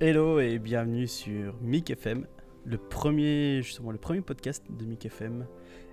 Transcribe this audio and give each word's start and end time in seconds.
Hello 0.00 0.38
et 0.38 0.60
bienvenue 0.60 1.08
sur 1.08 1.56
Mic 1.60 1.90
FM, 1.90 2.24
le 2.64 2.78
premier, 2.78 3.62
justement, 3.62 3.90
le 3.90 3.98
premier 3.98 4.20
podcast 4.20 4.64
de 4.70 4.84
Mic 4.84 5.04
FM. 5.04 5.44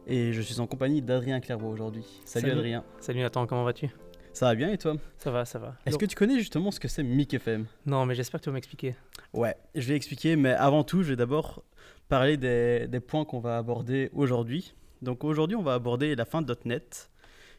Et 0.05 0.31
je 0.31 0.41
suis 0.41 0.59
en 0.59 0.67
compagnie 0.67 1.01
d'Adrien 1.01 1.39
Clairvaux 1.39 1.69
aujourd'hui. 1.69 2.05
Salut, 2.23 2.49
Salut. 2.49 2.59
Adrien. 2.59 2.83
Salut 2.99 3.21
Nathan, 3.21 3.47
comment 3.47 3.63
vas-tu? 3.63 3.89
Ça 4.31 4.45
va 4.47 4.55
bien 4.55 4.71
et 4.71 4.77
toi? 4.77 4.95
Ça 5.17 5.31
va, 5.31 5.45
ça 5.45 5.57
va. 5.57 5.77
Est-ce 5.87 5.97
que 5.97 6.05
tu 6.05 6.15
connais 6.15 6.37
justement 6.37 6.69
ce 6.69 6.79
que 6.79 6.87
c'est 6.87 7.01
Mic 7.01 7.33
FM 7.33 7.65
Non, 7.87 8.05
mais 8.05 8.13
j'espère 8.13 8.39
que 8.39 8.43
tu 8.43 8.49
vas 8.51 8.53
m'expliquer. 8.53 8.95
Ouais, 9.33 9.55
je 9.73 9.87
vais 9.87 9.95
expliquer, 9.95 10.35
mais 10.35 10.51
avant 10.51 10.83
tout, 10.83 11.01
je 11.01 11.09
vais 11.09 11.15
d'abord 11.15 11.63
parler 12.07 12.37
des, 12.37 12.87
des 12.87 12.99
points 12.99 13.25
qu'on 13.25 13.39
va 13.39 13.57
aborder 13.57 14.11
aujourd'hui. 14.13 14.75
Donc 15.01 15.23
aujourd'hui, 15.23 15.55
on 15.55 15.63
va 15.63 15.73
aborder 15.73 16.15
la 16.15 16.25
fin 16.25 16.45
.NET, 16.65 17.09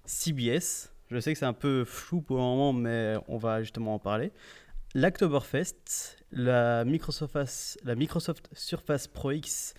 CBS. 0.04 0.92
Je 1.10 1.18
sais 1.18 1.32
que 1.32 1.38
c'est 1.38 1.44
un 1.44 1.52
peu 1.52 1.84
flou 1.84 2.20
pour 2.20 2.36
le 2.36 2.42
moment, 2.42 2.72
mais 2.72 3.14
on 3.26 3.36
va 3.36 3.62
justement 3.62 3.94
en 3.94 3.98
parler. 3.98 4.32
L'Octoberfest, 4.96 6.16
la 6.32 6.82
Microsoft, 6.86 7.78
la 7.84 7.94
Microsoft 7.94 8.48
Surface 8.54 9.06
Pro 9.06 9.30
X 9.30 9.74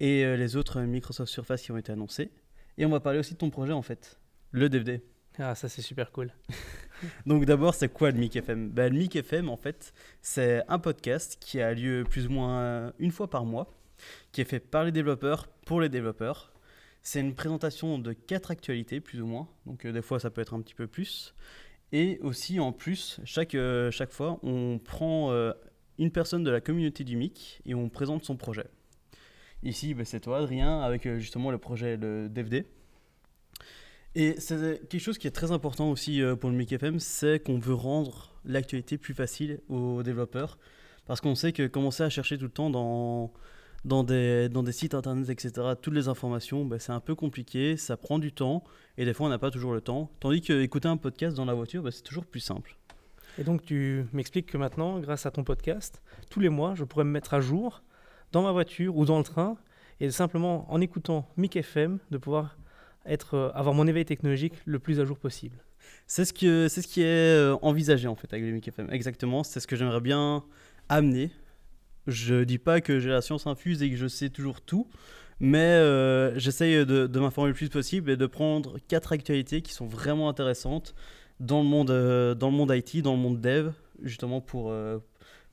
et 0.00 0.24
euh, 0.24 0.36
les 0.36 0.56
autres 0.56 0.80
Microsoft 0.80 1.30
Surface 1.30 1.62
qui 1.62 1.70
ont 1.70 1.76
été 1.76 1.92
annoncés. 1.92 2.32
Et 2.76 2.84
on 2.84 2.88
va 2.88 2.98
parler 2.98 3.20
aussi 3.20 3.34
de 3.34 3.38
ton 3.38 3.48
projet 3.48 3.72
en 3.72 3.82
fait, 3.82 4.18
le 4.50 4.68
DVD. 4.68 5.04
Ah, 5.38 5.54
ça 5.54 5.68
c'est 5.68 5.82
super 5.82 6.10
cool. 6.10 6.32
Donc 7.26 7.44
d'abord, 7.44 7.76
c'est 7.76 7.88
quoi 7.88 8.10
le 8.10 8.18
MIC 8.18 8.34
FM 8.34 8.70
ben, 8.70 8.92
Le 8.92 8.98
MIC 8.98 9.14
FM, 9.14 9.50
en 9.50 9.56
fait, 9.56 9.92
c'est 10.20 10.64
un 10.66 10.80
podcast 10.80 11.36
qui 11.38 11.60
a 11.60 11.72
lieu 11.72 12.02
plus 12.02 12.26
ou 12.26 12.30
moins 12.30 12.92
une 12.98 13.12
fois 13.12 13.30
par 13.30 13.44
mois, 13.44 13.72
qui 14.32 14.40
est 14.40 14.44
fait 14.46 14.58
par 14.58 14.82
les 14.82 14.90
développeurs 14.90 15.46
pour 15.64 15.80
les 15.80 15.88
développeurs. 15.88 16.52
C'est 17.02 17.20
une 17.20 17.36
présentation 17.36 18.00
de 18.00 18.12
quatre 18.12 18.50
actualités, 18.50 18.98
plus 18.98 19.22
ou 19.22 19.26
moins. 19.26 19.46
Donc 19.64 19.84
euh, 19.84 19.92
des 19.92 20.02
fois, 20.02 20.18
ça 20.18 20.28
peut 20.28 20.40
être 20.40 20.54
un 20.54 20.60
petit 20.60 20.74
peu 20.74 20.88
plus. 20.88 21.36
Et 21.92 22.18
aussi, 22.22 22.58
en 22.60 22.72
plus, 22.72 23.20
chaque, 23.24 23.54
euh, 23.54 23.90
chaque 23.90 24.10
fois, 24.10 24.38
on 24.42 24.78
prend 24.78 25.30
euh, 25.30 25.52
une 25.98 26.10
personne 26.10 26.42
de 26.42 26.50
la 26.50 26.60
communauté 26.60 27.04
du 27.04 27.16
MIC 27.16 27.60
et 27.64 27.74
on 27.74 27.88
présente 27.88 28.24
son 28.24 28.36
projet. 28.36 28.66
Ici, 29.62 29.94
ben, 29.94 30.04
c'est 30.04 30.20
toi, 30.20 30.38
Adrien, 30.38 30.80
avec 30.80 31.06
euh, 31.06 31.18
justement 31.18 31.50
le 31.50 31.58
projet 31.58 31.96
le 31.96 32.28
DVD. 32.28 32.66
Et 34.14 34.34
c'est 34.38 34.80
quelque 34.88 34.98
chose 34.98 35.18
qui 35.18 35.26
est 35.26 35.32
très 35.32 35.52
important 35.52 35.90
aussi 35.90 36.22
pour 36.40 36.48
le 36.48 36.56
Mic 36.56 36.72
FM, 36.72 36.98
c'est 37.00 37.38
qu'on 37.38 37.58
veut 37.58 37.74
rendre 37.74 38.32
l'actualité 38.46 38.96
plus 38.96 39.12
facile 39.12 39.60
aux 39.68 40.02
développeurs. 40.02 40.58
Parce 41.04 41.20
qu'on 41.20 41.34
sait 41.34 41.52
que 41.52 41.66
commencer 41.66 42.02
à 42.02 42.08
chercher 42.08 42.38
tout 42.38 42.44
le 42.44 42.50
temps 42.50 42.70
dans, 42.70 43.30
dans, 43.84 44.02
des, 44.02 44.48
dans 44.48 44.62
des 44.62 44.72
sites 44.72 44.94
internet, 44.94 45.28
etc., 45.28 45.52
toutes 45.80 45.94
les 45.94 46.08
informations, 46.08 46.64
ben, 46.64 46.78
c'est 46.78 46.92
un 46.92 47.00
peu 47.00 47.14
compliqué, 47.14 47.76
ça 47.76 47.96
prend 47.96 48.18
du 48.18 48.32
temps, 48.32 48.64
et 48.98 49.04
des 49.04 49.12
fois 49.12 49.26
on 49.26 49.30
n'a 49.30 49.38
pas 49.38 49.50
toujours 49.50 49.72
le 49.72 49.80
temps. 49.80 50.10
Tandis 50.20 50.40
que 50.40 50.60
écouter 50.60 50.88
un 50.88 50.96
podcast 50.96 51.36
dans 51.36 51.44
la 51.44 51.54
voiture, 51.54 51.82
ben, 51.82 51.90
c'est 51.90 52.02
toujours 52.02 52.26
plus 52.26 52.40
simple. 52.40 52.76
Et 53.38 53.44
donc 53.44 53.62
tu 53.62 54.06
m'expliques 54.12 54.46
que 54.46 54.56
maintenant, 54.56 54.98
grâce 55.00 55.26
à 55.26 55.30
ton 55.30 55.44
podcast, 55.44 56.02
tous 56.30 56.40
les 56.40 56.48
mois, 56.48 56.74
je 56.74 56.84
pourrais 56.84 57.04
me 57.04 57.10
mettre 57.10 57.34
à 57.34 57.40
jour 57.40 57.82
dans 58.32 58.42
ma 58.42 58.52
voiture 58.52 58.96
ou 58.96 59.04
dans 59.04 59.18
le 59.18 59.24
train 59.24 59.56
et 60.00 60.10
simplement 60.10 60.70
en 60.72 60.80
écoutant 60.80 61.28
Mic 61.36 61.56
FM, 61.56 61.98
de 62.10 62.18
pouvoir 62.18 62.56
être, 63.06 63.34
euh, 63.34 63.50
avoir 63.54 63.74
mon 63.74 63.86
éveil 63.86 64.04
technologique 64.04 64.54
le 64.64 64.78
plus 64.78 65.00
à 65.00 65.04
jour 65.04 65.18
possible. 65.18 65.56
C'est 66.06 66.24
ce, 66.24 66.32
que, 66.32 66.68
c'est 66.68 66.82
ce 66.82 66.88
qui 66.88 67.02
est 67.02 67.36
euh, 67.36 67.56
envisagé 67.62 68.08
en 68.08 68.16
fait 68.16 68.32
avec 68.32 68.44
le 68.44 68.52
Mic 68.52 68.66
FM. 68.66 68.88
Exactement, 68.90 69.44
c'est 69.44 69.60
ce 69.60 69.66
que 69.66 69.76
j'aimerais 69.76 70.00
bien 70.00 70.44
amener. 70.88 71.30
Je 72.06 72.44
dis 72.44 72.58
pas 72.58 72.80
que 72.80 73.00
j'ai 73.00 73.10
la 73.10 73.22
science 73.22 73.46
infuse 73.46 73.82
et 73.82 73.90
que 73.90 73.96
je 73.96 74.06
sais 74.06 74.30
toujours 74.30 74.60
tout, 74.60 74.88
mais 75.40 75.58
euh, 75.58 76.38
j'essaye 76.38 76.86
de, 76.86 77.06
de 77.06 77.20
m'informer 77.20 77.48
le 77.48 77.54
plus 77.54 77.68
possible 77.68 78.10
et 78.10 78.16
de 78.16 78.26
prendre 78.26 78.78
quatre 78.88 79.12
actualités 79.12 79.60
qui 79.62 79.72
sont 79.72 79.86
vraiment 79.86 80.28
intéressantes 80.28 80.94
dans 81.40 81.62
le 81.62 81.68
monde, 81.68 81.90
euh, 81.90 82.34
dans 82.34 82.50
le 82.50 82.56
monde 82.56 82.72
IT, 82.74 83.02
dans 83.02 83.12
le 83.12 83.20
monde 83.20 83.40
dev, 83.40 83.70
justement 84.02 84.40
pour, 84.40 84.70
euh, 84.70 84.98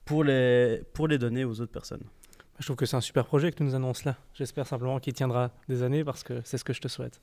pour, 0.05 0.23
les, 0.23 0.81
pour 0.93 1.07
les 1.07 1.17
donner 1.17 1.43
aux 1.43 1.59
autres 1.59 1.71
personnes. 1.71 2.03
Je 2.59 2.65
trouve 2.65 2.77
que 2.77 2.85
c'est 2.85 2.95
un 2.95 3.01
super 3.01 3.25
projet 3.25 3.51
que 3.51 3.57
tu 3.57 3.63
nous 3.63 3.75
annonces 3.75 4.05
là. 4.05 4.15
J'espère 4.35 4.67
simplement 4.67 4.99
qu'il 4.99 5.13
tiendra 5.13 5.51
des 5.67 5.81
années 5.81 6.03
parce 6.03 6.23
que 6.23 6.39
c'est 6.45 6.57
ce 6.57 6.63
que 6.63 6.71
je 6.71 6.79
te 6.79 6.87
souhaite. 6.87 7.19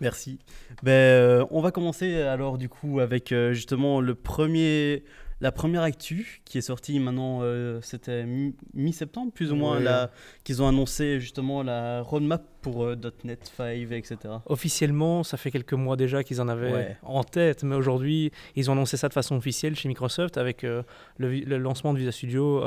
Merci. 0.00 0.38
Ben, 0.82 0.90
euh, 0.90 1.46
on 1.50 1.60
va 1.60 1.70
commencer 1.70 2.20
alors 2.20 2.58
du 2.58 2.68
coup 2.68 2.98
avec 2.98 3.32
justement 3.52 4.00
le 4.00 4.14
premier, 4.16 5.04
la 5.42 5.52
première 5.52 5.82
actu 5.82 6.40
qui 6.44 6.56
est 6.56 6.62
sortie 6.62 6.98
maintenant, 7.00 7.40
euh, 7.42 7.80
c'était 7.82 8.24
mi- 8.24 8.54
mi-septembre 8.74 9.32
plus 9.32 9.52
ou 9.52 9.56
moins, 9.56 9.78
Ouais. 9.82 10.06
qu'ils 10.44 10.62
ont 10.62 10.68
annoncé 10.68 11.18
justement 11.20 11.62
la 11.62 12.00
roadmap 12.00 12.42
pour 12.62 12.84
euh, 12.84 12.94
.NET 13.24 13.44
5, 13.56 13.90
etc. 13.92 14.16
Officiellement, 14.46 15.24
ça 15.24 15.36
fait 15.36 15.50
quelques 15.50 15.72
mois 15.72 15.96
déjà 15.96 16.22
qu'ils 16.22 16.40
en 16.40 16.46
avaient 16.48 16.72
Ouais. 16.72 16.96
en 17.02 17.24
tête, 17.24 17.64
mais 17.64 17.74
aujourd'hui, 17.74 18.30
ils 18.54 18.70
ont 18.70 18.74
annoncé 18.74 18.96
ça 18.96 19.08
de 19.08 19.12
façon 19.12 19.36
officielle 19.36 19.74
chez 19.74 19.88
Microsoft 19.88 20.38
avec 20.38 20.62
euh, 20.62 20.84
le, 21.18 21.58
lancement 21.58 21.92
de 21.92 21.98
Visual 21.98 22.12
Studio 22.12 22.62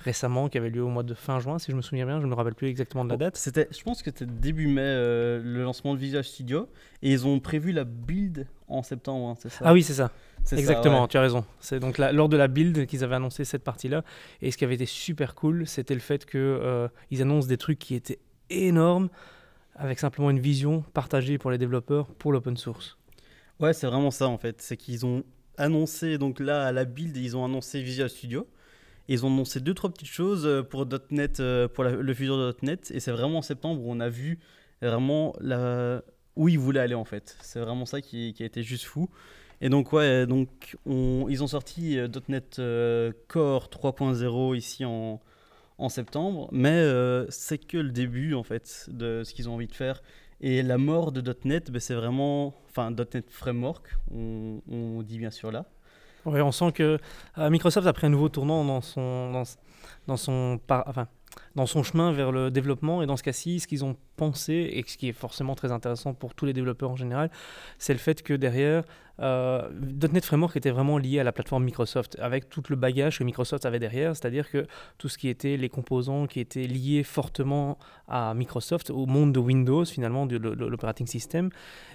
récemment, 0.00 0.48
qui 0.48 0.58
avait 0.58 0.70
lieu 0.70 0.82
au 0.82 0.88
mois 0.88 1.04
de 1.04 1.14
fin 1.14 1.38
juin, 1.38 1.58
si 1.60 1.70
je 1.70 1.76
me 1.76 1.82
souviens 1.82 2.04
bien. 2.06 2.18
Je 2.20 2.24
ne 2.26 2.30
me 2.30 2.34
rappelle 2.34 2.54
plus 2.56 2.66
exactement 2.68 3.04
de 3.04 3.10
la 3.10 3.16
date. 3.16 3.36
C'était, 3.36 3.68
je 3.70 3.80
pense 3.84 4.02
que 4.02 4.10
c'était 4.10 4.26
début 4.26 4.66
mai 4.66 4.82
le 4.82 5.62
lancement 5.62 5.94
de 5.94 5.98
Visual 6.00 6.24
Studio 6.24 6.68
et 7.02 7.10
ils 7.10 7.26
ont 7.26 7.40
prévu 7.40 7.72
la 7.72 7.84
build 7.84 8.46
en 8.68 8.82
septembre, 8.82 9.28
hein, 9.28 9.34
c'est 9.38 9.48
ça 9.50 9.64
Ah 9.64 9.72
oui, 9.72 9.82
c'est 9.82 9.94
ça. 9.94 10.10
Exactement, 10.52 11.02
ouais. 11.02 11.08
tu 11.08 11.16
as 11.18 11.20
raison. 11.20 11.44
C'est 11.60 11.78
donc 11.78 11.98
la- 11.98 12.10
lors 12.12 12.28
de 12.28 12.36
la 12.36 12.48
build 12.48 12.86
qu'ils 12.86 13.04
avaient 13.04 13.14
annoncé 13.16 13.44
cette 13.44 13.62
partie-là. 13.64 14.02
Et 14.40 14.50
ce 14.50 14.56
qui 14.56 14.64
avait 14.64 14.74
été 14.74 14.86
super 14.86 15.34
cool, 15.34 15.66
c'était 15.66 15.94
le 15.94 16.00
fait 16.00 16.24
qu'ils 16.28 17.20
annoncent 17.22 17.46
des 17.48 17.58
trucs 17.58 17.78
qui 17.78 17.94
étaient 17.94 18.18
énormes, 18.50 19.08
avec 19.76 19.98
simplement 19.98 20.30
une 20.30 20.40
vision 20.40 20.82
partagée 20.94 21.38
pour 21.38 21.50
les 21.50 21.58
développeurs 21.58 22.06
pour 22.14 22.32
l'open 22.32 22.56
source. 22.56 22.96
Ouais, 23.60 23.72
c'est 23.72 23.86
vraiment 23.86 24.10
ça 24.10 24.26
en 24.28 24.38
fait. 24.38 24.60
C'est 24.60 24.76
qu'ils 24.76 25.06
ont 25.06 25.22
annoncé, 25.58 26.18
donc 26.18 26.40
là 26.40 26.66
à 26.66 26.72
la 26.72 26.84
build, 26.84 27.16
ils 27.16 27.36
ont 27.36 27.44
annoncé 27.44 27.82
Visual 27.82 28.08
Studio. 28.10 28.46
Et 29.08 29.14
ils 29.14 29.24
ont 29.26 29.28
annoncé 29.28 29.60
deux, 29.60 29.74
trois 29.74 29.90
petites 29.90 30.08
choses 30.08 30.46
euh, 30.46 30.62
pour 30.62 30.86
.NET, 31.10 31.40
euh, 31.40 31.66
pour 31.68 31.82
la- 31.84 31.90
le 31.92 32.14
futur 32.14 32.36
de 32.38 32.54
.NET. 32.62 32.90
Et 32.94 33.00
c'est 33.00 33.10
vraiment 33.10 33.38
en 33.38 33.42
septembre 33.42 33.80
où 33.84 33.90
on 33.92 33.98
a 34.00 34.08
vu 34.08 34.38
vraiment 34.80 35.34
la, 35.40 36.02
où 36.36 36.48
ils 36.48 36.58
voulaient 36.58 36.80
aller 36.80 36.94
en 36.94 37.04
fait. 37.04 37.36
C'est 37.40 37.60
vraiment 37.60 37.86
ça 37.86 38.00
qui, 38.00 38.34
a 38.40 38.44
été 38.44 38.62
juste 38.62 38.84
fou. 38.84 39.08
Et 39.60 39.68
donc, 39.68 39.92
ouais, 39.92 40.26
donc 40.26 40.76
on- 40.86 41.26
ils 41.28 41.42
ont 41.42 41.46
sorti 41.46 41.98
euh, 41.98 42.08
.NET 42.28 42.58
euh, 42.58 43.12
Core 43.28 43.68
3.0 43.68 44.56
ici 44.56 44.84
en, 44.84 45.20
septembre. 45.88 46.48
Mais 46.52 46.70
euh, 46.70 47.26
c'est 47.28 47.58
que 47.58 47.76
le 47.76 47.90
début 47.90 48.34
en 48.34 48.44
fait 48.44 48.86
de 48.88 49.22
ce 49.24 49.34
qu'ils 49.34 49.48
ont 49.48 49.54
envie 49.54 49.66
de 49.66 49.74
faire. 49.74 50.00
Et 50.40 50.62
la 50.62 50.78
mort 50.78 51.12
de 51.12 51.22
.NET, 51.44 51.70
ben, 51.70 51.80
c'est 51.80 51.94
vraiment, 51.94 52.54
enfin 52.70 52.90
.NET 52.90 53.30
Framework, 53.30 53.96
on, 54.12 55.02
dit 55.02 55.18
bien 55.18 55.30
sûr 55.30 55.50
là. 55.50 55.66
Ouais, 56.24 56.40
on 56.40 56.52
sent 56.52 56.70
que 56.72 56.98
Microsoft 57.36 57.86
a 57.86 57.92
pris 57.92 58.06
un 58.06 58.10
nouveau 58.10 58.28
tournant 58.28 58.64
dans 58.64 58.80
son, 58.80 59.44
dans 60.06 60.16
son, 60.16 60.60
par- 60.66 60.84
enfin, 60.86 61.08
dans 61.54 61.66
son 61.66 61.82
chemin 61.82 62.12
vers 62.12 62.32
le 62.32 62.50
développement. 62.50 63.02
Et 63.02 63.06
dans 63.06 63.16
ce 63.16 63.22
cas-ci, 63.22 63.60
ce 63.60 63.66
qu'ils 63.66 63.84
ont 63.84 63.96
pensé, 64.16 64.70
et 64.72 64.84
ce 64.86 64.96
qui 64.96 65.08
est 65.08 65.12
forcément 65.12 65.54
très 65.54 65.72
intéressant 65.72 66.14
pour 66.14 66.34
tous 66.34 66.46
les 66.46 66.52
développeurs 66.52 66.90
en 66.90 66.96
général, 66.96 67.30
c'est 67.78 67.92
le 67.92 67.98
fait 67.98 68.22
que 68.22 68.34
derrière, 68.34 68.84
euh, 69.20 69.68
.NET 70.12 70.24
Framework 70.24 70.56
était 70.56 70.70
vraiment 70.70 70.98
lié 70.98 71.20
à 71.20 71.24
la 71.24 71.32
plateforme 71.32 71.64
Microsoft, 71.64 72.16
avec 72.20 72.48
tout 72.48 72.62
le 72.68 72.76
bagage 72.76 73.18
que 73.18 73.24
Microsoft 73.24 73.66
avait 73.66 73.78
derrière, 73.78 74.16
c'est-à-dire 74.16 74.50
que 74.50 74.66
tout 74.98 75.08
ce 75.08 75.18
qui 75.18 75.28
était 75.28 75.56
les 75.56 75.68
composants 75.68 76.26
qui 76.26 76.40
étaient 76.40 76.66
liés 76.66 77.02
fortement 77.02 77.78
à 78.08 78.34
Microsoft, 78.34 78.90
au 78.90 79.06
monde 79.06 79.32
de 79.32 79.38
Windows 79.38 79.84
finalement, 79.84 80.26
de, 80.26 80.36
l'operating 80.36 81.06
system, 81.06 81.50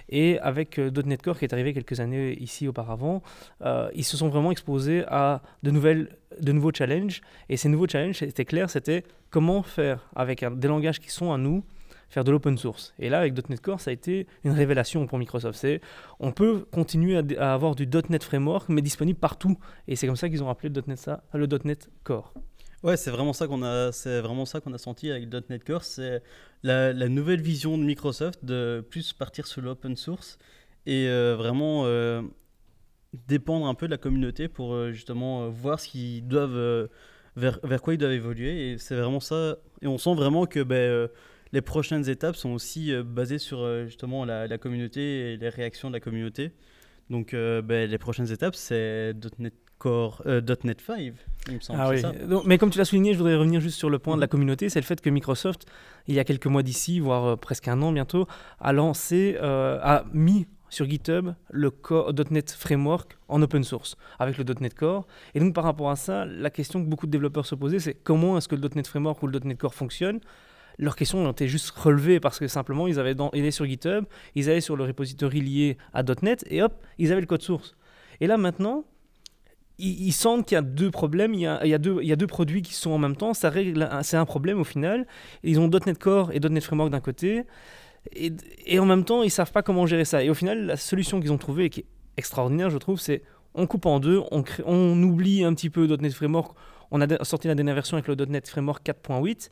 et 0.10 0.40
avec 0.40 0.80
euh, 0.80 0.92
.NET 1.06 1.22
Core 1.22 1.40
qui 1.40 1.46
est 1.46 1.54
arrivé 1.54 1.74
quelques 1.74 2.00
années 2.00 2.38
ici 2.40 2.68
auparavant, 2.68 3.22
euh, 3.62 3.90
ils 3.94 4.06
se 4.06 4.16
sont 4.16 4.30
vraiment 4.30 4.52
exposés 4.52 5.04
à 5.08 5.42
de, 5.64 5.72
nouvelles, 5.72 6.16
de 6.40 6.52
nouveaux 6.52 6.72
challenges. 6.72 7.22
Et 7.50 7.58
ces 7.58 7.68
nouveaux 7.68 7.88
challenges, 7.88 8.18
c'était 8.20 8.46
clair, 8.46 8.70
c'était 8.70 9.04
comment 9.30 9.47
faire 9.64 10.10
avec 10.16 10.46
des 10.58 10.68
langages 10.68 11.00
qui 11.00 11.10
sont 11.10 11.32
à 11.32 11.38
nous, 11.38 11.64
faire 12.10 12.24
de 12.24 12.32
l'open 12.32 12.58
source. 12.58 12.94
Et 13.00 13.10
là, 13.10 13.20
avec 13.20 13.50
.NET 13.50 13.62
Core, 13.62 13.82
ça 13.82 13.90
a 13.90 13.94
été 13.94 14.28
une 14.44 14.52
révélation 14.52 15.06
pour 15.08 15.18
Microsoft. 15.18 15.60
C'est, 15.60 15.82
on 16.20 16.32
peut 16.32 16.66
continuer 16.72 17.22
à, 17.38 17.54
avoir 17.54 17.76
du 17.76 17.88
.NET 17.88 18.24
Framework, 18.24 18.70
mais 18.70 18.82
disponible 18.82 19.20
partout. 19.20 19.58
Et 19.88 19.96
c'est 19.96 20.08
comme 20.08 20.16
ça 20.16 20.30
qu'ils 20.30 20.44
ont 20.44 20.50
appelé 20.50 20.70
le 20.70 20.82
.NET, 20.88 20.98
ça, 20.98 21.24
le 21.34 21.48
.NET 21.64 21.90
Core. 22.04 22.34
Ouais, 22.84 22.96
c'est 22.96 23.10
vraiment 23.10 23.34
ça 23.34 23.48
qu'on 23.48 23.64
a, 23.64 23.92
c'est 23.92 24.22
vraiment 24.22 24.46
ça 24.46 24.62
qu'on 24.62 24.74
a 24.74 24.78
senti 24.78 25.10
avec 25.10 25.32
.NET 25.50 25.64
Core, 25.64 25.84
c'est 25.84 26.22
la, 26.64 26.94
nouvelle 27.10 27.42
vision 27.42 27.78
de 27.78 27.84
Microsoft 27.84 28.46
de 28.46 28.86
plus 28.90 29.14
partir 29.14 29.48
sur 29.48 29.62
l'open 29.62 29.96
source 29.96 30.38
et 30.86 31.08
euh, 31.08 31.36
vraiment 31.36 31.84
euh, 31.86 32.22
dépendre 33.28 33.66
un 33.68 33.74
peu 33.74 33.88
de 33.88 33.92
la 33.92 33.98
communauté 33.98 34.48
pour 34.48 34.74
euh, 34.74 34.92
justement 34.92 35.50
voir 35.50 35.80
ce 35.80 35.88
qu'ils 35.88 36.28
doivent, 36.28 36.88
vers, 37.38 37.60
vers 37.64 37.82
quoi 37.82 37.94
ils 37.94 37.98
doivent 37.98 38.12
évoluer. 38.12 38.72
Et 38.72 38.78
c'est 38.78 38.96
vraiment 38.96 39.22
ça. 39.22 39.58
Et 39.82 39.88
on 39.88 39.98
sent 39.98 40.14
vraiment 40.16 40.46
que 40.46 40.62
ben, 40.62 40.76
euh, 40.76 41.08
les 41.54 41.62
prochaines 41.62 42.10
étapes 42.10 42.36
sont 42.36 42.50
aussi 42.50 42.92
euh, 42.92 43.04
basées 43.04 43.38
sur 43.38 43.60
euh, 43.60 43.86
justement 43.86 44.26
la, 44.26 44.48
la 44.48 44.58
communauté 44.58 45.34
et 45.34 45.38
les 45.38 45.50
réactions 45.50 45.88
de 45.88 45.94
la 45.94 46.02
communauté. 46.02 46.52
Donc 47.10 47.32
ben, 47.32 47.90
les 47.90 47.98
prochaines 47.98 48.30
étapes, 48.34 48.54
c'est 48.54 49.14
.NET 49.40 49.54
Core, 49.78 50.24
euh, 50.26 50.42
.NET 50.64 50.82
5, 50.82 51.14
il 51.50 51.54
me 51.54 51.60
semble. 51.60 51.80
Ah 51.80 51.88
c'est 51.90 51.96
oui. 51.96 52.02
ça 52.02 52.12
Donc, 52.12 52.46
mais 52.46 52.58
comme 52.58 52.72
tu 52.72 52.80
l'as 52.80 52.86
souligné, 52.86 53.14
je 53.14 53.20
voudrais 53.20 53.36
revenir 53.36 53.62
juste 53.62 53.78
sur 53.78 53.92
le 53.92 54.00
point 54.00 54.16
de 54.16 54.22
la 54.22 54.28
communauté, 54.28 54.70
c'est 54.70 54.80
le 54.80 54.86
fait 54.86 55.00
que 55.00 55.10
Microsoft, 55.10 55.68
il 56.08 56.16
y 56.16 56.20
a 56.20 56.24
quelques 56.24 56.48
mois 56.48 56.64
d'ici, 56.64 57.00
voire 57.00 57.26
euh, 57.26 57.36
presque 57.36 57.68
un 57.68 57.82
an 57.84 57.92
bientôt, 57.92 58.28
a 58.60 58.74
lancé, 58.74 59.38
euh, 59.40 59.78
a 59.82 60.06
mis 60.14 60.48
sur 60.70 60.90
GitHub 60.90 61.32
le 61.50 61.72
.NET 62.32 62.52
Framework 62.52 63.18
en 63.28 63.42
open 63.42 63.64
source 63.64 63.96
avec 64.20 64.38
le 64.38 64.46
.NET 64.60 64.74
Core. 64.74 65.08
Et 65.34 65.40
donc 65.40 65.54
par 65.54 65.64
rapport 65.64 65.90
à 65.90 65.96
ça, 65.96 66.26
la 66.26 66.50
question 66.50 66.84
que 66.84 66.90
beaucoup 66.90 67.06
de 67.06 67.12
développeurs 67.12 67.46
se 67.46 67.56
posaient, 67.56 67.80
c'est 67.80 67.94
comment 67.94 68.38
est-ce 68.38 68.48
que 68.48 68.56
le 68.56 68.70
.NET 68.76 68.88
Framework 68.88 69.22
ou 69.24 69.28
le 69.28 69.40
.NET 69.40 69.58
Core 69.58 69.74
fonctionne? 69.74 70.20
Leurs 70.80 70.96
questions 70.96 71.26
ont 71.26 71.32
été 71.32 71.48
juste 71.48 71.72
relevées 71.72 72.20
parce 72.20 72.38
que 72.38 72.48
simplement 72.48 72.88
ils 72.88 73.00
avaient 73.00 73.16
dans, 73.16 73.32
sur 73.50 73.66
GitHub, 73.66 74.06
ils 74.36 74.50
allaient 74.50 74.62
sur 74.62 74.76
le 74.76 74.84
repository 74.84 75.42
lié 75.42 75.78
à 75.94 76.04
.NET 76.22 76.46
et 76.50 76.62
hop, 76.62 76.74
ils 76.98 77.12
avaient 77.12 77.22
le 77.22 77.28
code 77.28 77.42
source. 77.42 77.76
Et 78.22 78.28
là 78.28 78.38
maintenant, 78.38 78.86
ils, 79.80 80.12
sentent 80.12 80.48
qu'il 80.48 80.56
y 80.56 80.58
a 80.58 80.62
deux 80.62 80.90
problèmes, 80.90 81.34
il 81.34 81.42
y 81.42 81.46
a, 81.46 81.78
deux, 81.78 82.00
il 82.02 82.08
y 82.08 82.12
a 82.12 82.16
deux 82.16 82.28
produits 82.28 82.62
qui 82.62 82.74
sont 82.74 82.92
en 82.92 82.98
même 82.98 83.16
temps, 83.16 83.34
ça 83.34 83.50
règle, 83.50 83.88
c'est 84.02 84.18
un 84.18 84.26
problème 84.26 84.60
au 84.60 84.64
final. 84.64 85.06
Ils 85.44 85.60
ont 85.60 85.68
.NET 85.70 85.98
Core 86.00 86.32
et 86.32 86.40
.NET 86.40 86.64
Framework 86.64 86.92
d'un 86.92 87.00
côté, 87.00 87.44
et, 88.14 88.80
en 88.80 88.86
même 88.86 89.04
temps, 89.04 89.24
ils 89.24 89.32
savent 89.32 89.52
pas 89.52 89.64
comment 89.64 89.86
gérer 89.86 90.06
ça. 90.06 90.24
Et 90.24 90.30
au 90.30 90.34
final, 90.34 90.66
la 90.66 90.78
solution 90.78 91.20
qu'ils 91.20 91.32
ont 91.32 91.38
trouvée, 91.38 91.70
qui 91.70 91.82
est 91.82 91.86
extraordinaire, 92.18 92.70
je 92.70 92.78
trouve, 92.78 93.00
c'est 93.00 93.24
on 93.54 93.66
coupe 93.66 93.86
en 93.86 94.00
deux, 94.00 94.22
on, 94.32 95.04
oublie 95.04 95.44
un 95.44 95.54
petit 95.54 95.70
peu 95.70 95.88
.NET 95.88 96.14
Framework. 96.14 96.56
On 96.92 97.02
a 97.02 97.24
sorti 97.24 97.48
la 97.48 97.56
dernière 97.56 97.76
version 97.76 97.98
avec 97.98 98.08
le 98.08 98.16
.NET 98.26 98.48
Framework 98.48 98.86
4.8 98.86 99.50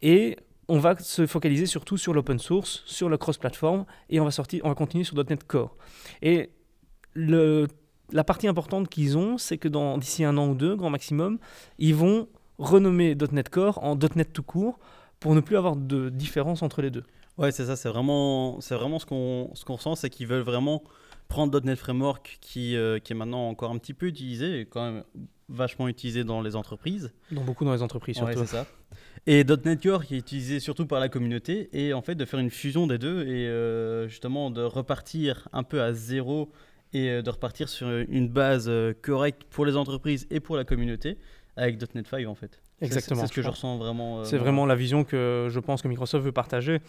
et 0.00 0.36
on 0.68 0.78
va 0.78 0.96
se 0.98 1.26
focaliser 1.26 1.66
surtout 1.66 1.96
sur 1.96 2.14
l'open 2.14 2.38
source, 2.38 2.82
sur 2.86 3.08
le 3.08 3.18
cross-platform 3.18 3.84
et 4.10 4.20
on 4.20 4.24
va, 4.24 4.30
sortir, 4.30 4.62
on 4.64 4.68
va 4.68 4.74
continuer 4.74 5.04
sur 5.04 5.16
.NET 5.16 5.44
Core. 5.44 5.76
Et 6.22 6.50
la 7.16 8.24
partie 8.24 8.46
importante 8.46 8.88
qu'ils 8.88 9.18
ont, 9.18 9.38
c'est 9.38 9.58
que 9.58 9.68
d'ici 9.98 10.24
un 10.24 10.38
an 10.38 10.48
ou 10.48 10.54
deux, 10.54 10.76
grand 10.76 10.90
maximum, 10.90 11.38
ils 11.78 11.96
vont 11.96 12.28
renommer 12.58 13.16
.NET 13.32 13.48
Core 13.48 13.82
en 13.82 13.96
.NET 13.96 14.32
tout 14.32 14.44
court 14.44 14.78
pour 15.18 15.34
ne 15.34 15.40
plus 15.40 15.56
avoir 15.56 15.76
de 15.76 16.10
différence 16.10 16.62
entre 16.62 16.80
les 16.80 16.90
deux. 16.90 17.04
Ouais, 17.38 17.50
c'est 17.50 17.66
ça, 17.66 17.76
c'est 17.76 17.88
vraiment, 17.88 18.60
c'est 18.60 18.74
vraiment 18.74 18.98
ce 18.98 19.06
qu'on 19.06 19.50
ce 19.54 19.64
qu'on 19.64 19.76
ressent, 19.76 19.94
c'est 19.94 20.10
qu'ils 20.10 20.26
veulent 20.26 20.42
vraiment 20.42 20.82
prendre 21.28 21.58
.NET 21.60 21.78
Framework 21.78 22.38
qui, 22.42 22.76
euh, 22.76 22.98
qui 22.98 23.14
est 23.14 23.16
maintenant 23.16 23.48
encore 23.48 23.70
un 23.70 23.78
petit 23.78 23.94
peu 23.94 24.06
utilisé, 24.06 24.60
et 24.60 24.66
quand 24.66 24.84
même 24.84 25.04
vachement 25.48 25.88
utilisé 25.88 26.24
dans 26.24 26.42
les 26.42 26.56
entreprises. 26.56 27.12
Dans 27.30 27.42
beaucoup 27.42 27.64
dans 27.64 27.72
les 27.72 27.82
entreprises, 27.82 28.16
surtout. 28.16 28.40
Ouais, 28.40 28.46
ça. 28.46 28.66
Et 29.26 29.44
.NET 29.44 29.82
Core 29.82 30.04
qui 30.04 30.16
est 30.16 30.18
utilisé 30.18 30.60
surtout 30.60 30.86
par 30.86 31.00
la 31.00 31.08
communauté, 31.08 31.70
et 31.72 31.94
en 31.94 32.02
fait 32.02 32.16
de 32.16 32.24
faire 32.26 32.38
une 32.38 32.50
fusion 32.50 32.86
des 32.86 32.98
deux, 32.98 33.22
et 33.26 33.48
euh, 33.48 34.08
justement 34.08 34.50
de 34.50 34.62
repartir 34.62 35.48
un 35.54 35.62
peu 35.62 35.80
à 35.80 35.94
zéro, 35.94 36.52
et 36.92 37.08
euh, 37.08 37.22
de 37.22 37.30
repartir 37.30 37.70
sur 37.70 37.88
une 37.88 38.28
base 38.28 38.70
correcte 39.00 39.44
pour 39.44 39.64
les 39.64 39.76
entreprises 39.76 40.26
et 40.30 40.40
pour 40.40 40.56
la 40.56 40.64
communauté, 40.64 41.16
avec 41.56 41.80
.NET 41.94 42.06
5 42.06 42.26
en 42.26 42.34
fait. 42.34 42.60
Exactement. 42.82 43.22
C'est 43.22 43.28
ce 43.28 43.32
que 43.32 43.42
je 43.42 43.48
ressens 43.48 43.78
vraiment. 43.78 44.24
c'est 44.24 44.38
vraiment 44.38 44.66
la 44.66 44.74
vision 44.74 45.04
que 45.04 45.46
je 45.50 45.60
pense 45.60 45.80
que 45.80 45.88
Microsoft 45.88 46.24
veut 46.24 46.32
partager. 46.32 46.80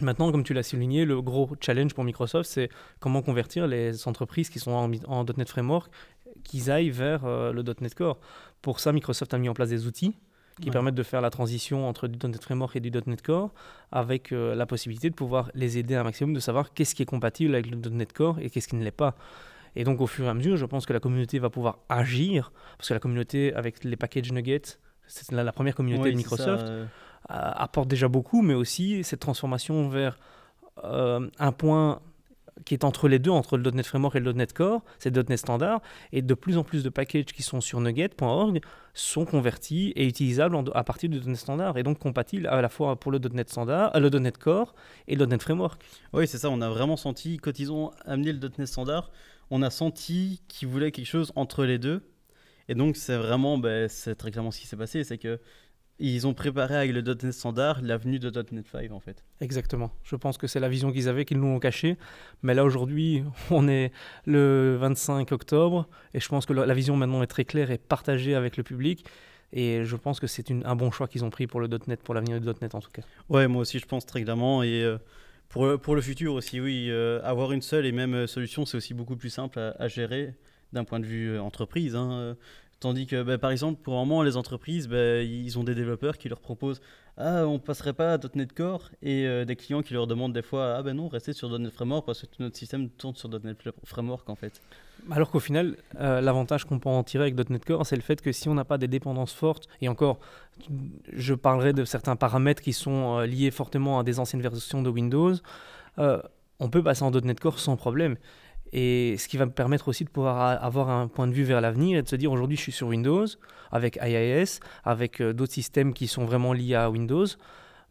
Maintenant, 0.00 0.32
comme 0.32 0.42
tu 0.42 0.54
l'as 0.54 0.62
souligné, 0.62 1.04
le 1.04 1.20
gros 1.20 1.50
challenge 1.60 1.94
pour 1.94 2.04
Microsoft, 2.04 2.48
c'est 2.48 2.70
comment 2.98 3.20
convertir 3.22 3.66
les 3.66 4.08
entreprises 4.08 4.48
qui 4.48 4.58
sont 4.58 4.72
en, 4.72 5.24
.NET 5.24 5.48
Framework, 5.48 5.92
qu'ils 6.44 6.70
aillent 6.70 6.90
vers 6.90 7.24
euh, 7.24 7.52
le 7.52 7.62
.NET 7.62 7.94
Core. 7.94 8.18
Pour 8.62 8.80
ça, 8.80 8.92
Microsoft 8.92 9.34
a 9.34 9.38
mis 9.38 9.48
en 9.48 9.54
place 9.54 9.68
des 9.68 9.86
outils 9.86 10.14
qui 10.60 10.70
permettent 10.70 10.94
de 10.94 11.02
faire 11.02 11.20
la 11.20 11.30
transition 11.30 11.88
entre 11.88 12.08
du 12.08 12.26
.NET 12.26 12.42
Framework 12.42 12.76
et 12.76 12.80
du 12.80 12.90
.NET 12.90 13.22
Core, 13.22 13.50
avec 13.90 14.32
euh, 14.32 14.54
la 14.54 14.66
possibilité 14.66 15.10
de 15.10 15.14
pouvoir 15.14 15.50
les 15.54 15.78
aider 15.78 15.94
un 15.94 16.04
maximum, 16.04 16.34
de 16.34 16.40
savoir 16.40 16.72
qu'est-ce 16.72 16.94
qui 16.94 17.02
est 17.02 17.06
compatible 17.06 17.54
avec 17.54 17.70
le 17.70 17.76
.NET 17.76 18.12
Core 18.12 18.38
et 18.40 18.50
qu'est-ce 18.50 18.68
qui 18.68 18.76
ne 18.76 18.84
l'est 18.84 18.90
pas. 18.90 19.16
Et 19.76 19.84
donc, 19.84 20.00
au 20.00 20.06
fur 20.06 20.26
et 20.26 20.28
à 20.28 20.34
mesure, 20.34 20.56
je 20.56 20.66
pense 20.66 20.84
que 20.84 20.92
la 20.92 21.00
communauté 21.00 21.38
va 21.38 21.48
pouvoir 21.48 21.78
agir, 21.88 22.52
parce 22.76 22.88
que 22.88 22.94
la 22.94 23.00
communauté, 23.00 23.54
avec 23.54 23.82
les 23.84 23.96
packages 23.96 24.30
nuggets, 24.30 24.78
c'est 25.06 25.32
la, 25.32 25.50
première 25.52 25.74
communauté 25.74 26.10
de 26.10 26.16
Microsoft 26.16 26.70
apporte 27.28 27.88
déjà 27.88 28.08
beaucoup, 28.08 28.42
mais 28.42 28.54
aussi 28.54 29.04
cette 29.04 29.20
transformation 29.20 29.88
vers 29.88 30.18
euh, 30.84 31.28
un 31.38 31.52
point 31.52 32.00
qui 32.64 32.74
est 32.74 32.84
entre 32.84 33.08
les 33.08 33.18
deux, 33.18 33.30
entre 33.30 33.56
le 33.56 33.70
.NET 33.70 33.86
Framework 33.86 34.14
et 34.16 34.20
le 34.20 34.32
.NET 34.32 34.52
Core, 34.52 34.82
c'est 34.98 35.16
.NET 35.16 35.38
Standard, 35.38 35.80
et 36.12 36.22
de 36.22 36.34
plus 36.34 36.58
en 36.58 36.64
plus 36.64 36.84
de 36.84 36.90
packages 36.90 37.24
qui 37.26 37.42
sont 37.42 37.60
sur 37.60 37.80
Nugget.org 37.80 38.60
sont 38.94 39.24
convertis 39.24 39.92
et 39.96 40.06
utilisables 40.06 40.56
à 40.74 40.84
partir 40.84 41.08
du 41.08 41.18
.NET 41.20 41.36
Standard, 41.36 41.78
et 41.78 41.82
donc 41.82 41.98
compatibles 41.98 42.46
à 42.46 42.60
la 42.60 42.68
fois 42.68 42.96
pour 42.96 43.10
le 43.10 43.18
.NET 43.18 43.48
Standard, 43.48 43.94
euh, 43.96 44.00
le 44.00 44.10
.NET 44.10 44.38
Core 44.38 44.74
et 45.08 45.16
le 45.16 45.26
.NET 45.26 45.42
Framework. 45.42 45.82
Oui, 46.12 46.26
c'est 46.26 46.38
ça, 46.38 46.50
on 46.50 46.60
a 46.60 46.68
vraiment 46.68 46.96
senti, 46.96 47.38
quand 47.38 47.58
ils 47.58 47.72
ont 47.72 47.90
amené 48.04 48.32
le 48.32 48.50
.NET 48.58 48.66
Standard, 48.66 49.10
on 49.50 49.62
a 49.62 49.70
senti 49.70 50.42
qu'ils 50.48 50.68
voulaient 50.68 50.92
quelque 50.92 51.06
chose 51.06 51.32
entre 51.36 51.64
les 51.64 51.78
deux, 51.78 52.02
et 52.68 52.74
donc 52.74 52.96
c'est 52.96 53.16
vraiment, 53.16 53.58
ben, 53.58 53.88
c'est 53.88 54.14
très 54.14 54.30
clairement 54.30 54.50
ce 54.50 54.60
qui 54.60 54.66
s'est 54.66 54.76
passé, 54.76 55.04
c'est 55.04 55.18
que 55.18 55.40
ils 55.98 56.26
ont 56.26 56.34
préparé 56.34 56.74
avec 56.76 56.92
le 56.92 57.02
.NET 57.02 57.32
standard 57.32 57.80
l'avenue 57.82 58.18
de 58.18 58.30
.NET 58.50 58.66
5 58.66 58.90
en 58.90 59.00
fait. 59.00 59.24
Exactement. 59.40 59.92
Je 60.02 60.16
pense 60.16 60.38
que 60.38 60.46
c'est 60.46 60.60
la 60.60 60.68
vision 60.68 60.90
qu'ils 60.90 61.08
avaient 61.08 61.24
qu'ils 61.24 61.38
nous 61.38 61.46
ont 61.46 61.58
cachée. 61.58 61.96
Mais 62.42 62.54
là 62.54 62.64
aujourd'hui, 62.64 63.22
on 63.50 63.68
est 63.68 63.92
le 64.26 64.76
25 64.80 65.30
octobre 65.32 65.88
et 66.14 66.20
je 66.20 66.28
pense 66.28 66.46
que 66.46 66.52
la 66.52 66.74
vision 66.74 66.96
maintenant 66.96 67.22
est 67.22 67.28
très 67.28 67.44
claire 67.44 67.70
et 67.70 67.78
partagée 67.78 68.34
avec 68.34 68.56
le 68.56 68.62
public. 68.62 69.04
Et 69.52 69.84
je 69.84 69.96
pense 69.96 70.18
que 70.18 70.26
c'est 70.26 70.50
un 70.50 70.76
bon 70.76 70.90
choix 70.90 71.06
qu'ils 71.06 71.24
ont 71.24 71.30
pris 71.30 71.46
pour 71.46 71.60
le 71.60 71.68
.NET, 71.86 72.02
pour 72.02 72.14
l'avenir 72.14 72.40
du 72.40 72.46
.NET 72.46 72.74
en 72.74 72.80
tout 72.80 72.90
cas. 72.90 73.02
Ouais, 73.28 73.46
moi 73.48 73.62
aussi 73.62 73.78
je 73.78 73.86
pense 73.86 74.06
très 74.06 74.22
clairement. 74.22 74.62
Et 74.62 74.82
euh, 74.82 74.98
pour, 75.50 75.78
pour 75.80 75.94
le 75.94 76.00
futur 76.00 76.32
aussi, 76.32 76.60
oui, 76.60 76.86
euh, 76.90 77.20
avoir 77.22 77.52
une 77.52 77.62
seule 77.62 77.84
et 77.84 77.92
même 77.92 78.26
solution, 78.26 78.64
c'est 78.64 78.78
aussi 78.78 78.94
beaucoup 78.94 79.16
plus 79.16 79.30
simple 79.30 79.58
à, 79.78 79.88
gérer 79.88 80.34
d'un 80.72 80.84
point 80.84 81.00
de 81.00 81.04
vue 81.04 81.32
euh, 81.32 81.42
entreprise. 81.42 81.94
Hein. 81.94 82.34
Tandis 82.82 83.06
que, 83.06 83.22
bah, 83.22 83.38
par 83.38 83.52
exemple, 83.52 83.80
pour 83.80 83.94
un 83.94 84.04
moment, 84.04 84.24
les 84.24 84.36
entreprises, 84.36 84.88
bah, 84.88 85.22
ils 85.22 85.56
ont 85.56 85.62
des 85.62 85.76
développeurs 85.76 86.18
qui 86.18 86.28
leur 86.28 86.40
proposent 86.40 86.80
Ah, 87.16 87.46
on 87.46 87.60
passerait 87.60 87.92
pas 87.92 88.14
à 88.14 88.18
.NET 88.34 88.52
Core 88.52 88.90
et 89.02 89.24
euh, 89.24 89.44
des 89.44 89.54
clients 89.54 89.82
qui 89.82 89.94
leur 89.94 90.08
demandent 90.08 90.32
des 90.32 90.42
fois 90.42 90.74
Ah, 90.78 90.82
ben 90.82 90.96
non, 90.96 91.06
restez 91.06 91.32
sur 91.32 91.56
.NET 91.56 91.72
Framework 91.72 92.04
parce 92.04 92.22
que 92.22 92.26
tout 92.26 92.42
notre 92.42 92.56
système 92.56 92.88
tourne 92.90 93.14
sur 93.14 93.28
.NET 93.28 93.56
Framework 93.84 94.28
en 94.28 94.34
fait. 94.34 94.60
Alors 95.12 95.30
qu'au 95.30 95.38
final, 95.38 95.76
euh, 96.00 96.20
l'avantage 96.20 96.64
qu'on 96.64 96.80
peut 96.80 96.88
en 96.88 97.04
tirer 97.04 97.30
avec 97.30 97.50
.NET 97.50 97.64
Core, 97.64 97.86
c'est 97.86 97.94
le 97.94 98.02
fait 98.02 98.20
que 98.20 98.32
si 98.32 98.48
on 98.48 98.54
n'a 98.54 98.64
pas 98.64 98.78
des 98.78 98.88
dépendances 98.88 99.32
fortes, 99.32 99.68
et 99.80 99.88
encore, 99.88 100.18
je 101.12 101.34
parlerai 101.34 101.72
de 101.72 101.84
certains 101.84 102.16
paramètres 102.16 102.62
qui 102.62 102.72
sont 102.72 103.20
euh, 103.20 103.26
liés 103.26 103.52
fortement 103.52 104.00
à 104.00 104.02
des 104.02 104.18
anciennes 104.18 104.42
versions 104.42 104.82
de 104.82 104.90
Windows, 104.90 105.34
on 105.98 106.68
peut 106.68 106.82
passer 106.82 107.04
en 107.04 107.12
.NET 107.12 107.38
Core 107.38 107.60
sans 107.60 107.76
problème. 107.76 108.16
Et 108.72 109.16
ce 109.18 109.28
qui 109.28 109.36
va 109.36 109.46
me 109.46 109.50
permettre 109.50 109.88
aussi 109.88 110.04
de 110.04 110.08
pouvoir 110.08 110.62
avoir 110.62 110.88
un 110.88 111.06
point 111.08 111.26
de 111.26 111.32
vue 111.32 111.44
vers 111.44 111.60
l'avenir 111.60 111.98
et 111.98 112.02
de 112.02 112.08
se 112.08 112.16
dire 112.16 112.32
aujourd'hui 112.32 112.56
je 112.56 112.62
suis 112.62 112.72
sur 112.72 112.88
Windows 112.88 113.26
avec 113.70 113.98
IIS, 114.02 114.60
avec 114.84 115.20
euh, 115.20 115.32
d'autres 115.32 115.52
systèmes 115.52 115.92
qui 115.92 116.06
sont 116.06 116.24
vraiment 116.24 116.52
liés 116.52 116.74
à 116.74 116.90
Windows. 116.90 117.26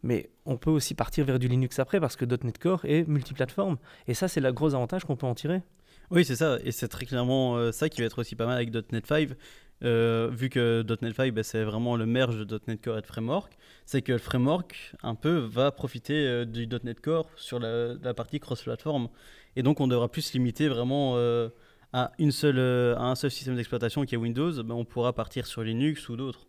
Mais 0.02 0.30
on 0.46 0.56
peut 0.56 0.70
aussi 0.70 0.94
partir 0.94 1.24
vers 1.24 1.38
du 1.38 1.46
Linux 1.46 1.78
après 1.78 2.00
parce 2.00 2.16
que 2.16 2.24
.NET 2.24 2.58
Core 2.58 2.80
est 2.84 3.06
multiplateforme. 3.06 3.76
Et 4.08 4.14
ça, 4.14 4.26
c'est 4.26 4.40
le 4.40 4.52
gros 4.52 4.74
avantage 4.74 5.04
qu'on 5.04 5.14
peut 5.14 5.26
en 5.26 5.34
tirer. 5.34 5.62
Oui, 6.10 6.24
c'est 6.24 6.34
ça. 6.34 6.58
Et 6.64 6.72
c'est 6.72 6.88
très 6.88 7.06
clairement 7.06 7.56
euh, 7.56 7.70
ça 7.70 7.88
qui 7.88 8.00
va 8.00 8.06
être 8.06 8.18
aussi 8.18 8.34
pas 8.34 8.46
mal 8.46 8.56
avec 8.56 8.72
.NET 8.92 9.06
5. 9.06 9.30
Euh, 9.84 10.28
vu 10.32 10.48
que 10.48 10.84
.NET 11.00 11.14
5, 11.14 11.32
ben, 11.32 11.44
c'est 11.44 11.62
vraiment 11.62 11.96
le 11.96 12.06
merge 12.06 12.44
de 12.44 12.60
.NET 12.66 12.82
Core 12.82 12.98
et 12.98 13.00
de 13.02 13.06
Framework, 13.06 13.56
c'est 13.84 14.02
que 14.02 14.12
le 14.12 14.18
Framework, 14.18 14.94
un 15.02 15.14
peu, 15.14 15.38
va 15.38 15.70
profiter 15.70 16.46
du 16.46 16.68
.NET 16.68 17.00
Core 17.00 17.28
sur 17.36 17.58
la, 17.58 17.94
la 17.94 18.14
partie 18.14 18.40
cross-platform. 18.40 19.08
Et 19.56 19.62
donc, 19.62 19.80
on 19.80 19.86
devra 19.86 20.08
plus 20.08 20.22
se 20.22 20.32
limiter 20.32 20.68
vraiment 20.68 21.14
euh, 21.16 21.48
à, 21.92 22.12
une 22.18 22.32
seule, 22.32 22.58
euh, 22.58 22.96
à 22.96 23.04
un 23.04 23.14
seul 23.14 23.30
système 23.30 23.56
d'exploitation 23.56 24.04
qui 24.04 24.14
est 24.14 24.18
Windows. 24.18 24.62
Ben, 24.62 24.74
on 24.74 24.84
pourra 24.84 25.12
partir 25.12 25.46
sur 25.46 25.62
Linux 25.62 26.08
ou 26.08 26.16
d'autres. 26.16 26.46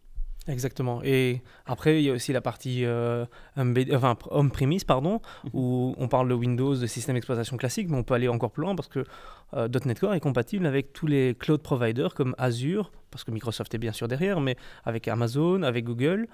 Exactement. 0.47 1.01
Et 1.05 1.41
après, 1.65 2.01
il 2.01 2.05
y 2.05 2.09
a 2.09 2.13
aussi 2.13 2.33
la 2.33 2.41
partie 2.41 2.83
euh, 2.83 3.25
enfin, 3.55 4.17
on-premise, 4.29 4.83
pardon, 4.83 5.21
mhm. 5.45 5.49
où 5.53 5.95
on 5.97 6.09
parle 6.09 6.27
de 6.27 6.33
Windows, 6.33 6.75
de 6.75 6.85
système 6.85 7.15
d'exploitation 7.15 7.55
classique, 7.55 7.87
mais 7.89 7.95
on 7.95 8.03
peut 8.03 8.13
aller 8.13 8.27
encore 8.27 8.51
plus 8.51 8.63
loin 8.63 8.75
parce 8.75 8.89
que 8.89 9.05
.NET 9.53 9.99
Core 9.99 10.15
est 10.15 10.19
compatible 10.19 10.65
avec 10.65 10.91
tous 10.91 11.07
les 11.07 11.35
cloud 11.35 11.61
providers 11.61 12.13
comme 12.13 12.35
Azure, 12.37 12.91
parce 13.09 13.23
que 13.23 13.31
Microsoft 13.31 13.73
est 13.73 13.77
bien 13.77 13.93
sûr 13.93 14.09
derrière, 14.09 14.41
mais 14.41 14.57
avec 14.83 15.07
Amazon, 15.07 15.61
avec 15.61 15.85
Google. 15.85 16.27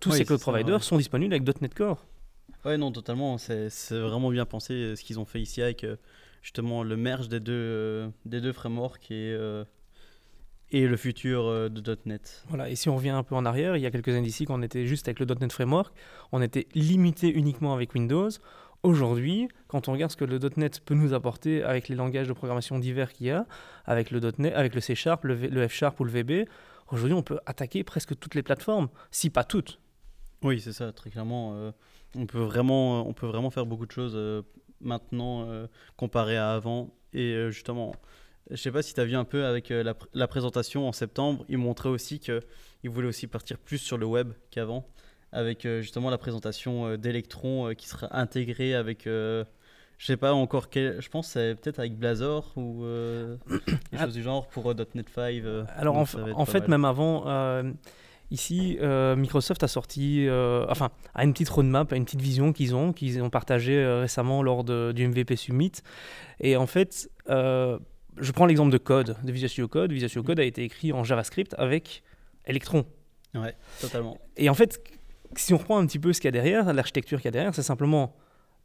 tous 0.00 0.12
ces 0.12 0.24
cloud 0.24 0.40
providers 0.40 0.82
sont 0.82 0.96
disponibles 0.96 1.34
avec 1.34 1.60
.NET 1.60 1.74
Core. 1.74 2.06
Ouais, 2.64 2.76
non, 2.78 2.92
totalement. 2.92 3.38
C'est 3.38 3.68
vraiment 3.90 4.30
bien 4.30 4.44
pensé 4.46 4.74
euh, 4.74 4.96
ce 4.96 5.02
qu'ils 5.02 5.18
ont 5.18 5.24
fait 5.24 5.40
ici 5.40 5.62
avec 5.62 5.84
euh, 5.84 5.96
justement 6.42 6.82
le 6.82 6.96
merge 6.96 7.28
des 7.28 7.40
deux, 7.40 7.52
euh, 7.52 8.08
des 8.24 8.40
deux 8.40 8.52
frameworks 8.52 9.10
et, 9.10 9.36
et 10.70 10.86
le 10.86 10.96
futur 10.96 11.70
de 11.70 11.98
.NET. 12.06 12.44
Voilà, 12.48 12.70
et 12.70 12.76
si 12.76 12.88
on 12.88 12.96
revient 12.96 13.10
un 13.10 13.22
peu 13.22 13.34
en 13.34 13.44
arrière, 13.44 13.76
il 13.76 13.82
y 13.82 13.86
a 13.86 13.90
quelques 13.90 14.08
années 14.08 14.28
ici, 14.28 14.46
quand 14.46 14.58
on 14.58 14.62
était 14.62 14.86
juste 14.86 15.08
avec 15.08 15.20
le 15.20 15.26
.NET 15.26 15.52
Framework, 15.52 15.92
on 16.30 16.40
était 16.40 16.66
limité 16.74 17.28
uniquement 17.28 17.74
avec 17.74 17.94
Windows. 17.94 18.30
Aujourd'hui, 18.82 19.48
quand 19.68 19.88
on 19.88 19.92
regarde 19.92 20.10
ce 20.10 20.16
que 20.16 20.24
le 20.24 20.40
.NET 20.56 20.80
peut 20.80 20.94
nous 20.94 21.14
apporter 21.14 21.62
avec 21.62 21.88
les 21.88 21.94
langages 21.94 22.26
de 22.26 22.32
programmation 22.32 22.78
divers 22.78 23.12
qu'il 23.12 23.26
y 23.26 23.30
a, 23.30 23.46
avec 23.84 24.10
le 24.10 24.20
.NET, 24.38 24.54
avec 24.54 24.74
le 24.74 24.80
C 24.80 24.94
Sharp, 24.94 25.24
le, 25.24 25.34
le 25.34 25.68
F 25.68 25.72
Sharp 25.72 26.00
ou 26.00 26.04
le 26.04 26.10
VB, 26.10 26.48
aujourd'hui 26.90 27.14
on 27.14 27.22
peut 27.22 27.38
attaquer 27.46 27.84
presque 27.84 28.18
toutes 28.18 28.34
les 28.34 28.42
plateformes, 28.42 28.88
si 29.10 29.30
pas 29.30 29.44
toutes. 29.44 29.78
Oui, 30.42 30.60
c'est 30.60 30.72
ça, 30.72 30.90
très 30.90 31.10
clairement. 31.10 31.72
On 32.16 32.26
peut 32.26 32.40
vraiment, 32.40 33.00
euh, 33.00 33.04
on 33.06 33.12
peut 33.12 33.26
vraiment 33.26 33.50
faire 33.50 33.66
beaucoup 33.66 33.86
de 33.86 33.92
choses 33.92 34.12
euh, 34.14 34.42
maintenant 34.80 35.48
euh, 35.48 35.66
comparé 35.96 36.36
à 36.36 36.52
avant. 36.52 36.94
Et 37.12 37.50
justement, 37.50 37.94
je 38.50 38.56
sais 38.56 38.70
pas 38.70 38.82
si 38.82 38.94
tu 38.94 39.00
as 39.00 39.04
vu 39.04 39.16
un 39.16 39.24
peu 39.24 39.44
avec 39.44 39.68
la, 39.68 40.28
présentation 40.28 40.88
en 40.88 40.92
septembre, 40.92 41.44
ils 41.50 41.58
montraient 41.58 41.90
aussi 41.90 42.20
qu'ils 42.20 42.40
voulaient 42.86 43.08
aussi 43.08 43.26
partir 43.26 43.58
plus 43.58 43.76
sur 43.76 43.98
le 43.98 44.06
web 44.06 44.32
qu'avant, 44.50 44.88
avec 45.30 45.68
justement 45.82 46.08
la 46.08 46.16
présentation 46.16 46.96
d'Electron 46.96 47.74
qui 47.74 47.86
sera 47.86 48.18
intégrée 48.18 48.74
avec, 48.74 49.06
je 50.02 50.08
sais 50.08 50.16
pas 50.16 50.34
encore 50.34 50.68
quel. 50.68 51.00
Je 51.00 51.08
pense 51.08 51.28
c'est 51.28 51.54
peut-être 51.54 51.78
avec 51.78 51.96
Blazor 51.96 52.52
ou 52.56 52.82
euh, 52.82 53.36
Ah. 53.92 54.04
choses 54.04 54.14
du 54.14 54.22
genre 54.22 54.48
pour 54.48 54.68
euh, 54.68 54.74
.NET 54.94 55.08
5. 55.08 55.20
euh, 55.44 55.64
Alors 55.76 55.96
en, 55.96 56.04
fait, 56.04 56.18
mal. 56.62 56.70
même 56.70 56.84
avant, 56.84 57.22
ici, 58.32 58.78
euh, 58.80 59.14
Microsoft 59.16 59.62
a 59.62 59.68
sorti, 59.68 60.26
euh, 60.26 60.66
enfin, 60.68 60.90
a 61.14 61.24
une 61.24 61.32
petite 61.32 61.48
roadmap, 61.50 61.92
une 61.92 62.04
petite 62.04 62.20
vision 62.22 62.52
qu'ils 62.52 62.74
ont, 62.74 62.92
qu'ils 62.92 63.22
ont 63.22 63.30
partagé 63.30 63.76
euh, 63.76 64.00
récemment 64.00 64.42
lors 64.42 64.64
de- 64.64 64.92
du 64.94 65.06
MVP 65.06 65.36
Summit. 65.36 65.72
Et 66.40 66.56
en 66.56 66.66
fait, 66.66 67.08
je 67.28 68.32
prends 68.32 68.46
l'exemple 68.46 68.72
de 68.72 68.78
Code, 68.78 69.16
de 69.22 69.32
Visual 69.32 69.48
Studio 69.48 69.68
Code. 69.68 69.92
Visual 69.92 70.08
Studio 70.08 70.24
Code 70.26 70.40
a 70.40 70.44
été 70.44 70.64
écrit 70.64 70.92
en 70.92 71.04
JavaScript 71.04 71.54
avec 71.58 72.02
Electron. 72.46 72.84
Ouais, 73.34 73.54
totalement. 73.80 74.18
Et 74.36 74.48
en 74.50 74.54
fait, 74.54 74.82
si 75.36 75.54
on 75.54 75.58
reprend 75.58 75.78
un 75.78 75.86
petit 75.86 75.98
peu 75.98 76.12
ce 76.12 76.20
qu'il 76.20 76.26
y 76.26 76.28
a 76.28 76.32
derrière, 76.32 76.72
l'architecture 76.72 77.18
qu'il 77.18 77.26
y 77.26 77.28
a 77.28 77.32
derrière, 77.32 77.54
c'est 77.54 77.62
simplement 77.62 78.14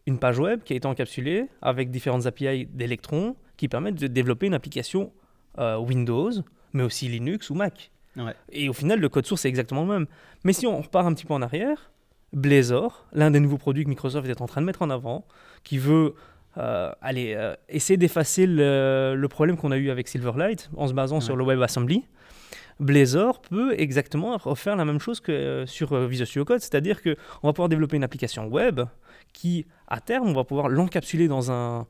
une 0.05 0.19
page 0.19 0.39
web 0.39 0.63
qui 0.63 0.73
a 0.73 0.75
été 0.75 0.87
encapsulée 0.87 1.45
avec 1.61 1.91
différentes 1.91 2.25
API 2.25 2.65
d'Electron 2.65 3.35
qui 3.57 3.67
permettent 3.67 3.95
de 3.99 4.07
développer 4.07 4.47
une 4.47 4.53
application 4.53 5.11
euh, 5.59 5.77
Windows, 5.77 6.31
mais 6.73 6.83
aussi 6.83 7.07
Linux 7.07 7.49
ou 7.49 7.55
Mac. 7.55 7.91
Ouais. 8.17 8.33
Et 8.51 8.69
au 8.69 8.73
final, 8.73 8.99
le 8.99 9.09
code 9.09 9.25
source 9.25 9.45
est 9.45 9.49
exactement 9.49 9.81
le 9.81 9.87
même. 9.87 10.05
Mais 10.43 10.53
si 10.53 10.67
on 10.67 10.81
repart 10.81 11.05
un 11.05 11.13
petit 11.13 11.25
peu 11.25 11.33
en 11.33 11.41
arrière, 11.41 11.91
Blazor, 12.33 13.05
l'un 13.13 13.31
des 13.31 13.39
nouveaux 13.39 13.57
produits 13.57 13.83
que 13.83 13.89
Microsoft 13.89 14.27
est 14.27 14.41
en 14.41 14.47
train 14.47 14.61
de 14.61 14.65
mettre 14.65 14.81
en 14.81 14.89
avant, 14.89 15.25
qui 15.63 15.77
veut 15.77 16.15
euh, 16.57 16.91
aller 17.01 17.35
euh, 17.35 17.55
essayer 17.69 17.97
d'effacer 17.97 18.47
le, 18.47 19.15
le 19.15 19.27
problème 19.27 19.57
qu'on 19.57 19.71
a 19.71 19.77
eu 19.77 19.89
avec 19.89 20.07
Silverlight 20.07 20.69
en 20.75 20.87
se 20.87 20.93
basant 20.93 21.21
sur 21.21 21.35
le 21.35 21.45
WebAssembly. 21.45 22.03
Blazor 22.79 23.41
peut 23.41 23.73
exactement 23.79 24.37
refaire 24.37 24.75
la 24.75 24.85
même 24.85 24.99
chose 24.99 25.19
que 25.19 25.31
euh, 25.31 25.65
sur 25.65 25.95
Visual 26.07 26.27
Studio 26.27 26.45
Code, 26.45 26.59
c'est-à-dire 26.59 27.01
que 27.01 27.15
on 27.43 27.47
va 27.47 27.53
pouvoir 27.53 27.69
développer 27.69 27.97
une 27.97 28.03
application 28.03 28.47
web 28.47 28.81
qui, 29.33 29.65
à 29.87 29.99
terme, 29.99 30.27
on 30.27 30.33
va 30.33 30.43
pouvoir 30.43 30.69
l'encapsuler 30.69 31.27
dans 31.27 31.51
un, 31.51 31.87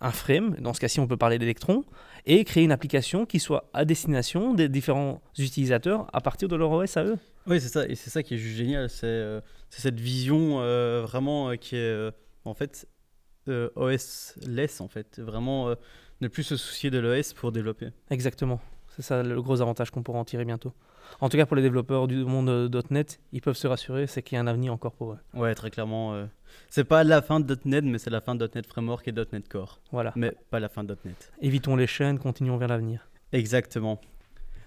un 0.00 0.10
frame, 0.10 0.56
dans 0.60 0.72
ce 0.72 0.80
cas-ci 0.80 1.00
on 1.00 1.06
peut 1.06 1.16
parler 1.16 1.38
d'électrons, 1.38 1.84
et 2.26 2.44
créer 2.44 2.64
une 2.64 2.72
application 2.72 3.26
qui 3.26 3.38
soit 3.38 3.70
à 3.72 3.84
destination 3.84 4.54
des 4.54 4.68
différents 4.68 5.22
utilisateurs 5.38 6.06
à 6.12 6.20
partir 6.20 6.48
de 6.48 6.56
leur 6.56 6.70
OS 6.70 6.96
à 6.96 7.04
eux. 7.04 7.18
Oui, 7.46 7.60
c'est 7.60 7.68
ça. 7.68 7.86
Et 7.86 7.94
c'est 7.94 8.10
ça 8.10 8.22
qui 8.22 8.34
est 8.34 8.38
juste 8.38 8.56
génial. 8.56 8.88
C'est 8.90 9.06
euh, 9.06 9.40
cette 9.70 9.98
vision 9.98 10.60
euh, 10.60 11.02
vraiment 11.02 11.50
euh, 11.50 11.56
qui 11.56 11.76
est 11.76 12.10
en 12.44 12.54
fait 12.54 12.86
OS-less 13.48 14.80
en 14.80 14.88
fait. 14.88 15.18
Vraiment 15.18 15.74
ne 16.20 16.28
plus 16.28 16.42
se 16.42 16.56
soucier 16.56 16.90
de 16.90 16.98
l'OS 16.98 17.32
pour 17.32 17.52
développer. 17.52 17.88
Exactement. 18.10 18.60
C'est 18.94 19.02
ça 19.02 19.22
le 19.22 19.40
gros 19.42 19.60
avantage 19.60 19.90
qu'on 19.90 20.02
pourra 20.02 20.18
en 20.18 20.24
tirer 20.24 20.44
bientôt. 20.44 20.72
En 21.20 21.28
tout 21.28 21.36
cas, 21.36 21.46
pour 21.46 21.56
les 21.56 21.62
développeurs 21.62 22.06
du 22.08 22.24
monde 22.24 22.48
euh, 22.48 22.82
.NET, 22.90 23.20
ils 23.32 23.40
peuvent 23.42 23.56
se 23.56 23.66
rassurer, 23.66 24.06
c'est 24.06 24.22
qu'il 24.22 24.36
y 24.36 24.38
a 24.38 24.42
un 24.42 24.46
avenir 24.46 24.72
encore 24.72 24.92
pour 24.92 25.12
eux. 25.12 25.18
Ouais, 25.34 25.54
très 25.54 25.70
clairement. 25.70 26.14
euh, 26.14 26.26
c'est 26.68 26.84
pas 26.84 27.04
la 27.04 27.20
fin 27.22 27.40
de 27.40 27.58
.NET, 27.64 27.84
mais 27.84 27.98
c'est 27.98 28.10
la 28.10 28.20
fin 28.20 28.34
de 28.34 28.48
.NET 28.54 28.66
Framework 28.66 29.06
et 29.08 29.12
.NET 29.12 29.48
Core. 29.48 29.80
Voilà. 29.92 30.12
Mais 30.16 30.32
pas 30.50 30.60
la 30.60 30.68
fin 30.68 30.84
de 30.84 30.96
.NET. 31.04 31.32
Évitons 31.42 31.76
les 31.76 31.86
chaînes, 31.86 32.18
continuons 32.18 32.56
vers 32.56 32.68
l'avenir. 32.68 33.08
Exactement. 33.32 34.00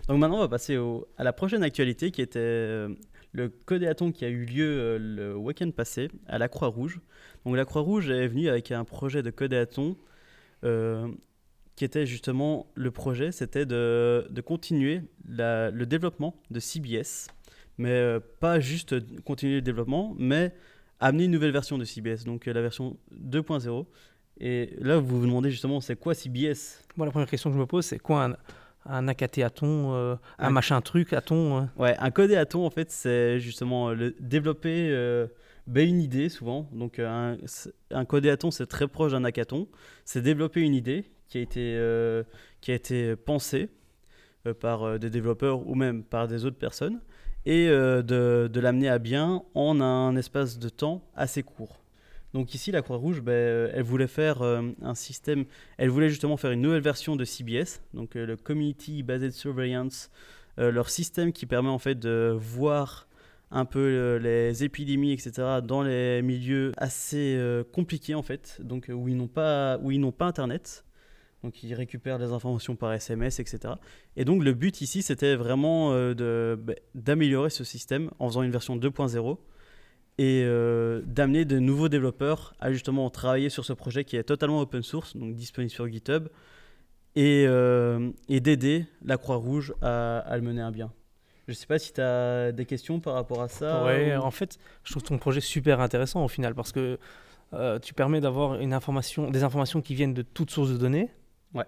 Donc 0.07 0.19
maintenant, 0.19 0.37
on 0.37 0.41
va 0.41 0.47
passer 0.49 0.77
au- 0.77 1.07
à 1.17 1.23
la 1.23 1.33
prochaine 1.33 1.63
actualité 1.63 2.11
qui 2.11 2.21
était 2.21 2.39
euh, 2.39 2.89
le 3.31 3.49
Codéathon 3.49 4.11
qui 4.11 4.25
a 4.25 4.29
eu 4.29 4.45
lieu 4.45 4.65
euh, 4.67 4.97
le 4.99 5.35
week-end 5.35 5.71
passé 5.71 6.09
à 6.27 6.37
la 6.37 6.49
Croix-Rouge. 6.49 6.99
Donc 7.45 7.55
la 7.55 7.65
Croix-Rouge 7.65 8.09
est 8.09 8.27
venue 8.27 8.49
avec 8.49 8.71
un 8.71 8.83
projet 8.83 9.23
de 9.23 9.31
Codéathon 9.31 9.95
euh, 10.65 11.07
qui 11.75 11.85
était 11.85 12.05
justement 12.05 12.67
le 12.75 12.91
projet, 12.91 13.31
c'était 13.31 13.65
de, 13.65 14.27
de 14.29 14.41
continuer 14.41 15.01
la- 15.27 15.71
le 15.71 15.85
développement 15.85 16.35
de 16.51 16.59
CBS, 16.59 17.27
mais 17.77 17.89
euh, 17.91 18.19
pas 18.39 18.59
juste 18.59 18.95
continuer 19.23 19.55
le 19.55 19.61
développement, 19.61 20.15
mais 20.19 20.53
amener 20.99 21.25
une 21.25 21.31
nouvelle 21.31 21.51
version 21.51 21.77
de 21.77 21.83
CBS, 21.85 22.23
donc 22.25 22.47
euh, 22.47 22.53
la 22.53 22.61
version 22.61 22.97
2.0. 23.19 23.85
Et 24.39 24.71
là, 24.79 24.97
vous 24.97 25.19
vous 25.19 25.25
demandez 25.25 25.49
justement, 25.51 25.79
c'est 25.81 25.95
quoi 25.95 26.13
CBS 26.13 26.81
Bon, 26.97 27.05
la 27.05 27.11
première 27.11 27.29
question 27.29 27.49
que 27.49 27.55
je 27.55 27.59
me 27.59 27.65
pose, 27.65 27.85
c'est 27.85 27.99
quoi 27.99 28.25
un, 28.25 28.35
un 28.85 29.07
AKT 29.07 29.39
aton, 29.43 29.93
euh, 29.93 30.15
un 30.39 30.47
Un- 30.47 30.49
machin 30.51 30.79
truc 30.81 31.13
aton 31.13 31.69
Ouais, 31.77 31.95
un 31.99 32.11
codéaton, 32.11 32.65
en 32.65 32.69
fait, 32.69 32.91
c'est 32.91 33.39
justement 33.39 33.89
euh, 33.89 33.93
le 33.95 34.15
développer 34.19 34.91
ben, 35.67 35.87
une 35.87 36.01
idée, 36.01 36.29
souvent. 36.29 36.67
Donc, 36.73 36.99
un, 36.99 37.37
un 37.91 38.05
codéaton, 38.05 38.51
c'est 38.51 38.65
très 38.67 38.87
proche 38.87 39.11
d'un 39.13 39.23
hackathon. 39.23 39.67
C'est 40.03 40.21
développer 40.21 40.61
une 40.61 40.73
idée 40.75 41.05
qui 41.27 41.37
a 41.37 41.41
été, 41.41 41.75
euh, 41.75 42.23
qui 42.61 42.71
a 42.71 42.75
été 42.75 43.15
pensée 43.15 43.69
euh, 44.45 44.53
par 44.53 44.83
euh, 44.83 44.97
des 44.97 45.09
développeurs 45.09 45.65
ou 45.67 45.73
même 45.73 46.03
par 46.03 46.27
des 46.27 46.45
autres 46.45 46.57
personnes 46.57 46.99
et 47.45 47.67
de, 47.67 48.49
de 48.51 48.59
l'amener 48.61 48.87
à 48.87 48.99
bien 48.99 49.43
en 49.53 49.81
un 49.81 50.15
espace 50.15 50.59
de 50.59 50.69
temps 50.69 51.03
assez 51.13 51.43
court. 51.43 51.81
Donc 52.33 52.53
ici, 52.55 52.71
la 52.71 52.81
Croix-Rouge, 52.81 53.21
euh, 53.27 53.69
elle 53.73 53.83
voulait 53.83 54.07
faire 54.07 54.41
un 54.41 54.95
système, 54.95 55.43
elle 55.77 55.89
voulait 55.89 56.07
justement 56.07 56.37
faire 56.37 56.51
une 56.51 56.61
nouvelle 56.61 56.81
version 56.81 57.17
de 57.17 57.25
CBS, 57.25 57.81
donc 57.93 58.15
le 58.15 58.37
Community 58.37 59.03
Based 59.03 59.33
Surveillance, 59.33 60.09
leur 60.57 60.89
système 60.89 61.33
qui 61.33 61.45
permet 61.45 61.67
en 61.67 61.79
fait 61.79 61.99
de 61.99 62.33
voir 62.39 63.09
un 63.51 63.65
peu 63.65 64.15
les 64.23 64.63
épidémies, 64.63 65.11
etc., 65.11 65.59
dans 65.61 65.83
les 65.83 66.21
milieux 66.21 66.71
assez 66.77 67.37
compliqués 67.73 68.15
en 68.15 68.23
fait, 68.23 68.61
donc 68.63 68.89
où 68.89 69.09
ils 69.09 69.17
n'ont 69.17 69.27
pas, 69.27 69.77
où 69.79 69.91
ils 69.91 69.99
n'ont 69.99 70.13
pas 70.13 70.27
Internet. 70.27 70.85
Donc 71.43 71.61
ils 71.61 71.73
récupèrent 71.73 72.17
les 72.17 72.31
informations 72.31 72.75
par 72.75 72.93
SMS, 72.93 73.39
etc. 73.39 73.73
Et 74.15 74.23
donc 74.25 74.43
le 74.43 74.53
but 74.53 74.79
ici, 74.81 75.01
c'était 75.01 75.35
vraiment 75.35 75.91
euh, 75.91 76.55
bah, 76.55 76.73
d'améliorer 76.95 77.49
ce 77.49 77.63
système 77.63 78.09
en 78.19 78.27
faisant 78.29 78.43
une 78.43 78.51
version 78.51 78.77
2.0 78.77 79.37
et 80.19 80.43
euh, 80.45 81.01
d'amener 81.05 81.43
de 81.43 81.59
nouveaux 81.59 81.89
développeurs 81.89 82.53
à 82.59 82.71
justement 82.71 83.09
travailler 83.09 83.49
sur 83.49 83.65
ce 83.65 83.73
projet 83.73 84.03
qui 84.05 84.15
est 84.15 84.23
totalement 84.23 84.61
open 84.61 84.83
source, 84.83 85.17
donc 85.17 85.35
disponible 85.35 85.71
sur 85.71 85.87
GitHub, 85.87 86.27
et, 87.15 87.45
euh, 87.47 88.09
et 88.29 88.39
d'aider 88.39 88.85
la 89.03 89.17
Croix-Rouge 89.17 89.73
à, 89.81 90.19
à 90.19 90.35
le 90.37 90.43
mener 90.43 90.61
à 90.61 90.71
bien. 90.71 90.91
Je 91.47 91.51
ne 91.51 91.55
sais 91.55 91.65
pas 91.67 91.77
si 91.77 91.91
tu 91.93 91.99
as 91.99 92.51
des 92.53 92.65
questions 92.65 92.99
par 93.01 93.15
rapport 93.15 93.41
à 93.41 93.47
ça. 93.49 93.83
Ouais, 93.83 94.15
ou- 94.15 94.21
en 94.21 94.31
fait, 94.31 94.57
je 94.85 94.91
trouve 94.91 95.03
ton 95.03 95.17
projet 95.17 95.41
super 95.41 95.81
intéressant 95.81 96.23
au 96.23 96.27
final 96.29 96.55
parce 96.55 96.71
que 96.71 96.97
tu 97.83 97.93
permets 97.93 98.19
d'avoir 98.21 98.55
une 98.59 98.73
information, 98.73 99.29
des 99.29 99.43
informations 99.43 99.81
qui 99.81 99.93
viennent 99.93 100.13
de 100.15 100.23
toutes 100.23 100.49
sources 100.49 100.71
de 100.71 100.77
données. 100.77 101.09
Ouais. 101.53 101.65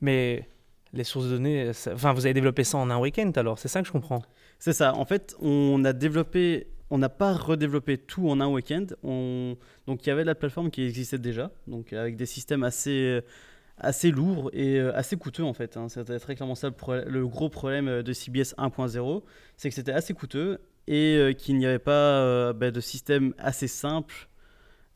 Mais 0.00 0.48
les 0.92 1.04
sources 1.04 1.26
de 1.26 1.30
données, 1.32 1.72
ça- 1.72 1.94
enfin, 1.94 2.12
vous 2.12 2.26
avez 2.26 2.34
développé 2.34 2.64
ça 2.64 2.78
en 2.78 2.90
un 2.90 2.98
week-end 2.98 3.30
alors, 3.36 3.58
c'est 3.58 3.68
ça 3.68 3.80
que 3.80 3.86
je 3.86 3.92
comprends. 3.92 4.22
C'est 4.58 4.72
ça. 4.72 4.94
En 4.94 5.04
fait, 5.04 5.34
on 5.40 5.84
a 5.84 5.92
développé, 5.92 6.66
on 6.90 6.98
n'a 6.98 7.08
pas 7.08 7.32
redéveloppé 7.34 7.96
tout 7.98 8.28
en 8.28 8.40
un 8.40 8.48
week-end. 8.48 8.86
On... 9.02 9.56
Donc, 9.86 10.04
il 10.06 10.08
y 10.08 10.12
avait 10.12 10.24
la 10.24 10.34
plateforme 10.34 10.70
qui 10.70 10.82
existait 10.84 11.18
déjà, 11.18 11.50
donc 11.66 11.92
avec 11.92 12.16
des 12.16 12.26
systèmes 12.26 12.62
assez, 12.64 13.20
assez 13.78 14.10
lourds 14.10 14.50
et 14.52 14.78
euh, 14.78 14.94
assez 14.94 15.16
coûteux 15.16 15.44
en 15.44 15.54
fait. 15.54 15.76
hein. 15.76 15.88
C'était 15.88 16.18
très 16.18 16.34
clairement 16.34 16.54
ça 16.54 16.70
le, 17.06 17.26
gros 17.26 17.48
problème 17.48 17.88
euh, 17.88 18.02
de 18.02 18.12
CBS 18.12 18.54
1.0, 18.58 19.22
c'est 19.56 19.68
que 19.70 19.74
c'était 19.74 19.92
assez 19.92 20.12
coûteux 20.14 20.58
et 20.86 21.16
euh, 21.16 21.32
qu'il 21.32 21.56
n'y 21.56 21.66
avait 21.66 21.78
pas 21.78 21.92
euh, 22.20 22.52
bah, 22.52 22.70
de 22.70 22.80
système 22.80 23.32
assez 23.38 23.68
simple 23.68 24.28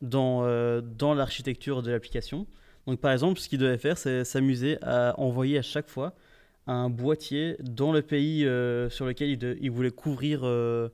dans, 0.01 0.43
euh, 0.43 0.81
dans 0.81 1.13
l'architecture 1.13 1.81
de 1.81 1.91
l'application. 1.91 2.45
Donc, 2.87 2.99
par 2.99 3.11
exemple, 3.11 3.39
ce 3.39 3.49
qu'il 3.49 3.59
devait 3.59 3.77
faire, 3.77 3.97
c'est 3.97 4.23
s'amuser 4.23 4.77
à 4.81 5.19
envoyer 5.19 5.57
à 5.57 5.61
chaque 5.61 5.89
fois 5.89 6.13
un 6.67 6.89
boîtier 6.89 7.57
dans 7.61 7.91
le 7.91 8.01
pays 8.01 8.45
euh, 8.45 8.89
sur 8.89 9.05
lequel 9.05 9.29
il, 9.29 9.37
de- 9.39 9.57
il 9.61 9.71
voulait 9.71 9.91
couvrir, 9.91 10.41
euh, 10.43 10.89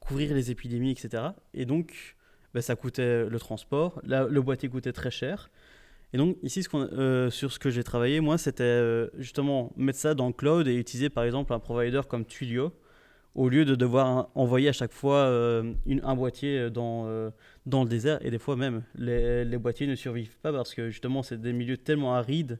couvrir 0.00 0.34
les 0.34 0.50
épidémies, 0.50 0.92
etc. 0.92 1.24
Et 1.54 1.64
donc, 1.64 2.16
bah, 2.52 2.62
ça 2.62 2.76
coûtait 2.76 3.28
le 3.28 3.38
transport, 3.38 4.00
le 4.04 4.40
boîtier 4.40 4.68
coûtait 4.68 4.92
très 4.92 5.10
cher. 5.10 5.50
Et 6.12 6.16
donc, 6.18 6.36
ici, 6.42 6.64
euh, 6.74 7.30
sur 7.30 7.52
ce 7.52 7.58
que 7.58 7.70
j'ai 7.70 7.82
travaillé, 7.82 8.20
moi, 8.20 8.38
c'était 8.38 9.08
justement 9.18 9.72
mettre 9.76 9.98
ça 9.98 10.14
dans 10.14 10.28
le 10.28 10.32
cloud 10.32 10.68
et 10.68 10.74
utiliser 10.76 11.10
par 11.10 11.24
exemple 11.24 11.52
un 11.52 11.58
provider 11.58 12.02
comme 12.08 12.24
Twilio, 12.24 12.72
au 13.34 13.48
lieu 13.48 13.64
de 13.64 13.74
devoir 13.74 14.28
envoyer 14.34 14.68
à 14.68 14.72
chaque 14.72 14.92
fois 14.92 15.16
euh, 15.18 15.72
une- 15.86 16.00
un 16.04 16.14
boîtier 16.14 16.70
dans, 16.70 17.06
euh, 17.06 17.30
dans 17.66 17.82
le 17.82 17.88
désert. 17.88 18.18
Et 18.24 18.30
des 18.30 18.38
fois 18.38 18.56
même, 18.56 18.82
les, 18.96 19.44
les 19.44 19.58
boîtiers 19.58 19.86
ne 19.86 19.94
survivent 19.94 20.38
pas 20.38 20.52
parce 20.52 20.74
que 20.74 20.90
justement, 20.90 21.22
c'est 21.22 21.40
des 21.40 21.52
milieux 21.52 21.76
tellement 21.76 22.14
arides 22.14 22.58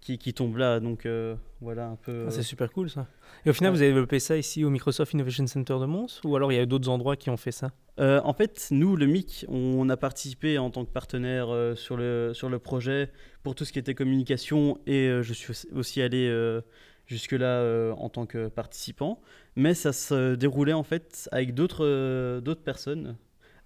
qui, 0.00 0.18
qui 0.18 0.32
tombent 0.34 0.56
là. 0.58 0.80
Donc 0.80 1.04
euh, 1.06 1.34
voilà 1.60 1.88
un 1.88 1.96
peu. 1.96 2.24
Ah, 2.28 2.30
c'est 2.30 2.42
super 2.42 2.70
cool 2.72 2.88
ça. 2.90 3.06
Et 3.44 3.50
au 3.50 3.52
final, 3.52 3.72
ouais. 3.72 3.76
vous 3.78 3.82
avez 3.82 3.90
développé 3.92 4.18
ça 4.18 4.36
ici 4.36 4.64
au 4.64 4.70
Microsoft 4.70 5.12
Innovation 5.12 5.46
Center 5.46 5.76
de 5.80 5.86
Mons 5.86 6.20
ou 6.24 6.34
alors 6.36 6.52
il 6.52 6.56
y 6.56 6.60
a 6.60 6.66
d'autres 6.66 6.88
endroits 6.88 7.16
qui 7.16 7.28
ont 7.30 7.36
fait 7.36 7.52
ça? 7.52 7.72
Euh, 7.98 8.20
en 8.24 8.34
fait, 8.34 8.68
nous, 8.72 8.94
le 8.94 9.06
MIC, 9.06 9.46
on 9.48 9.88
a 9.88 9.96
participé 9.96 10.58
en 10.58 10.70
tant 10.70 10.84
que 10.84 10.90
partenaire 10.90 11.48
euh, 11.48 11.74
sur, 11.74 11.96
le, 11.96 12.32
sur 12.34 12.50
le 12.50 12.58
projet 12.58 13.10
pour 13.42 13.54
tout 13.54 13.64
ce 13.64 13.72
qui 13.72 13.78
était 13.78 13.94
communication 13.94 14.78
et 14.86 15.06
euh, 15.08 15.22
je 15.22 15.32
suis 15.32 15.54
aussi- 15.74 16.02
allé 16.02 16.28
euh, 16.28 16.60
jusque-là 17.06 17.60
euh, 17.60 17.92
en 17.92 18.08
tant 18.08 18.26
que 18.26 18.48
participant. 18.48 19.20
Mais 19.54 19.74
ça 19.74 19.92
se 19.92 20.34
déroulait 20.34 20.72
en 20.72 20.82
fait 20.82 21.28
avec 21.32 21.54
d'autres 21.54 21.84
euh, 21.84 22.54
personnes 22.64 23.16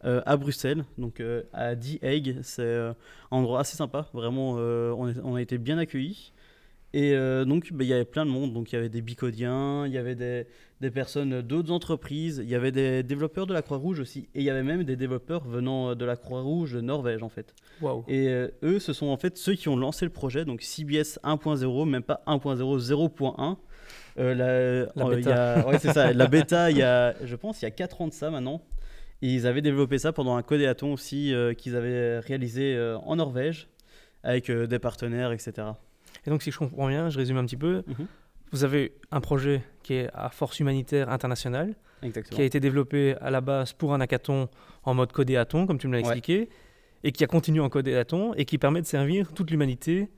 euh, 0.05 0.23
à 0.25 0.37
Bruxelles, 0.37 0.85
donc 0.99 1.23
à 1.53 1.77
The 1.77 2.03
Hague. 2.03 2.39
C'est 2.43 2.77
un 2.77 2.95
endroit 3.31 3.61
assez 3.61 3.77
sympa, 3.77 4.09
vraiment, 4.13 4.55
on 4.55 5.35
a 5.35 5.43
été 5.43 5.59
bien 5.59 5.79
accueillis. 5.79 6.33
Et 6.93 7.15
euh, 7.15 7.45
donc, 7.45 7.73
bah, 7.73 7.85
il 7.85 7.89
y 7.89 7.93
avait 7.93 8.05
plein 8.05 8.27
de 8.27 8.31
monde. 8.31 8.53
Donc, 8.53 8.73
il 8.73 8.75
y 8.75 8.79
avait 8.79 8.89
des 8.89 9.01
bicodiens, 9.01 9.87
il 9.87 9.93
y 9.93 9.99
avait 9.99 10.17
des, 10.17 10.47
des 10.81 10.91
personnes 10.91 11.41
d'autres 11.41 11.71
entreprises, 11.71 12.41
il 12.43 12.49
y 12.51 12.55
avait 12.57 12.73
des 12.73 13.03
développeurs 13.05 13.47
de 13.47 13.53
la 13.55 13.63
Croix-Rouge 13.63 14.01
aussi. 14.01 14.29
Et 14.35 14.41
il 14.41 14.43
y 14.43 14.51
avait 14.51 14.65
même 14.65 14.83
des 14.83 14.97
développeurs 14.97 15.45
venant 15.47 15.95
de 15.95 16.05
la 16.05 16.17
Croix-Rouge 16.17 16.73
de 16.73 16.81
Norvège, 16.81 17.23
en 17.23 17.29
fait. 17.29 17.55
Waouh. 17.81 18.05
Et 18.09 18.29
euh, 18.29 18.49
eux, 18.65 18.81
ce 18.81 18.93
sont 18.93 19.07
en 19.07 19.17
fait 19.17 19.37
ceux 19.37 19.55
qui 19.55 19.69
ont 19.69 19.77
lancé 19.77 20.05
le 20.05 20.11
projet, 20.11 20.45
donc 20.45 20.63
CBS 20.63 21.21
1.0, 21.23 21.89
même 21.89 22.03
pas 22.03 22.23
1.0, 22.27 22.81
0.1. 22.81 23.57
Euh, 24.19 24.35
la, 24.35 24.47
La 24.97 25.07
euh, 25.11 25.21
il 25.21 25.27
y 25.27 25.31
a- 25.33 25.67
ouais, 25.69 25.79
c'est 25.79 25.93
ça. 25.93 26.13
La 26.13 26.27
bêta, 26.29 26.71
il 26.73 26.77
y 26.79 26.83
a, 26.83 27.15
je 27.25 27.37
pense, 27.37 27.63
il 27.63 27.67
y 27.67 27.69
a 27.69 27.71
4 27.71 28.01
ans 28.01 28.09
de 28.09 28.13
ça 28.13 28.31
maintenant. 28.31 28.63
Et 29.23 29.29
ils 29.29 29.47
avaient 29.47 29.63
développé 29.63 29.99
ça 29.99 30.13
pendant 30.13 30.35
un 30.37 30.43
codéaton 30.43 30.93
aussi 30.95 31.33
euh, 31.35 31.53
qu'ils 31.55 31.77
avaient 31.77 32.19
réalisé 32.21 32.75
euh, 32.75 32.97
en 32.99 33.17
Norvège 33.17 33.69
avec 34.23 34.49
euh, 34.51 34.67
des 34.67 34.79
partenaires, 34.79 35.31
etc. 35.31 35.69
Et 36.27 36.31
donc, 36.31 36.43
si 36.43 36.51
je 36.51 36.59
comprends 36.59 36.89
bien, 36.89 37.09
je 37.11 37.19
résume 37.19 37.37
un 37.39 37.45
petit 37.47 37.57
peu. 37.57 37.83
Mhm. 37.87 38.07
Vous 38.53 38.65
avez 38.65 38.93
un 39.11 39.21
projet 39.21 39.63
qui 39.83 39.95
est 39.95 40.09
à 40.13 40.29
force 40.31 40.59
humanitaire 40.61 41.09
internationale, 41.11 41.75
Exactement. 42.03 42.35
qui 42.37 42.43
a 42.43 42.45
été 42.45 42.59
développé 42.61 43.15
à 43.21 43.31
la 43.31 43.41
base 43.41 43.73
pour 43.73 43.95
un 43.95 44.01
hackathon 44.01 44.49
en 44.83 44.95
mode 44.95 45.13
codéaton, 45.13 45.67
comme 45.67 45.79
tu 45.79 45.87
me 45.87 45.93
l'as 45.93 45.99
Ouais. 46.07 46.17
expliqué, 46.17 46.49
et 47.05 47.13
qui 47.13 47.23
a 47.25 47.27
continué 47.27 47.61
en 47.61 47.69
codéaton 47.69 48.35
et 48.35 48.45
qui 48.45 48.59
permet 48.59 48.81
de 48.83 48.87
servir 48.87 49.33
toute 49.33 49.51
l'humanité 49.51 50.09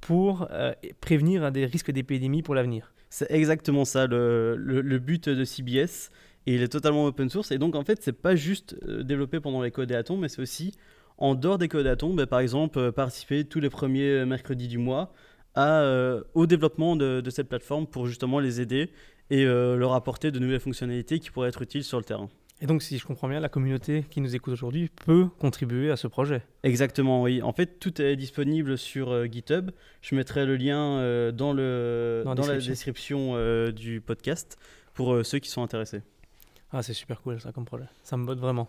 pour 0.00 0.48
euh, 0.50 0.72
prévenir 1.00 1.50
des 1.52 1.64
risques 1.66 1.90
d'épidémie 1.90 2.42
pour 2.42 2.54
l'avenir. 2.54 2.92
C'est 3.08 3.30
exactement 3.30 3.84
ça 3.84 4.06
le, 4.06 4.56
le- 4.56 4.80
le 4.82 4.98
but 4.98 5.28
de 5.28 5.44
CBS. 5.44 6.10
Et 6.48 6.54
il 6.54 6.62
est 6.62 6.68
totalement 6.68 7.06
open 7.06 7.28
source. 7.28 7.50
Et 7.50 7.58
donc, 7.58 7.74
en 7.74 7.82
fait, 7.82 8.00
c'est 8.02 8.12
pas 8.12 8.36
juste 8.36 8.76
euh, 8.86 9.02
développé 9.02 9.40
pendant 9.40 9.62
les 9.62 9.70
codéatons, 9.72 10.16
mais 10.16 10.28
c'est 10.28 10.40
aussi 10.42 10.74
en 11.18 11.34
dehors 11.34 11.58
des 11.58 11.66
codéatons, 11.68 12.14
ben, 12.14 12.26
par 12.26 12.40
exemple, 12.40 12.78
euh, 12.78 12.92
participer 12.92 13.44
tous 13.44 13.58
les 13.58 13.70
premiers 13.70 14.24
mercredis 14.26 14.68
du 14.68 14.78
mois 14.78 15.12
à, 15.56 15.80
euh, 15.80 16.22
au 16.34 16.46
développement 16.46 16.94
de, 16.94 17.20
de 17.20 17.30
cette 17.30 17.48
plateforme 17.48 17.86
pour 17.88 18.06
justement 18.06 18.38
les 18.38 18.60
aider 18.60 18.90
et 19.30 19.44
euh, 19.44 19.74
leur 19.76 19.94
apporter 19.94 20.30
de 20.30 20.38
nouvelles 20.38 20.60
fonctionnalités 20.60 21.18
qui 21.18 21.30
pourraient 21.32 21.48
être 21.48 21.62
utiles 21.62 21.82
sur 21.82 21.98
le 21.98 22.04
terrain. 22.04 22.28
Et 22.62 22.66
donc, 22.66 22.82
si 22.82 22.96
je 22.96 23.04
comprends 23.04 23.28
bien, 23.28 23.40
la 23.40 23.48
communauté 23.50 24.04
qui 24.08 24.20
nous 24.22 24.34
écoute 24.34 24.52
aujourd'hui 24.52 24.88
peut 25.04 25.26
contribuer 25.38 25.90
à 25.90 25.96
ce 25.96 26.06
projet. 26.06 26.42
Exactement, 26.62 27.20
oui. 27.22 27.42
En 27.42 27.52
fait, 27.52 27.78
tout 27.80 28.00
est 28.00 28.16
disponible 28.16 28.78
sur 28.78 29.10
euh, 29.10 29.26
GitHub. 29.26 29.72
Je 30.00 30.14
mettrai 30.14 30.46
le 30.46 30.56
lien 30.56 31.32
dans, 31.32 31.52
le, 31.52 32.22
Dans 32.24 32.34
dans, 32.34 32.46
la 32.46 32.54
la 32.54 32.54
description. 32.54 32.72
description 32.72 33.32
euh, 33.34 33.72
du 33.72 34.00
podcast 34.00 34.56
pour 34.94 35.18
ceux 35.24 35.38
qui 35.38 35.50
sont 35.50 35.62
intéressés. 35.62 36.00
Ah, 36.72 36.82
c'est 36.82 36.94
super 36.94 37.20
cool 37.20 37.40
ça 37.40 37.52
comme 37.52 37.64
projet. 37.66 37.84
Ça 38.02 38.16
me 38.16 38.24
botte 38.24 38.38
vraiment. 38.38 38.68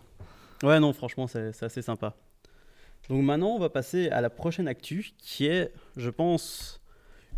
Ouais, 0.64 0.80
non, 0.80 0.92
franchement, 0.92 1.28
c'est 1.28 1.64
assez 1.64 1.82
sympa. 1.82 2.16
Donc 3.10 3.24
maintenant, 3.24 3.50
on 3.50 3.60
va 3.60 3.70
passer 3.70 4.10
à 4.10 4.22
la 4.22 4.30
prochaine 4.30 4.68
actu, 4.68 5.12
qui 5.18 5.48
est, 5.48 5.72
je 5.96 6.10
pense, 6.10 6.82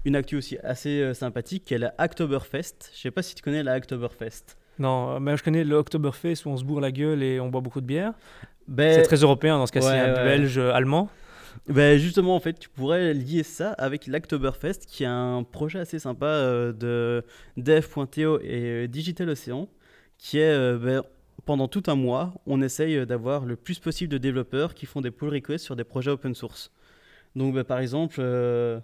une 0.05 0.15
actu 0.15 0.35
aussi 0.35 0.57
assez 0.63 1.01
euh, 1.01 1.13
sympathique, 1.13 1.65
qui 1.65 1.73
est 1.75 1.77
la 1.77 1.93
Oktoberfest. 1.99 2.91
Je 2.93 2.99
sais 2.99 3.11
pas 3.11 3.21
si 3.21 3.35
tu 3.35 3.43
connais 3.43 3.63
la 3.63 3.77
Oktoberfest. 3.77 4.57
Non, 4.79 5.15
euh, 5.15 5.19
mais 5.19 5.35
je 5.37 5.43
connais 5.43 5.63
le 5.63 5.75
Oktoberfest 5.75 6.45
où 6.45 6.49
on 6.49 6.57
se 6.57 6.63
bourre 6.63 6.81
la 6.81 6.91
gueule 6.91 7.21
et 7.21 7.39
on 7.39 7.49
boit 7.49 7.61
beaucoup 7.61 7.81
de 7.81 7.85
bière. 7.85 8.13
Ben, 8.69 8.93
C'est 8.93 9.01
très 9.01 9.17
européen 9.17 9.57
dans 9.57 9.65
ce 9.65 9.71
cas-ci, 9.71 9.87
ouais, 9.87 9.99
hein, 9.99 10.13
ouais. 10.15 10.23
belge, 10.23 10.57
euh, 10.57 10.71
allemand. 10.71 11.09
ben, 11.67 11.97
justement, 11.97 12.35
en 12.35 12.39
fait, 12.39 12.53
tu 12.53 12.69
pourrais 12.69 13.13
lier 13.13 13.43
ça 13.43 13.71
avec 13.73 14.05
l'Oktoberfest, 14.05 14.85
qui 14.87 15.03
est 15.03 15.07
un 15.07 15.43
projet 15.43 15.79
assez 15.79 15.97
sympa 15.97 16.27
euh, 16.27 16.71
de 16.71 17.23
dev.to 17.57 18.39
et 18.41 18.87
Digital 18.87 19.29
Ocean, 19.29 19.67
qui 20.19 20.37
est, 20.37 20.51
euh, 20.51 20.77
ben, 20.77 21.03
pendant 21.45 21.67
tout 21.67 21.83
un 21.87 21.95
mois, 21.95 22.33
on 22.45 22.61
essaye 22.61 22.95
euh, 22.97 23.05
d'avoir 23.05 23.45
le 23.45 23.55
plus 23.55 23.79
possible 23.79 24.11
de 24.11 24.17
développeurs 24.17 24.73
qui 24.73 24.85
font 24.85 25.01
des 25.01 25.11
pull 25.11 25.29
requests 25.29 25.65
sur 25.65 25.75
des 25.75 25.83
projets 25.83 26.11
open 26.11 26.33
source. 26.35 26.71
Donc, 27.35 27.53
ben, 27.53 27.63
par 27.63 27.79
exemple, 27.79 28.15
euh, 28.19 28.79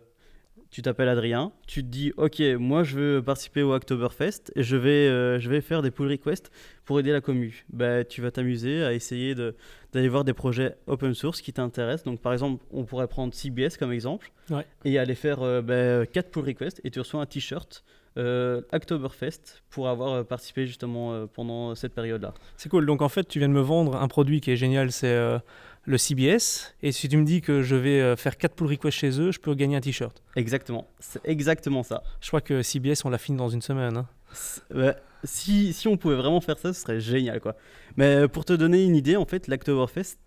tu 0.69 0.81
t'appelles 0.81 1.07
Adrien, 1.09 1.51
tu 1.67 1.81
te 1.83 1.87
dis, 1.87 2.11
ok, 2.17 2.41
moi 2.59 2.83
je 2.83 2.95
veux 2.99 3.21
participer 3.23 3.61
au 3.63 3.73
Oktoberfest 3.73 4.51
et 4.55 4.63
je 4.63 4.75
vais, 4.75 5.07
euh, 5.07 5.39
je 5.39 5.49
vais 5.49 5.61
faire 5.61 5.81
des 5.81 5.89
pull 5.91 6.09
requests 6.09 6.51
pour 6.83 6.99
aider 6.99 7.11
la 7.11 7.21
commu. 7.21 7.65
Ben, 7.69 8.03
tu 8.05 8.21
vas 8.21 8.31
t'amuser 8.31 8.83
à 8.83 8.93
essayer 8.93 9.35
de, 9.35 9.55
d'aller 9.93 10.09
voir 10.09 10.23
des 10.23 10.33
projets 10.33 10.75
open 10.87 11.13
source 11.13 11.41
qui 11.41 11.53
t'intéressent. 11.53 12.03
Donc, 12.05 12.21
par 12.21 12.33
exemple, 12.33 12.63
on 12.71 12.83
pourrait 12.83 13.07
prendre 13.07 13.33
CBS 13.33 13.77
comme 13.79 13.91
exemple 13.91 14.31
Ouais. 14.49 14.65
et 14.83 14.99
aller 14.99 15.15
faire 15.15 15.41
euh, 15.41 15.61
ben, 15.61 16.05
4 16.05 16.29
pull 16.29 16.45
requests 16.45 16.81
et 16.83 16.91
tu 16.91 16.99
reçois 16.99 17.21
un 17.21 17.25
t-shirt 17.25 17.83
euh, 18.17 18.61
Oktoberfest 18.71 19.61
pour 19.69 19.89
avoir 19.89 20.13
euh, 20.13 20.23
participé 20.23 20.65
justement 20.65 21.13
euh, 21.13 21.25
pendant 21.25 21.75
cette 21.75 21.93
période-là. 21.93 22.33
C'est 22.57 22.69
cool. 22.69 22.85
Donc 22.85 23.01
en 23.01 23.09
fait, 23.09 23.27
tu 23.27 23.39
viens 23.39 23.49
de 23.49 23.53
me 23.53 23.61
vendre 23.61 23.95
un 23.97 24.07
produit 24.07 24.41
qui 24.41 24.51
est 24.51 24.55
génial, 24.55 24.91
c'est 24.91 25.07
euh, 25.13 25.37
le 25.83 25.97
CBS. 25.97 26.73
Et 26.81 26.91
si 26.91 27.09
tu 27.09 27.17
me 27.17 27.25
dis 27.25 27.41
que 27.41 27.61
je 27.61 27.75
vais 27.75 28.15
faire 28.15 28.37
4 28.37 28.55
pull 28.55 28.67
requests 28.67 28.97
chez 28.97 29.19
eux, 29.21 29.31
je 29.31 29.39
peux 29.39 29.53
gagner 29.53 29.75
un 29.75 29.81
t-shirt. 29.81 30.23
Exactement, 30.35 30.87
c'est 30.99 31.21
exactement 31.25 31.83
ça. 31.83 32.01
Je 32.21 32.27
crois 32.27 32.41
que 32.41 32.61
CBS, 32.61 33.03
on 33.05 33.09
l'a 33.09 33.17
fini 33.17 33.37
dans 33.37 33.49
une 33.49 33.61
semaine. 33.61 33.97
hein. 33.97 34.93
Si, 35.23 35.73
si 35.73 35.87
on 35.87 35.97
pouvait 35.97 36.15
vraiment 36.15 36.41
faire 36.41 36.57
ça, 36.59 36.71
ce 36.73 36.81
serait 36.81 36.99
génial 36.99 37.39
quoi. 37.39 37.55
Mais 37.97 38.27
pour 38.27 38.45
te 38.45 38.53
donner 38.53 38.83
une 38.83 38.95
idée, 38.95 39.15
en 39.15 39.25
fait, 39.25 39.47
l'Oktoberfest, 39.47 40.17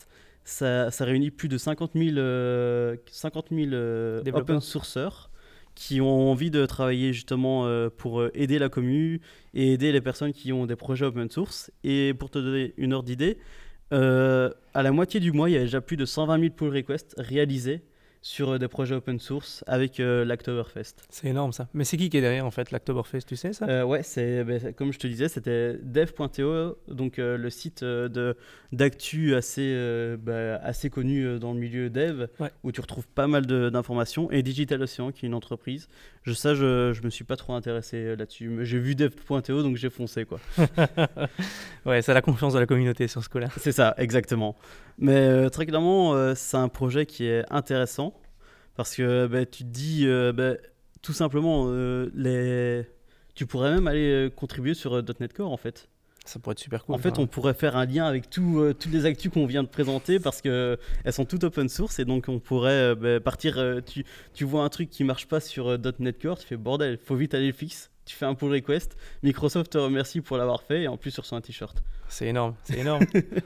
ça, 0.45 0.91
ça 0.91 1.05
réunit 1.05 1.31
plus 1.31 1.49
de 1.49 1.59
50 1.59 1.93
000, 1.95 2.17
euh, 2.17 2.97
50 3.11 3.47
000 3.51 3.71
euh, 3.73 4.23
Développeurs. 4.23 4.57
open 4.57 4.61
sourceurs 4.61 5.31
qui 5.79 6.01
ont 6.01 6.29
envie 6.33 6.51
de 6.51 6.67
travailler 6.67 7.13
justement 7.13 7.67
euh, 7.67 7.89
pour 7.89 8.21
euh, 8.21 8.33
aider 8.35 8.59
la 8.59 8.69
commu 8.69 9.21
et 9.55 9.75
aider 9.75 9.93
les 9.93 10.01
personnes 10.01 10.33
qui 10.33 10.53
ont 10.53 10.67
des 10.67 10.75
projets 10.75 11.05
open 11.05 11.31
source. 11.31 11.71
Et 11.85 12.15
pour 12.15 12.31
te 12.31 12.39
donner 12.41 12.75
une 12.79 12.93
ordre 12.93 13.07
d'idée, 13.07 13.39
euh, 13.93 14.51
à 14.75 14.83
la 14.83 14.91
moitié 14.91 15.21
du 15.21 15.31
mois, 15.31 15.49
il 15.49 15.53
y 15.53 15.57
a 15.57 15.61
déjà 15.61 15.81
plus 15.81 15.97
de 15.97 16.05
120 16.05 16.41
000 16.41 16.53
pull 16.53 16.75
requests 16.75 17.15
réalisés 17.17 17.83
sur 18.21 18.51
euh, 18.51 18.59
des 18.59 18.69
projets 18.69 18.95
open 18.95 19.19
source 19.19 19.63
avec 19.67 20.01
euh. 20.01 20.25
C'est 21.11 21.29
énorme 21.29 21.53
ça. 21.53 21.69
Mais 21.75 21.85
c'est 21.85 21.97
qui 21.97 22.11
qui 22.11 22.17
est 22.19 22.21
derrière 22.21 22.45
en 22.47 22.51
fait 22.51 22.71
l'Oktoberfest, 22.71 23.21
tu 23.27 23.37
sais 23.37 23.53
ça? 23.53 23.67
Euh, 23.69 23.85
ouais, 23.85 24.03
c'est 24.03 24.45
ben, 24.45 24.61
c'est- 24.61 24.73
comme 24.73 24.93
je 24.93 24.99
te 24.99 25.07
disais, 25.07 25.29
c'était 25.29 25.75
dev.to, 25.83 26.79
donc 26.89 27.19
euh, 27.19 27.37
le 27.37 27.51
site 27.51 27.83
euh, 27.83 28.09
de 28.09 28.37
d'actu 28.73 29.35
assez 29.35 29.75
bah, 30.21 30.57
assez 30.57 30.91
connu 30.91 31.39
dans 31.39 31.53
le 31.53 31.59
milieu 31.59 31.89
dev, 31.91 32.27
Ouais. 32.39 32.51
où 32.65 32.73
tu 32.73 32.81
retrouves 32.81 33.07
pas 33.09 33.27
mal 33.27 33.47
d'informations, 33.47 34.31
et 34.31 34.43
Digital 34.43 34.83
Ocean, 34.83 35.11
qui 35.13 35.25
est 35.25 35.29
une 35.29 35.35
entreprise. 35.35 35.89
Je 36.25 36.33
ça, 36.35 36.55
je, 36.55 36.93
je 36.93 37.03
me 37.03 37.09
suis 37.11 37.25
pas 37.25 37.37
trop 37.37 37.55
intéressé 37.55 38.15
là-dessus, 38.17 38.49
mais 38.49 38.65
j'ai 38.67 38.79
vu 38.79 38.95
dev.to, 38.95 39.63
donc 39.63 39.77
j'ai 39.77 39.91
foncé 39.91 40.25
quoi. 40.27 40.39
Ouais, 41.87 42.03
c'est 42.03 42.13
la 42.13 42.21
confiance 42.23 42.53
de 42.53 42.59
la 42.59 42.67
communauté 42.67 43.09
sur 43.09 43.23
ce 43.25 43.29
coup-là. 43.29 43.49
c'est 43.57 43.73
ça, 43.73 43.95
exactement. 43.97 44.57
Mais 44.99 45.15
euh, 45.17 45.49
très 45.49 45.65
clairement, 45.67 46.15
euh, 46.15 46.35
c'est 46.35 46.57
un 46.57 46.69
projet 46.69 47.07
qui 47.07 47.25
est 47.25 47.45
intéressant 47.51 48.15
parce 48.75 48.95
que 48.97 49.27
bah, 49.27 49.47
tu 49.47 49.65
te 49.65 49.69
dis, 49.69 50.07
euh, 50.07 50.33
bah, 50.33 50.55
tout 51.03 51.13
simplement, 51.13 51.67
euh, 51.69 52.11
les... 52.15 52.85
tu 53.35 53.47
pourrais 53.47 53.71
même 53.71 53.87
aller 53.87 54.11
euh, 54.11 54.29
contribuer 54.29 54.75
sur 54.75 54.97
euh, 54.97 55.03
.NET 55.21 55.33
Core 55.33 55.53
en 55.53 55.57
fait. 55.57 55.89
Ça 56.25 56.39
pourrait 56.39 56.53
être 56.53 56.59
super 56.59 56.85
cool. 56.85 56.95
En 56.95 56.99
fait, 56.99 57.19
on 57.19 57.27
pourrait 57.27 57.55
faire 57.55 57.75
un 57.77 57.87
lien 57.87 58.05
avec 58.05 58.29
tout, 58.29 58.59
euh, 58.59 58.75
toutes 58.75 58.93
les 58.93 59.07
actus 59.07 59.33
qu'on 59.33 59.47
vient 59.47 59.63
de 59.63 59.69
présenter 59.69 60.21
parce 60.21 60.43
que 60.43 60.77
elles 61.05 61.13
sont 61.13 61.25
toutes 61.25 61.45
open 61.45 61.71
source 61.71 62.01
et 62.01 62.05
donc 62.05 62.27
on 62.29 62.39
pourrait 62.39 62.93
euh, 62.93 62.95
bah, 62.95 63.21
partir. 63.21 63.57
euh, 63.57 63.81
tu, 63.81 64.05
tu 64.35 64.45
vois 64.45 64.63
un 64.63 64.69
truc 64.69 64.91
qui 64.91 65.05
marche 65.05 65.27
pas 65.27 65.41
sur 65.41 65.69
euh, 65.69 65.79
.NET 66.01 66.21
Core, 66.21 66.39
tu 66.39 66.47
fais 66.47 66.57
bordel, 66.59 66.99
faut 66.99 67.17
vite 67.17 67.33
aller 67.35 67.47
le 67.47 67.53
fixe. 67.53 67.91
Tu 68.09 68.17
fais 68.17 68.25
un 68.27 68.35
pull 68.35 68.51
request. 68.53 68.97
Microsoft 69.23 69.73
te 69.73 69.79
remercie 69.79 70.21
pour 70.23 70.37
l'avoir 70.39 70.63
fait 70.63 70.83
et 70.83 70.89
en 70.89 70.97
plus 70.97 71.11
sur 71.11 71.25
un 71.33 71.41
t-shirt. 71.41 71.83
C'est 72.09 72.27
énorme, 72.27 72.55
c'est 72.65 72.79
énorme. 72.79 73.05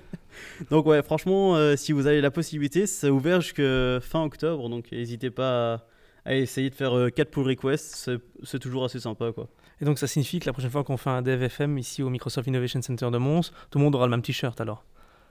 Donc 0.71 0.87
ouais, 0.87 1.03
franchement, 1.03 1.57
euh, 1.57 1.77
si 1.77 1.93
vous 1.93 2.07
avez 2.07 2.21
la 2.21 2.31
possibilité, 2.31 2.87
c'est 2.87 3.11
ouvert 3.11 3.41
jusqu'à 3.41 3.99
fin 4.01 4.23
octobre, 4.23 4.69
donc 4.69 4.91
n'hésitez 4.93 5.31
pas 5.31 5.75
à, 5.75 6.31
à 6.31 6.35
essayer 6.37 6.71
de 6.71 6.75
faire 6.75 7.09
4 7.15 7.31
pull 7.31 7.47
requests, 7.49 8.09
c'est- 8.45 8.59
toujours 8.59 8.85
assez 8.85 9.01
sympa 9.01 9.33
quoi. 9.33 9.49
Et 9.81 9.85
donc 9.85 9.99
ça 9.99 10.07
signifie 10.07 10.39
que 10.39 10.47
la 10.47 10.53
prochaine 10.53 10.71
fois 10.71 10.85
qu'on 10.85 10.97
fait 10.97 11.11
un 11.11 11.23
Dev 11.23 11.43
FM 11.43 11.77
ici 11.77 12.03
au 12.03 12.09
Microsoft 12.09 12.47
Innovation 12.47 12.81
Center 12.81 13.11
de 13.11 13.19
Mons, 13.19 13.51
tout 13.71 13.79
le 13.79 13.85
monde 13.85 13.95
aura 13.97 14.07
le 14.07 14.11
même 14.13 14.23
t-shirt 14.23 14.59
alors. 14.61 14.85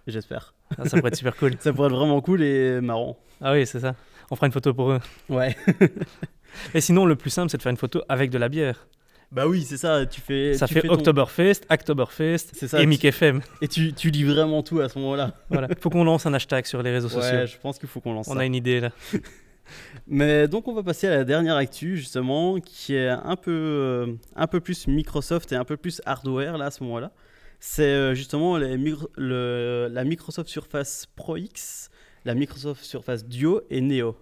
J'espère. 0.08 0.54
Ah, 0.78 0.86
ça 0.89 0.98
pourrait 0.98 1.10
être 1.10 1.15
super 1.15 1.36
cool. 1.38 1.54
Ça 1.60 1.72
pourrait 1.72 1.88
être 1.89 1.96
vraiment 1.96 2.20
cool 2.22 2.41
et 2.44 2.82
marrant. 2.82 3.17
Ah 3.39 3.54
oui, 3.54 3.65
c'est 3.67 3.80
ça. 3.80 3.96
On 4.32 4.36
fera 4.36 4.48
une 4.48 4.52
photo 4.54 4.74
pour 4.74 4.91
eux. 4.91 5.00
Ouais. 5.30 5.56
Et 6.74 6.82
sinon, 6.82 7.06
le 7.06 7.15
plus 7.15 7.30
simple, 7.30 7.50
c'est 7.52 7.58
de 7.58 7.62
faire 7.62 7.70
une 7.70 7.78
photo 7.78 8.02
avec 8.10 8.30
de 8.32 8.38
la 8.39 8.50
bière. 8.50 8.88
Bah 9.32 9.48
oui, 9.48 9.63
c'est 9.63 9.78
ça, 9.78 10.06
tu 10.06 10.20
fais... 10.20 10.54
Ça 10.56 10.67
tu 10.67 10.74
fait 10.74 10.82
fais 10.82 10.88
ton- 10.89 10.96
Oktoberfest, 10.96 11.62
Oktoberfest 11.70 12.50
C'est 12.54 12.67
ça, 12.67 12.80
et 12.80 12.82
tu- 12.82 12.88
Mic 12.88 13.06
FM. 13.06 13.41
Et 13.62 13.67
tu, 13.70 13.94
tu 13.94 14.10
lis 14.12 14.26
vraiment 14.26 14.62
tout 14.62 14.80
à 14.82 14.89
ce 14.89 15.00
moment-là. 15.00 15.34
Voilà. 15.50 15.70
Faut 15.80 15.89
qu'on 15.89 16.04
lance 16.04 16.26
un 16.26 16.34
hashtag 16.34 16.65
sur 16.65 16.84
les 16.84 16.91
réseaux 16.91 17.08
sociaux. 17.10 17.38
Ouais, 17.38 17.48
je 17.48 17.58
pense 17.58 17.80
qu'il 17.80 17.88
faut 17.88 18.02
qu'on 18.02 18.13
lance 18.13 18.28
On 18.28 18.34
ça. 18.34 18.41
a 18.41 18.44
une 18.46 18.56
idée 18.56 18.82
là. 18.82 18.89
Mais 20.08 20.48
donc 20.50 20.67
on 20.67 20.74
va 20.74 20.84
passer 20.84 21.08
à 21.08 21.12
la 21.12 21.24
dernière 21.24 21.56
actu 21.56 21.96
justement, 21.96 22.60
qui 22.60 22.94
est 22.96 23.08
un 23.08 23.36
peu, 23.38 23.52
euh, 23.52 24.08
un 24.36 24.48
peu 24.48 24.60
plus 24.60 24.88
Microsoft 24.88 25.52
et 25.54 25.56
un 25.56 25.63
peu 25.63 25.78
plus 25.78 26.02
hardware 26.06 26.58
là 26.58 26.65
à 26.65 26.72
ce 26.72 26.84
moment-là. 26.84 27.12
C'est 27.62 27.84
euh, 27.84 28.13
justement 28.13 28.58
les 28.58 28.76
le- 29.15 29.88
la 29.89 30.04
Microsoft 30.04 30.50
Surface 30.50 31.06
Pro 31.15 31.38
X, 31.38 31.89
la 32.26 32.34
Microsoft 32.36 32.84
Surface 32.84 33.26
Duo 33.26 33.62
et 33.70 33.80
Neo. 33.80 34.17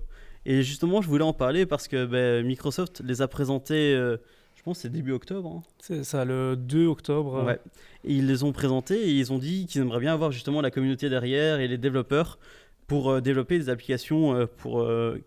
Et 0.46 0.62
justement, 0.62 1.02
je 1.02 1.08
voulais 1.08 1.24
en 1.24 1.34
parler 1.34 1.66
parce 1.66 1.88
que 1.88 2.06
ben, 2.06 2.46
Microsoft 2.46 3.02
les 3.04 3.22
a 3.22 3.28
présentés, 3.28 3.94
euh, 3.96 4.18
je 4.60 4.64
pense 4.64 4.78
que 4.78 4.82
c'est 4.82 4.90
début 4.90 5.14
octobre. 5.14 5.50
hein. 5.56 5.62
C'est 5.80 6.04
ça, 6.04 6.26
le 6.26 6.58
2 6.58 6.86
octobre. 6.86 7.46
Ouais. 7.46 7.60
Et 8.04 8.14
ils 8.16 8.28
les 8.28 8.44
ont 8.44 8.52
présentés 8.52 9.00
et 9.10 9.12
ils 9.14 9.32
ont 9.32 9.38
dit 9.40 9.66
qu'ils 9.68 9.80
aimeraient 9.82 10.02
bien 10.02 10.14
avoir 10.14 10.34
justement 10.34 10.60
la 10.60 10.70
communauté 10.70 11.08
derrière 11.10 11.62
et 11.62 11.68
les 11.70 11.78
développeurs 11.78 12.40
pour 12.86 13.10
euh, 13.10 13.22
développer 13.22 13.58
des 13.58 13.70
applications 13.70 14.36
euh, 14.36 14.48
pour, 14.48 14.82
euh, 14.82 15.18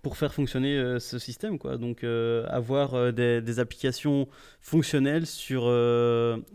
pour 0.00 0.16
faire 0.16 0.32
fonctionner 0.32 0.98
ce 0.98 1.18
système. 1.18 1.58
Quoi. 1.58 1.76
Donc 1.76 2.04
avoir 2.04 3.12
des, 3.12 3.42
des 3.42 3.58
applications 3.58 4.28
fonctionnelles 4.62 5.26
sur, 5.26 5.62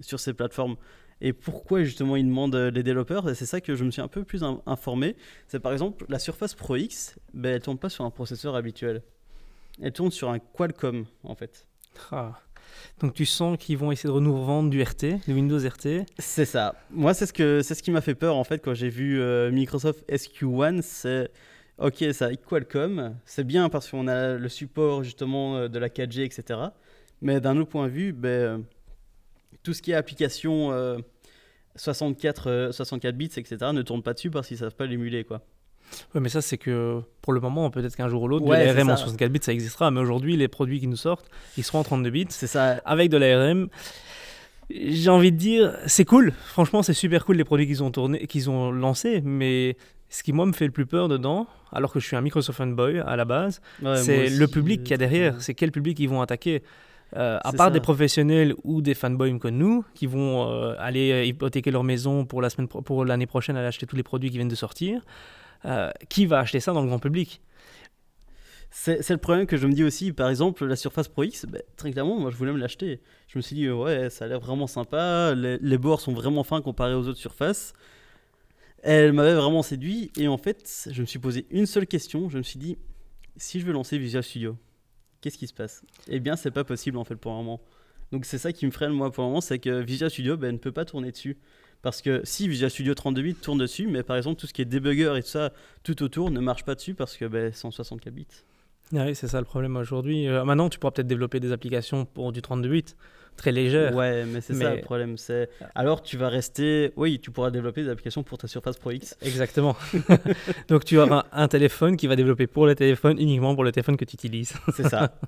sur 0.01 0.19
ces 0.19 0.33
plateformes. 0.33 0.77
Et 1.21 1.31
pourquoi 1.31 1.83
justement 1.83 2.15
ils 2.15 2.25
demandent 2.25 2.55
les 2.55 2.81
développeurs? 2.83 3.29
C'est 3.35 3.45
ça 3.45 3.61
que 3.61 3.75
je 3.75 3.83
me 3.83 3.91
suis 3.91 4.01
un 4.01 4.07
peu 4.07 4.23
plus 4.23 4.43
in- 4.43 4.61
informé. 4.65 5.15
C'est 5.47 5.59
par 5.59 5.73
exemple 5.73 6.05
la 6.09 6.17
Surface 6.17 6.55
Pro 6.55 6.75
X, 6.75 7.17
ben, 7.35 7.53
elle 7.53 7.61
tourne 7.61 7.77
pas 7.77 7.89
sur 7.89 8.03
un 8.03 8.09
processeur 8.09 8.55
habituel. 8.55 9.03
Elle 9.81 9.91
tourne 9.93 10.11
sur 10.11 10.29
un 10.29 10.39
Qualcomm 10.39 11.05
en 11.23 11.35
fait. 11.35 11.67
Ah. 12.11 12.39
Donc 12.99 13.13
tu 13.13 13.25
sens 13.25 13.57
qu'ils 13.57 13.77
vont 13.77 13.91
essayer 13.91 14.13
de 14.13 14.19
nous 14.19 14.37
revendre 14.39 14.69
du 14.69 14.81
RT, 14.81 15.25
du 15.27 15.33
Windows 15.33 15.59
RT. 15.59 16.05
C'est 16.17 16.45
ça. 16.45 16.75
Moi, 16.91 17.13
c'est 17.13 17.25
ce, 17.25 17.33
que, 17.33 17.61
c'est 17.61 17.75
ce 17.75 17.83
qui 17.83 17.91
m'a 17.91 18.01
fait 18.01 18.15
peur 18.15 18.35
en 18.35 18.43
fait 18.43 18.59
quand 18.59 18.73
j'ai 18.73 18.89
vu 18.89 19.19
euh, 19.21 19.51
Microsoft 19.51 20.03
SQ1. 20.09 20.81
C'est 20.81 21.29
ok, 21.77 22.05
ça 22.13 22.25
avec 22.25 22.45
Qualcomm. 22.45 23.15
C'est 23.25 23.45
bien 23.45 23.69
parce 23.69 23.89
qu'on 23.89 24.07
a 24.07 24.33
le 24.33 24.49
support 24.49 25.03
justement 25.03 25.57
euh, 25.57 25.67
de 25.67 25.79
la 25.79 25.89
4G, 25.89 26.21
etc. 26.21 26.59
Mais 27.21 27.39
d'un 27.39 27.57
autre 27.57 27.69
point 27.69 27.87
de 27.87 27.91
vue, 27.91 28.13
ben, 28.13 28.29
euh, 28.29 28.57
tout 29.63 29.73
ce 29.73 29.81
qui 29.81 29.91
est 29.91 29.95
application 29.95 30.71
euh, 30.71 30.97
64, 31.75 32.49
euh, 32.49 32.71
64 32.71 33.15
bits, 33.15 33.25
etc. 33.35 33.57
ne 33.73 33.81
tourne 33.81 34.03
pas 34.03 34.13
dessus 34.13 34.29
parce 34.29 34.47
qu'ils 34.47 34.57
savent 34.57 34.75
pas 34.75 34.85
l'émuler. 34.85 35.23
quoi. 35.23 35.41
Ouais, 36.13 36.21
mais 36.21 36.29
ça, 36.29 36.41
c'est 36.41 36.57
que 36.57 37.01
pour 37.21 37.33
le 37.33 37.39
moment, 37.39 37.69
peut-être 37.69 37.95
qu'un 37.95 38.09
jour 38.09 38.23
ou 38.23 38.27
l'autre, 38.27 38.45
Ouais, 38.45 38.67
de 38.67 38.73
l'ARM 38.73 38.89
en 38.89 38.95
ça. 38.97 39.03
64 39.03 39.31
bits, 39.31 39.39
ça 39.41 39.53
existera. 39.53 39.91
Mais 39.91 39.99
aujourd'hui, 40.01 40.35
les 40.35 40.47
produits 40.47 40.79
qui 40.79 40.87
nous 40.87 40.95
sortent, 40.97 41.29
ils 41.57 41.63
seront 41.63 41.79
en 41.79 41.83
32 41.83 42.09
bits. 42.09 42.25
C'est 42.29 42.47
ça. 42.47 42.81
avec 42.85 43.09
de 43.09 43.17
l'ARM. 43.17 43.67
J'ai 44.69 45.09
envie 45.09 45.31
de 45.31 45.37
dire, 45.37 45.77
c'est 45.85 46.05
cool. 46.05 46.33
Franchement, 46.47 46.81
c'est 46.81 46.93
super 46.93 47.23
cool 47.23 47.35
les 47.37 47.43
produits 47.43 47.67
qu'ils 47.67 47.83
ont 47.83 47.91
tourné, 47.91 48.25
qu'ils 48.25 48.49
ont 48.49 48.71
lancés. 48.71 49.21
Mais 49.23 49.77
ce 50.09 50.23
qui 50.23 50.33
moi 50.33 50.45
me 50.47 50.53
fait 50.53 50.65
le 50.65 50.71
plus 50.71 50.87
peur 50.87 51.07
dedans, 51.07 51.45
alors 51.71 51.93
que 51.93 51.99
je 51.99 52.07
suis 52.07 52.15
un 52.15 52.21
Microsoft 52.21 52.57
fanboy 52.57 52.99
à 52.99 53.15
la 53.15 53.25
base, 53.25 53.61
Ouais, 53.83 53.97
c'est 53.97 54.29
le 54.29 54.47
public 54.47 54.81
qu'il 54.83 54.91
y 54.91 54.93
a 54.95 54.97
derrière. 54.97 55.39
C'est 55.41 55.53
quel 55.53 55.71
public 55.71 55.99
ils 55.99 56.09
vont 56.09 56.21
attaquer. 56.21 56.63
Euh, 57.15 57.37
à 57.43 57.51
part 57.53 57.67
ça. 57.67 57.71
des 57.71 57.79
professionnels 57.79 58.55
ou 58.63 58.81
des 58.81 58.95
fanboys 58.95 59.37
comme 59.37 59.55
nous 59.55 59.85
qui 59.93 60.07
vont 60.07 60.49
euh, 60.51 60.73
aller 60.79 61.27
hypothéquer 61.27 61.69
leur 61.69 61.83
maison 61.83 62.25
pour 62.25 62.41
la 62.41 62.49
semaine 62.49 62.67
pro- 62.67 62.81
pour 62.81 63.05
l'année 63.05 63.27
prochaine 63.27 63.55
aller 63.55 63.67
acheter 63.67 63.85
tous 63.85 63.95
les 63.95 64.01
produits 64.03 64.31
qui 64.31 64.37
viennent 64.37 64.47
de 64.49 64.55
sortir, 64.55 65.01
euh, 65.65 65.91
qui 66.09 66.25
va 66.25 66.39
acheter 66.39 66.59
ça 66.59 66.73
dans 66.73 66.81
le 66.81 66.87
grand 66.87 66.99
public? 66.99 67.41
C'est 68.71 69.09
le 69.09 69.17
problème 69.17 69.47
que 69.47 69.55
je 69.55 69.65
me 69.67 69.73
dis 69.73 69.85
aussi. 69.85 70.11
Par 70.11 70.29
exemple, 70.29 70.65
la 70.65 70.75
Surface 70.75 71.07
Pro 71.07 71.23
X, 71.23 71.45
ben, 71.45 71.61
très 71.77 71.91
clairement, 71.91 72.19
moi 72.19 72.29
je 72.29 72.35
voulais 72.35 72.51
me 72.51 72.57
l'acheter. 72.57 73.01
Je 73.27 73.37
me 73.37 73.41
suis 73.41 73.55
dit, 73.55 73.69
ouais, 73.69 74.09
ça 74.09 74.25
a 74.25 74.27
l'air 74.27 74.41
vraiment 74.41 74.67
sympa. 74.67 75.33
Les, 75.33 75.77
bords 75.77 76.01
sont 76.01 76.13
vraiment 76.13 76.43
fins 76.43 76.61
comparés 76.61 76.93
aux 76.93 77.07
autres 77.07 77.17
surfaces. 77.17 77.73
Elle 78.83 79.13
m'avait 79.13 79.33
vraiment 79.33 79.63
séduit. 79.63 80.11
Et 80.17 80.27
en 80.27 80.37
fait, 80.37 80.89
je 80.91 81.01
me 81.01 81.05
suis 81.05 81.19
posé 81.19 81.47
une 81.51 81.65
seule 81.65 81.87
question. 81.87 82.29
Je 82.29 82.37
me 82.37 82.43
suis 82.43 82.59
dit, 82.59 82.77
si 83.37 83.61
je 83.61 83.65
veux 83.65 83.71
lancer 83.71 83.97
Visual 83.97 84.23
Studio, 84.23 84.57
qu'est-ce 85.21 85.37
qui 85.37 85.47
se 85.47 85.53
passe? 85.53 85.81
Eh 86.07 86.19
bien, 86.19 86.35
c'est 86.35 86.51
pas 86.51 86.65
possible 86.65 86.97
en 86.97 87.05
fait 87.05 87.15
pour 87.15 87.31
le 87.31 87.37
moment. 87.37 87.61
Donc 88.11 88.25
c'est 88.25 88.37
ça 88.37 88.51
qui 88.53 88.65
me 88.65 88.71
freine 88.71 88.91
moi 88.91 89.11
pour 89.11 89.23
le 89.23 89.29
moment, 89.29 89.41
c'est 89.41 89.59
que 89.59 89.81
Visual 89.81 90.11
Studio 90.11 90.37
ben, 90.37 90.51
ne 90.51 90.57
peut 90.57 90.71
pas 90.71 90.85
tourner 90.85 91.11
dessus. 91.11 91.37
Parce 91.81 92.01
que 92.01 92.21
si 92.23 92.47
Visual 92.47 92.71
Studio 92.71 92.93
32 92.93 93.21
bits 93.21 93.35
tourne 93.35 93.59
dessus, 93.59 93.87
mais 93.87 94.03
par 94.03 94.17
exemple 94.17 94.39
tout 94.39 94.47
ce 94.47 94.53
qui 94.53 94.61
est 94.61 94.65
debugger 94.65 95.13
et 95.17 95.21
tout 95.21 95.29
ça, 95.29 95.51
tout 95.83 96.01
autour 96.01 96.31
ne 96.31 96.39
marche 96.39 96.63
pas 96.63 96.75
dessus 96.75 96.93
parce 96.93 97.15
que 97.15 97.25
ben, 97.25 97.51
c'est 97.53 97.65
en 97.65 97.71
64 97.71 98.13
bits. 98.13 98.25
Oui, 98.91 99.15
c'est 99.15 99.27
ça 99.27 99.39
le 99.39 99.45
problème 99.45 99.75
aujourd'hui. 99.77 100.27
Euh, 100.27 100.43
maintenant, 100.43 100.69
tu 100.69 100.77
pourras 100.79 100.91
peut-être 100.91 101.07
développer 101.07 101.39
des 101.39 101.51
applications 101.51 102.05
pour 102.05 102.31
du 102.31 102.41
32 102.41 102.69
bits, 102.69 102.85
très 103.35 103.51
légères. 103.51 103.95
Ouais, 103.95 104.25
mais 104.25 104.41
c'est 104.41 104.53
ça 104.53 104.75
le 104.75 104.81
problème. 104.81 105.17
C'est 105.17 105.49
alors 105.73 106.03
tu 106.03 106.17
vas 106.17 106.29
rester. 106.29 106.91
Oui, 106.95 107.19
tu 107.19 107.31
pourras 107.31 107.51
développer 107.51 107.83
des 107.83 107.89
applications 107.89 108.23
pour 108.23 108.37
ta 108.37 108.47
Surface 108.47 108.77
Pro 108.77 108.91
X. 108.91 109.17
Exactement. 109.21 109.75
Donc 110.67 110.85
tu 110.85 110.97
auras 110.97 111.25
un, 111.31 111.43
un 111.43 111.47
téléphone 111.47 111.97
qui 111.97 112.07
va 112.07 112.15
développer 112.15 112.47
pour 112.47 112.67
le 112.67 112.75
téléphone, 112.75 113.19
uniquement 113.19 113.55
pour 113.55 113.63
le 113.63 113.71
téléphone 113.71 113.97
que 113.97 114.05
tu 114.05 114.15
utilises. 114.15 114.53
C'est 114.75 114.87
ça. 114.87 115.15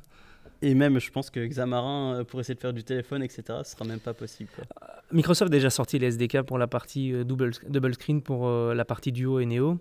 Et 0.62 0.74
même, 0.74 1.00
je 1.00 1.12
pense 1.12 1.30
que 1.30 1.46
Xamarin, 1.46 2.16
euh, 2.20 2.24
pour 2.24 2.40
essayer 2.40 2.56
de 2.56 2.60
faire 2.60 2.74
du 2.74 2.84
téléphone, 2.84 3.22
etc., 3.24 3.44
ce 3.64 3.72
sera 3.72 3.86
même 3.86 4.00
pas 4.00 4.14
possible. 4.14 4.50
quoi. 4.56 4.66
Microsoft 5.12 5.50
a 5.52 5.54
déjà 5.54 5.70
sorti 5.70 6.00
les 6.00 6.08
SDK 6.08 6.42
pour 6.42 6.58
la 6.58 6.68
partie 6.68 7.14
euh, 7.14 7.24
double, 7.24 7.52
double 7.70 7.94
screen 7.94 8.22
pour 8.22 8.48
euh, 8.48 8.74
la 8.74 8.84
partie 8.86 9.12
Duo 9.12 9.40
et 9.40 9.46
Neo. 9.46 9.78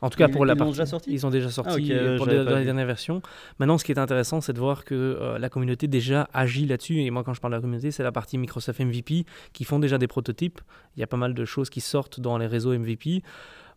En 0.00 0.10
tout 0.10 0.18
cas, 0.18 0.28
Ils- 0.28 0.32
pour 0.32 0.44
la 0.44 0.52
ils 0.54 0.56
partie. 0.58 0.72
déjà 0.72 0.86
sorti? 0.86 1.12
Ils 1.12 1.24
ont 1.26 1.30
déjà 1.30 1.48
sorti 1.50 1.84
ok, 1.84 1.90
euh, 1.90 2.14
euh, 2.14 2.16
pour 2.18 2.26
les, 2.26 2.44
dans 2.44 2.56
les 2.58 2.64
dernières 2.64 2.86
versions. 2.86 3.22
Maintenant, 3.58 3.78
ce 3.78 3.84
qui 3.84 3.92
est 3.92 3.98
intéressant, 3.98 4.40
c'est 4.40 4.52
de 4.52 4.58
voir 4.58 4.84
que 4.84 4.94
euh, 4.94 5.38
la 5.38 5.48
communauté 5.48 5.86
déjà 5.88 6.28
agit 6.34 6.66
là-dessus. 6.66 7.00
Et 7.00 7.10
moi, 7.10 7.22
quand 7.24 7.32
je 7.32 7.40
parle 7.40 7.52
de 7.52 7.56
la 7.58 7.62
communauté, 7.62 7.90
c'est 7.90 8.02
la 8.02 8.12
partie 8.12 8.36
Microsoft 8.36 8.80
MVP 8.80 9.24
qui 9.52 9.64
font 9.64 9.78
déjà 9.78 9.96
des 9.96 10.08
prototypes. 10.08 10.60
Il 10.96 11.00
y 11.00 11.02
a 11.02 11.06
pas 11.06 11.16
mal 11.16 11.32
de 11.32 11.44
choses 11.44 11.70
qui 11.70 11.80
sortent 11.80 12.20
dans 12.20 12.36
les 12.38 12.46
réseaux 12.46 12.76
MVP. 12.76 13.22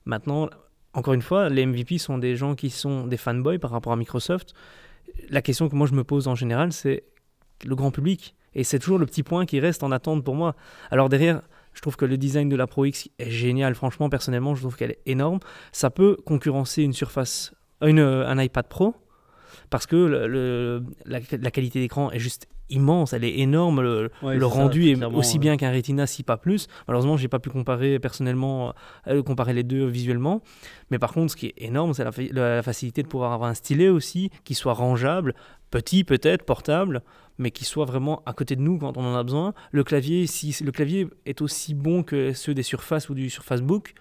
Maintenant, 0.06 0.50
encore 0.94 1.14
une 1.14 1.22
fois, 1.22 1.50
les 1.50 1.66
MVP 1.66 1.98
sont 1.98 2.18
des 2.18 2.36
gens 2.36 2.56
qui 2.56 2.72
sont 2.72 3.06
des 3.08 3.18
fanboys 3.18 3.60
par 3.60 3.72
rapport 3.72 3.94
à 3.94 3.96
Microsoft. 3.96 4.54
La 5.30 5.42
question 5.42 5.70
que 5.70 5.76
moi 5.76 5.88
je 5.88 5.94
me 5.94 6.04
pose 6.04 6.28
en 6.28 6.36
général, 6.36 6.72
c'est 6.72 7.04
le 7.66 7.76
grand 7.76 7.92
public. 7.92 8.36
Et 8.54 8.64
c'est 8.64 8.80
toujours 8.80 8.98
le 8.98 9.06
petit 9.06 9.24
point 9.24 9.46
qui 9.46 9.60
reste 9.60 9.84
en 9.84 9.92
attente 9.92 10.24
pour 10.24 10.36
moi. 10.36 10.56
Alors 10.90 11.10
derrière, 11.10 11.42
je 11.74 11.82
trouve 11.82 11.96
que 11.96 12.06
le 12.06 12.18
design 12.18 12.50
de 12.50 12.56
la 12.56 12.66
Pro 12.66 12.86
X 12.86 13.10
est 13.20 13.30
génial. 13.30 13.76
Franchement, 13.76 14.10
personnellement, 14.10 14.56
je 14.56 14.62
trouve 14.62 14.76
qu'elle 14.76 14.92
est 14.92 15.02
énorme. 15.06 15.40
Ça 15.72 15.92
peut 15.92 16.18
concurrencer 16.26 16.82
une 16.82 16.94
surface, 16.94 17.54
euh, 17.84 18.26
un 18.26 18.42
iPad 18.42 18.68
Pro, 18.68 18.96
parce 19.70 19.86
que 19.86 19.96
la, 21.06 21.20
la 21.38 21.52
qualité 21.52 21.80
d'écran 21.80 22.10
est 22.12 22.20
juste 22.20 22.48
immense, 22.70 23.14
elle 23.14 23.24
est 23.24 23.40
énorme. 23.40 23.82
Le, 23.82 24.10
Ouais, 24.22 24.36
le 24.38 24.46
c'est 24.48 24.52
ça, 24.54 24.62
rendu 24.62 24.90
est 24.90 25.04
aussi 25.06 25.34
ouais. 25.36 25.40
bien 25.40 25.58
qu'un 25.58 25.72
Retina, 25.72 26.06
si 26.08 26.24
pas 26.24 26.38
plus. 26.38 26.68
Malheureusement, 26.88 27.18
j'ai 27.18 27.28
pas 27.28 27.40
pu 27.40 27.50
comparer 27.50 28.00
personnellement, 28.00 28.74
euh, 29.08 29.24
comparer 29.24 29.54
les 29.54 29.64
deux 29.64 29.86
visuellement. 29.86 30.42
Mais 30.92 31.00
par 31.00 31.14
contre, 31.14 31.32
ce 31.32 31.38
qui 31.38 31.48
est 31.48 31.54
énorme, 31.58 31.94
c'est 31.94 32.04
la, 32.04 32.12
fa- 32.12 32.22
la- 32.32 32.56
la 32.58 32.64
facilité 32.64 33.04
de 33.04 33.08
pouvoir 33.08 33.32
avoir 33.34 33.50
un 33.50 33.54
stylet 33.54 33.90
aussi 33.90 34.30
qui 34.44 34.54
soit 34.56 34.74
rangeable, 34.74 35.34
petit 35.72 36.04
peut-être, 36.04 36.44
portable, 36.44 37.04
mais 37.38 37.52
qui 37.52 37.66
soit 37.66 37.86
vraiment 37.86 38.24
à 38.26 38.34
côté 38.34 38.56
de 38.56 38.62
nous 38.62 38.78
quand 38.80 38.98
on 38.98 39.04
en 39.06 39.16
a 39.16 39.24
besoin. 39.24 39.54
Le 39.72 39.84
clavier, 39.84 40.26
si 40.28 40.56
le 40.64 40.72
clavier 40.72 41.08
est 41.26 41.42
aussi 41.42 41.74
bon 41.74 42.04
que 42.04 42.34
ceux 42.34 42.54
des 42.54 42.64
Surface 42.64 43.10
ou 43.10 43.14
du 43.14 43.30
Surface 43.30 43.62
Book, 43.62 43.94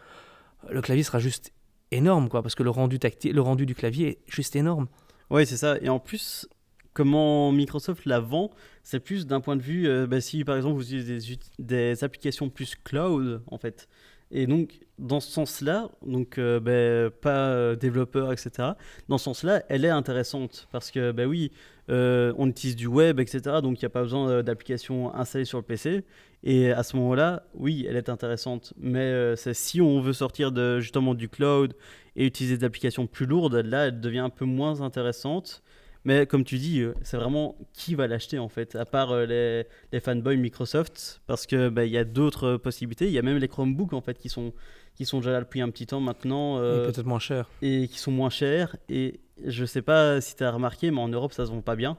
le 0.71 0.81
clavier 0.81 1.03
sera 1.05 1.19
juste 1.19 1.53
énorme, 1.93 2.29
quoi, 2.29 2.43
parce 2.43 2.55
que 2.55 2.63
le 2.63 2.71
rendu 2.71 2.99
tactile, 2.99 3.33
le 3.35 3.41
rendu 3.43 3.67
du 3.67 3.75
clavier 3.75 4.09
est 4.09 4.19
juste 4.27 4.57
énorme. 4.57 4.87
Ouais, 5.31 5.45
c'est 5.45 5.57
ça. 5.57 5.77
Et 5.83 5.89
en 5.89 5.99
plus, 5.99 6.49
comment 6.97 7.53
Microsoft 7.53 8.07
la 8.07 8.21
vend, 8.21 8.51
c'est 8.83 9.01
plus 9.01 9.27
d'un 9.27 9.43
point 9.43 9.55
de 9.55 9.61
vue, 9.61 9.87
euh, 9.87 10.07
bah, 10.07 10.23
si 10.23 10.45
par 10.45 10.57
exemple 10.57 10.77
vous 10.77 10.95
utilisez 10.95 11.39
des, 11.59 12.03
applications 12.03 12.49
plus 12.49 12.75
cloud, 12.75 13.43
en 13.49 13.59
fait. 13.59 13.87
Et 14.31 14.47
donc, 14.47 14.81
dans 14.99 15.21
ce 15.21 15.31
sens-là, 15.31 15.91
donc 16.05 16.39
euh, 16.39 16.59
bah, 16.59 17.15
pas 17.21 17.51
euh, 17.51 17.77
développeur, 17.77 18.33
etc. 18.33 18.71
Dans 19.11 19.19
ce 19.19 19.25
sens-là, 19.25 19.63
elle 19.69 19.85
est 19.85 19.91
intéressante 19.91 20.69
parce 20.73 20.91
que, 20.91 21.13
bah 21.13 21.27
oui, 21.27 21.53
on 21.89 22.49
utilise 22.49 22.77
du 22.77 22.87
web, 22.87 23.21
etc. 23.21 23.61
Donc, 23.63 23.83
il 23.83 23.85
n'y 23.85 23.87
a 23.87 23.91
pas 23.91 24.03
besoin 24.03 24.43
d'applications 24.43 25.15
installées 25.15 25.45
sur 25.45 25.59
le 25.59 25.65
PC. 25.65 26.03
Et 26.45 26.73
à 26.73 26.83
ce 26.83 26.97
moment-là, 26.97 27.45
oui, 27.55 27.87
elle 27.89 27.97
est 27.97 28.09
intéressante. 28.09 28.73
Mais 28.79 29.37
c'est 29.37 29.55
si 29.55 29.83
on 29.83 30.01
veut 30.01 30.15
sortir 30.15 30.51
justement 30.81 31.15
du 31.15 31.29
cloud 31.29 31.75
et 32.17 32.25
utiliser 32.25 32.57
des 32.57 32.65
applications 32.65 33.07
plus 33.07 33.27
lourdes, 33.27 33.55
là, 33.55 33.89
elle 33.89 34.01
devient 34.01 34.21
un 34.21 34.31
peu 34.31 34.47
moins 34.47 34.81
intéressante. 34.81 35.63
Mais 36.07 36.25
comme 36.25 36.45
tu 36.45 36.59
dis, 36.59 36.83
euh, 36.83 36.95
c'est 37.03 37.17
vraiment 37.17 37.57
qui 37.73 37.97
va 37.97 38.07
l'acheter 38.07 38.39
en 38.39 38.49
fait, 38.49 38.77
à 38.77 38.85
part 38.85 39.11
euh, 39.11 39.27
les, 39.27 39.65
les 39.91 39.99
fanboys 39.99 40.37
Microsoft, 40.37 41.21
parce 41.27 41.47
que 41.47 41.69
bah, 41.69 41.85
il 41.85 41.91
y 41.91 41.99
a 41.99 42.05
d'autres 42.05 42.59
possibilités. 42.59 43.07
Il 43.07 43.13
y 43.13 43.19
a 43.19 43.23
même 43.23 43.39
les 43.39 43.49
Chromebooks 43.49 43.93
en 43.93 44.01
fait 44.01 44.17
qui 44.17 44.29
sont 44.29 44.55
qui 44.95 45.05
sont 45.05 45.19
déjà 45.19 45.33
là 45.33 45.41
depuis 45.41 45.61
un 45.61 45.69
petit 45.69 45.85
temps 45.85 46.01
maintenant 46.01 46.59
euh, 46.59 46.87
peut-être 46.87 47.07
moins 47.07 47.19
cher. 47.19 47.51
et 47.61 47.89
qui 47.89 47.99
sont 47.99 48.13
moins 48.13 48.31
chers. 48.31 48.77
Et 48.89 49.19
je 49.45 49.65
sais 49.65 49.83
pas 49.83 50.21
si 50.21 50.37
tu 50.37 50.45
as 50.45 50.53
remarqué, 50.53 50.93
mais 50.93 51.01
en 51.01 51.09
Europe 51.09 51.33
ça 51.33 51.45
se 51.45 51.51
vend 51.51 51.61
pas 51.61 51.75
bien. 51.75 51.99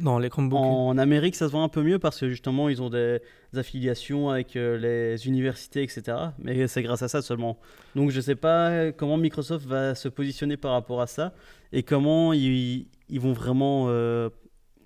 Non, 0.00 0.18
les 0.18 0.28
Chromebooks. 0.28 0.58
En 0.60 0.98
Amérique, 0.98 1.34
ça 1.34 1.46
se 1.46 1.52
vend 1.52 1.64
un 1.64 1.68
peu 1.68 1.82
mieux 1.82 1.98
parce 1.98 2.20
que 2.20 2.28
justement, 2.28 2.70
ils 2.70 2.80
ont 2.80 2.88
des, 2.88 3.20
des 3.52 3.58
affiliations 3.58 4.30
avec 4.30 4.56
euh, 4.56 4.78
les 4.78 5.26
universités, 5.26 5.82
etc. 5.82 6.16
Mais 6.38 6.68
c'est 6.68 6.82
grâce 6.82 7.02
à 7.02 7.08
ça 7.08 7.20
seulement. 7.20 7.58
Donc, 7.94 8.10
je 8.10 8.20
sais 8.20 8.34
pas 8.34 8.92
comment 8.92 9.18
Microsoft 9.18 9.66
va 9.66 9.94
se 9.94 10.08
positionner 10.08 10.56
par 10.56 10.72
rapport 10.72 11.02
à 11.02 11.06
ça 11.06 11.34
et 11.72 11.82
comment 11.82 12.32
ils, 12.32 12.86
ils 13.10 13.20
vont 13.20 13.32
vraiment 13.32 13.86
euh, 13.88 14.30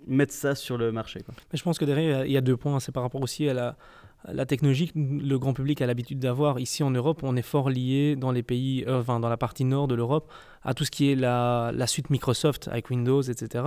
mettre 0.06 0.32
ça 0.32 0.54
sur 0.54 0.76
le 0.76 0.92
marché. 0.92 1.20
Mais 1.52 1.58
je 1.58 1.62
pense 1.62 1.78
que 1.78 1.84
derrière, 1.84 2.26
il 2.26 2.32
y 2.32 2.36
a 2.36 2.40
deux 2.40 2.56
points. 2.56 2.80
C'est 2.80 2.92
par 2.92 3.02
rapport 3.02 3.22
aussi 3.22 3.48
à 3.48 3.54
la, 3.54 4.46
technologie 4.46 4.88
que 4.88 4.98
le 4.98 5.38
grand 5.38 5.52
public 5.52 5.82
a 5.82 5.86
l'habitude 5.86 6.18
d'avoir. 6.18 6.58
Ici 6.58 6.82
en 6.82 6.90
Europe, 6.90 7.20
on 7.22 7.36
est 7.36 7.42
fort 7.42 7.70
lié 7.70 8.16
dans 8.16 8.32
les 8.32 8.42
pays, 8.42 8.84
euh, 8.86 9.00
enfin 9.00 9.20
dans 9.20 9.28
la 9.28 9.36
partie 9.36 9.64
nord 9.64 9.88
de 9.88 9.94
l'Europe, 9.94 10.32
à 10.62 10.74
tout 10.74 10.84
ce 10.84 10.90
qui 10.90 11.10
est 11.10 11.14
la, 11.14 11.72
suite 11.86 12.10
Microsoft 12.10 12.68
avec 12.68 12.90
Windows, 12.90 13.22
etc. 13.22 13.64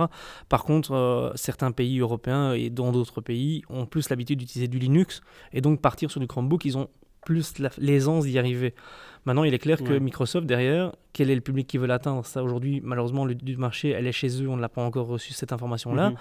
Par 0.48 0.64
contre, 0.64 0.92
euh, 0.92 1.30
certains 1.36 1.70
pays 1.70 2.00
européens 2.00 2.52
et 2.52 2.70
dans 2.70 2.92
d'autres 2.92 3.20
pays 3.20 3.62
ont 3.68 3.86
plus 3.86 4.08
l'habitude 4.10 4.38
d'utiliser 4.38 4.68
du 4.68 4.78
Linux 4.78 5.20
et 5.52 5.60
donc 5.60 5.80
partir 5.80 6.10
sur 6.10 6.20
du 6.20 6.26
Chromebook, 6.26 6.64
ils 6.64 6.76
ont 6.76 6.88
plus 7.24 7.58
la- 7.58 7.70
l'aisance 7.78 8.24
d'y 8.24 8.38
arriver. 8.38 8.74
Maintenant, 9.28 9.44
il 9.44 9.52
est 9.52 9.58
clair 9.58 9.82
que. 9.82 9.98
Microsoft, 9.98 10.46
derrière, 10.46 10.92
quel 11.12 11.28
est 11.28 11.34
le 11.34 11.42
public 11.42 11.66
qui 11.66 11.76
veut 11.76 11.86
l'atteindre? 11.86 12.24
Ça, 12.24 12.42
aujourd'hui, 12.42 12.80
malheureusement, 12.82 13.26
le 13.26 13.34
du 13.34 13.58
marché, 13.58 13.90
elle 13.90 14.06
est 14.06 14.12
chez 14.12 14.42
eux, 14.42 14.48
on 14.48 14.56
ne 14.56 14.62
l'a 14.62 14.70
pas 14.70 14.80
encore 14.80 15.06
reçu, 15.06 15.34
cette 15.34 15.52
information-là. 15.52 16.10
Mhm. 16.10 16.16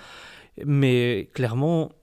Mais 0.65 1.30
clairement, 1.34 1.93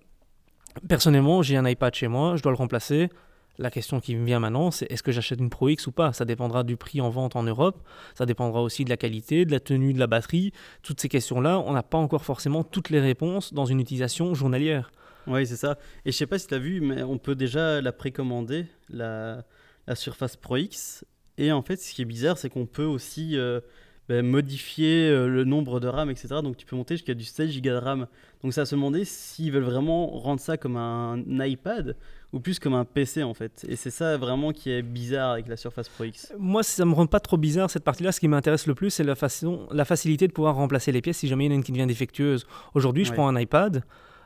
personnellement, 0.89 1.43
j'ai 1.43 1.59
un 1.59 1.69
iPad 1.69 1.95
chez 1.95 2.09
moi, 2.09 2.37
je 2.37 2.43
dois 2.43 2.53
le 2.53 2.57
remplacer. 2.57 3.11
La 3.59 3.71
question 3.71 4.01
qui 4.01 4.17
me 4.17 4.25
vient 4.25 4.41
maintenant, 4.41 4.71
c'est 4.71 4.91
est-ce 4.91 5.03
que 5.03 5.13
j'achète 5.13 5.41
une 5.41 5.51
Pro 5.51 5.69
X 5.69 5.87
ou 5.87 5.93
pas? 5.93 6.15
Ça 6.15 6.25
dépendra 6.25 6.65
du 6.65 6.79
prix 6.79 7.03
en 7.03 7.11
vente 7.11 7.37
en 7.37 7.43
Europe, 7.43 7.87
ça 8.15 8.25
dépendra 8.25 8.63
aussi 8.63 8.83
de 8.87 8.89
la 8.89 8.97
qualité, 8.97 9.45
de 9.45 9.53
la 9.53 9.61
tenue 9.61 9.93
de 9.93 9.99
la 9.99 10.07
batterie. 10.07 10.55
Toutes 10.83 11.03
ces 11.03 11.11
questions-là, 11.11 11.59
on 11.59 11.75
n'a 11.75 11.83
pas 11.83 11.99
encore 11.99 12.25
forcément 12.25 12.65
toutes 12.65 12.89
les 12.89 13.01
réponses 13.01 13.53
dans 13.53 13.67
une 13.67 13.79
utilisation 13.79 14.33
journalière. 14.33 14.91
Oui, 15.27 15.47
c'est 15.47 15.57
ça. 15.57 15.77
Et 16.07 16.13
je 16.13 16.17
sais 16.17 16.27
pas 16.27 16.39
si 16.39 16.47
tu 16.47 16.55
as 16.55 16.59
vu, 16.59 16.81
mais 16.81 17.03
on 17.03 17.19
peut 17.19 17.35
déjà 17.35 17.83
la 17.83 17.93
précommander, 17.93 18.67
la, 18.89 19.45
la 19.87 19.95
Surface 19.95 20.37
Pro 20.37 20.57
X. 20.57 21.05
Et 21.39 21.53
en 21.53 21.63
fait, 21.63 21.77
ce 21.77 21.93
qui 21.93 22.03
est 22.03 22.07
bizarre, 22.07 22.39
c'est 22.39 22.49
qu'on 22.49 22.67
peut 22.67 22.85
aussi 22.85 23.37
euh, 23.37 23.61
ben, 24.09 24.25
modifier 24.25 25.09
euh, 25.09 25.29
le 25.29 25.45
nombre 25.45 25.81
de 25.81 25.89
RAM, 25.89 26.11
etc. 26.11 26.29
Donc 26.43 26.57
tu 26.57 26.67
peux 26.67 26.77
monter 26.77 26.95
jusqu'à 26.97 27.15
du 27.15 27.25
16 27.25 27.57
Go 27.57 27.71
de 27.71 27.75
RAM. 27.75 28.07
Donc 28.43 28.53
ça 28.53 28.67
se 28.67 28.75
demander 28.75 29.05
s'ils 29.05 29.51
veulent 29.51 29.63
vraiment 29.63 30.07
rendre 30.07 30.41
ça 30.41 30.57
comme 30.57 30.77
un 30.77 31.23
iPad 31.27 31.97
ou 32.33 32.41
plus 32.41 32.59
comme 32.59 32.75
un 32.75 32.85
PC 32.85 33.23
en 33.23 33.33
fait. 33.33 33.65
Et 33.69 33.77
c'est 33.77 33.91
ça 33.91 34.17
vraiment 34.17 34.53
qui 34.53 34.71
est 34.71 34.83
bizarre 34.83 35.33
avec 35.33 35.49
la 35.49 35.57
Surface 35.57 35.89
Pro 35.89 36.05
X. 36.05 36.33
Moi, 36.39 36.63
ça 36.63 36.85
me 36.85 36.93
rend 36.93 37.07
pas 37.07 37.21
trop 37.21 37.37
bizarre 37.37 37.71
cette 37.71 37.85
partie-là. 37.85 38.13
Ce 38.13 38.21
qui 38.21 38.29
m'intéresse 38.29 38.67
le 38.67 38.75
plus, 38.75 38.91
c'est 38.91 39.05
la, 39.05 39.15
façon, 39.15 39.69
la 39.73 39.85
facilité 39.85 40.29
de 40.29 40.33
pouvoir 40.33 40.57
remplacer 40.57 40.93
les 40.93 41.01
pièces 41.01 41.19
si 41.19 41.29
jamais 41.29 41.47
il 41.47 41.49
y 41.49 41.51
en 41.51 41.53
a 41.53 41.57
une 41.57 41.65
qui 41.65 41.73
devient 41.73 41.87
défectueuse. 41.87 42.47
Aujourd'hui, 42.75 43.05
je 43.05 43.13
prends 43.13 43.29
un 43.29 43.41
iPad 43.41 43.83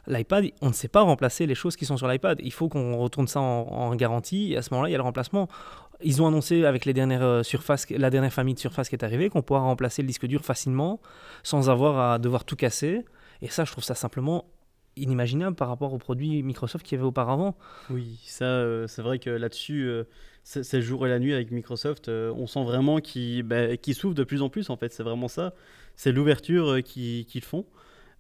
l'iPad, 0.08 0.50
on 0.60 0.68
ne 0.68 0.72
sait 0.72 0.88
pas 0.88 1.02
remplacer 1.02 1.46
les 1.46 1.54
choses 1.54 1.76
qui 1.76 1.84
sont 1.84 1.96
sur 1.96 2.08
l'iPad. 2.08 2.40
Il 2.42 2.52
faut 2.52 2.68
qu'on 2.68 2.96
retourne 2.96 3.28
ça 3.28 3.40
en, 3.40 3.94
garantie 3.94 4.52
et 4.52 4.56
à 4.56 4.62
ce 4.62 4.70
moment-là, 4.72 4.88
il 4.88 4.92
y 4.92 4.94
a 4.94 4.98
le 4.98 5.04
remplacement. 5.04 5.48
Ils 6.02 6.22
ont 6.22 6.26
annoncé 6.26 6.64
avec 6.64 6.84
les 6.84 6.94
dernières 6.94 7.22
euh, 7.22 7.42
surfaces, 7.42 7.88
la 7.90 8.10
dernière 8.10 8.32
famille 8.32 8.54
de 8.54 8.58
surface 8.58 8.88
qui 8.88 8.94
est 8.94 9.04
arrivée 9.04 9.28
qu'on 9.30 9.42
pourra 9.42 9.60
remplacer 9.60 10.02
le 10.02 10.08
disque 10.08 10.26
dur 10.26 10.44
facilement 10.44 11.00
sans 11.42 11.70
avoir 11.70 12.12
à 12.12 12.18
devoir 12.18 12.44
tout 12.44 12.56
casser. 12.56 13.04
Et 13.42 13.48
ça, 13.48 13.64
je 13.64 13.72
trouve 13.72 13.84
ça 13.84 13.94
simplement 13.94 14.46
inimaginable 14.96 15.54
par 15.54 15.68
rapport 15.68 15.92
aux 15.92 15.98
produits 15.98 16.42
Microsoft 16.42 16.84
qu'il 16.84 16.96
y 16.96 16.98
avait 16.98 17.06
auparavant. 17.06 17.56
Oui, 17.90 18.18
ça, 18.24 18.44
euh, 18.44 18.86
c'est 18.86 19.02
vrai 19.02 19.18
que 19.18 19.30
là-dessus, 19.30 19.82
euh, 19.86 20.04
c'est 20.42 20.82
jour 20.82 21.06
et 21.06 21.10
la 21.10 21.18
nuit 21.18 21.34
avec 21.34 21.50
Microsoft. 21.50 22.08
on 22.08 22.46
sent 22.46 22.64
vraiment 22.64 22.98
qu'ils 23.00 23.42
bah, 23.42 23.66
s'ouvrent 23.92 24.14
de 24.14 24.24
plus 24.24 24.42
en 24.42 24.48
plus, 24.48 24.70
en 24.70 24.76
fait. 24.76 24.92
C'est 24.92 25.02
vraiment 25.02 25.28
ça. 25.28 25.52
C'est 25.94 26.12
l'ouverture 26.12 26.82
qu'ils 26.82 27.44
font. 27.44 27.66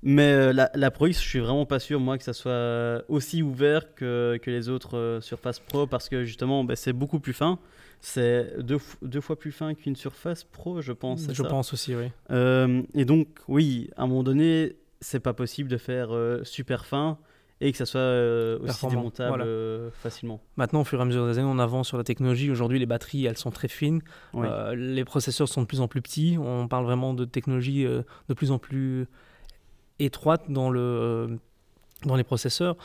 Mais 0.02 0.32
euh, 0.32 0.52
la, 0.52 0.70
la, 0.74 0.90
Pro 0.90 1.06
X, 1.06 1.20
je 1.20 1.28
suis 1.28 1.38
vraiment 1.40 1.66
pas 1.66 1.80
sûr, 1.80 1.98
moi, 1.98 2.18
que 2.18 2.24
ça 2.24 2.32
soit 2.32 3.02
aussi 3.08 3.42
ouvert 3.42 3.94
que, 3.94 4.38
que 4.40 4.50
les 4.50 4.68
autres 4.68 4.96
euh, 4.96 5.20
Surface 5.20 5.58
Pro 5.58 5.86
parce 5.86 6.08
que 6.08 6.24
justement, 6.24 6.62
bah, 6.64 6.76
c'est 6.76 6.92
beaucoup 6.92 7.18
plus 7.18 7.32
fin. 7.32 7.58
C'est 8.00 8.62
deux, 8.62 8.78
deux, 9.02 9.20
fois 9.20 9.36
plus 9.36 9.50
fin 9.50 9.74
qu'une 9.74 9.96
Surface 9.96 10.44
Pro, 10.44 10.80
je 10.80 10.92
pense. 10.92 11.26
Je 11.32 11.42
pense 11.42 11.72
aussi, 11.72 11.96
oui. 11.96 12.12
Euh, 12.30 12.82
et 12.94 13.04
donc, 13.04 13.26
oui, 13.48 13.90
à 13.96 14.04
un 14.04 14.06
moment 14.06 14.22
donné, 14.22 14.76
c'est 15.00 15.18
pas 15.18 15.32
possible 15.32 15.68
de 15.68 15.78
faire 15.78 16.10
super 16.44 16.86
fin 16.86 17.18
et 17.60 17.72
que 17.72 17.78
ça 17.78 17.86
soit 17.86 18.60
aussi 18.62 18.86
démontable 18.86 19.44
facilement. 19.94 20.40
Maintenant, 20.56 20.82
au 20.82 20.84
fur 20.84 21.00
et 21.00 21.02
à 21.02 21.06
mesure 21.06 21.26
des 21.26 21.38
années, 21.38 21.50
on 21.50 21.58
avance 21.58 21.88
sur 21.88 21.98
la 21.98 22.04
technologie. 22.04 22.52
Aujourd'hui, 22.52 22.78
les 22.78 22.86
batteries, 22.86 23.26
elles 23.26 23.36
sont 23.36 23.50
très 23.50 23.66
fines. 23.66 24.00
les 24.76 25.04
processeurs 25.04 25.48
sont 25.48 25.62
de 25.62 25.66
plus 25.66 25.80
en 25.80 25.88
plus 25.88 26.02
petits. 26.02 26.38
On 26.40 26.68
parle 26.68 26.84
vraiment 26.84 27.14
de 27.14 27.24
technologie 27.24 27.82
de 27.82 28.34
plus 28.34 28.52
en 28.52 28.60
plus 28.60 29.08
étroite 29.98 30.44
dans, 30.48 30.70
le, 30.70 30.80
euh, 30.80 31.26
dans 32.04 32.16
les 32.16 32.24
processeurs. 32.24 32.76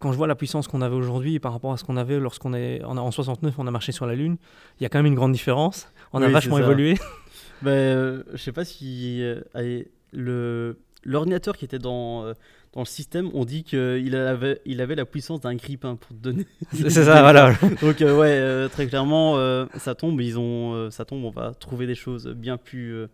Quand 0.00 0.12
je 0.12 0.16
vois 0.16 0.26
la 0.26 0.34
puissance 0.34 0.68
qu'on 0.68 0.82
avait 0.82 0.94
aujourd'hui 0.94 1.38
par 1.38 1.52
rapport 1.52 1.72
à 1.72 1.76
ce 1.76 1.84
qu'on 1.84 1.96
avait 1.96 2.18
lorsqu'on 2.18 2.52
est 2.52 2.82
en, 2.84 3.10
69, 3.10 3.54
on 3.58 3.66
a 3.66 3.70
marché 3.70 3.92
sur 3.92 4.06
la 4.06 4.14
Lune, 4.14 4.36
il 4.78 4.82
y 4.82 4.86
a 4.86 4.88
quand 4.88 4.98
même 4.98 5.06
une 5.06 5.14
grande 5.14 5.32
différence. 5.32 5.88
On 6.12 6.20
a 6.20 6.28
vachement 6.28 6.58
évolué. 6.58 6.98
ben, 7.62 7.70
euh, 7.70 8.22
je 8.32 8.38
sais 8.38 8.52
pas 8.52 8.64
si 8.64 9.22
euh, 9.22 9.82
le 10.12 10.78
l'ordinateur 11.06 11.56
qui 11.58 11.66
était 11.66 11.78
dans, 11.78 12.24
dans 12.72 12.80
le 12.80 12.86
système, 12.86 13.28
on 13.34 13.44
dit 13.44 13.62
qu'il 13.62 14.16
avait, 14.16 14.62
il 14.64 14.80
avait 14.80 14.94
la 14.94 15.04
puissance 15.04 15.42
d'un 15.42 15.54
grippin 15.54 15.96
pour 15.96 16.16
te 16.16 16.22
donner. 16.22 16.46
C'est 16.72 16.88
ça, 16.90 17.20
voilà. 17.20 17.52
Donc 17.82 18.00
ouais, 18.00 18.68
très 18.70 18.86
clairement, 18.86 19.36
ça 19.76 19.94
tombe, 19.94 20.20
ils 20.22 20.38
ont, 20.38 20.90
ça 20.90 21.04
tombe, 21.04 21.24
on 21.24 21.30
va 21.30 21.52
trouver 21.52 21.86
des 21.86 21.94
choses 21.94 22.26
bien 22.26 22.56
plus 22.56 23.06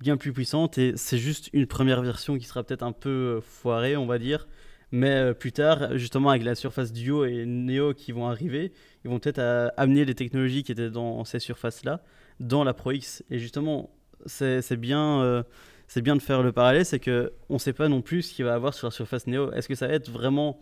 bien 0.00 0.16
plus 0.16 0.32
puissante 0.32 0.78
et 0.78 0.92
c'est 0.96 1.18
juste 1.18 1.48
une 1.52 1.66
première 1.66 2.02
version 2.02 2.36
qui 2.38 2.44
sera 2.44 2.62
peut-être 2.62 2.82
un 2.82 2.92
peu 2.92 3.08
euh, 3.36 3.40
foirée, 3.40 3.96
on 3.96 4.06
va 4.06 4.18
dire. 4.18 4.46
Mais 4.92 5.10
euh, 5.10 5.34
plus 5.34 5.52
tard, 5.52 5.96
justement 5.96 6.30
avec 6.30 6.44
la 6.44 6.54
Surface 6.54 6.92
Duo 6.92 7.24
et 7.24 7.44
Neo 7.46 7.92
qui 7.94 8.12
vont 8.12 8.28
arriver, 8.28 8.72
ils 9.04 9.10
vont 9.10 9.18
peut-être 9.18 9.38
euh, 9.38 9.68
amener 9.76 10.04
les 10.04 10.14
technologies 10.14 10.62
qui 10.62 10.72
étaient 10.72 10.90
dans 10.90 11.24
ces 11.24 11.40
surfaces-là 11.40 12.02
dans 12.40 12.64
la 12.64 12.74
Pro 12.74 12.92
X. 12.92 13.24
Et 13.30 13.38
justement, 13.38 13.90
c'est 14.26 14.76
bien, 14.76 15.44
c'est 15.88 16.02
bien 16.02 16.16
de 16.16 16.22
faire 16.22 16.42
le 16.42 16.52
parallèle, 16.52 16.84
c'est 16.84 16.98
que 16.98 17.32
on 17.48 17.58
sait 17.58 17.72
pas 17.72 17.88
non 17.88 18.02
plus 18.02 18.22
ce 18.22 18.34
qu'il 18.34 18.44
va 18.44 18.54
avoir 18.54 18.74
sur 18.74 18.88
la 18.88 18.90
Surface 18.90 19.26
Neo. 19.26 19.52
Est-ce 19.52 19.68
que 19.68 19.74
ça 19.74 19.86
va 19.86 19.94
être 19.94 20.10
vraiment 20.10 20.58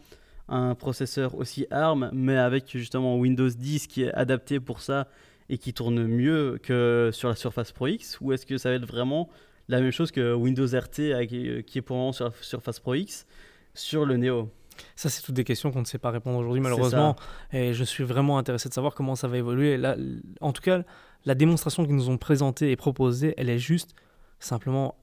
un 0.49 0.75
processeur 0.75 1.35
aussi 1.35 1.67
ARM, 1.71 2.11
mais 2.13 2.37
avec 2.37 2.71
justement 2.71 3.17
Windows 3.17 3.49
10 3.49 3.87
qui 3.87 4.03
est 4.03 4.13
adapté 4.13 4.61
pour 4.61 4.81
ça 4.81 5.09
et 5.49 5.59
qui 5.59 5.75
tourne 5.75 6.07
mieux 6.07 6.59
que 6.63 7.11
sur 7.13 7.29
la 7.29 7.35
Surface 7.35 7.73
Pro 7.73 7.87
X 7.87 8.19
Ou 8.21 8.33
est-ce 8.33 8.47
que 8.47 8.59
ça 8.59 8.71
va 8.71 8.77
être 8.77 8.87
vraiment 8.87 9.29
la 9.69 9.81
même 9.81 9.91
chose 9.91 10.11
que 10.11 10.35
Windows 10.35 10.67
RT 10.67 11.01
euh, 11.01 11.25
qui 11.27 11.79
est 11.79 11.83
pour 11.83 11.97
le 11.97 12.01
moment 12.01 12.13
sur 12.13 12.27
la 12.27 12.33
Surface 12.41 12.81
Pro 12.81 12.95
X 12.95 13.27
sur 13.75 14.07
le 14.07 14.17
Neo? 14.17 14.51
Ça, 14.97 15.09
c'est 15.09 15.23
toutes 15.23 15.35
des 15.35 15.45
questions 15.45 15.71
qu'on 15.71 15.81
ne 15.81 15.85
sait 15.85 15.99
pas 15.99 16.11
répondre 16.11 16.39
aujourd'hui, 16.39 16.61
malheureusement. 16.61 17.17
Et 17.53 17.75
je 17.75 17.85
suis 17.85 18.05
vraiment 18.05 18.39
intéressé 18.39 18.69
de 18.69 18.75
savoir 18.75 18.95
comment 18.95 19.15
ça 19.15 19.29
va 19.29 19.39
évoluer. 19.39 19.77
Là, 19.77 19.97
en 20.41 20.53
tout 20.53 20.63
cas, 20.63 20.83
la 21.25 21.35
démonstration 21.35 21.85
qu'ils 21.85 21.95
nous 21.95 22.11
ont 22.11 22.19
présentée 22.19 22.71
et 22.71 22.77
proposée, 22.77 23.35
elle 23.37 23.51
est 23.51 23.59
juste 23.59 23.95
simplement 24.41 24.97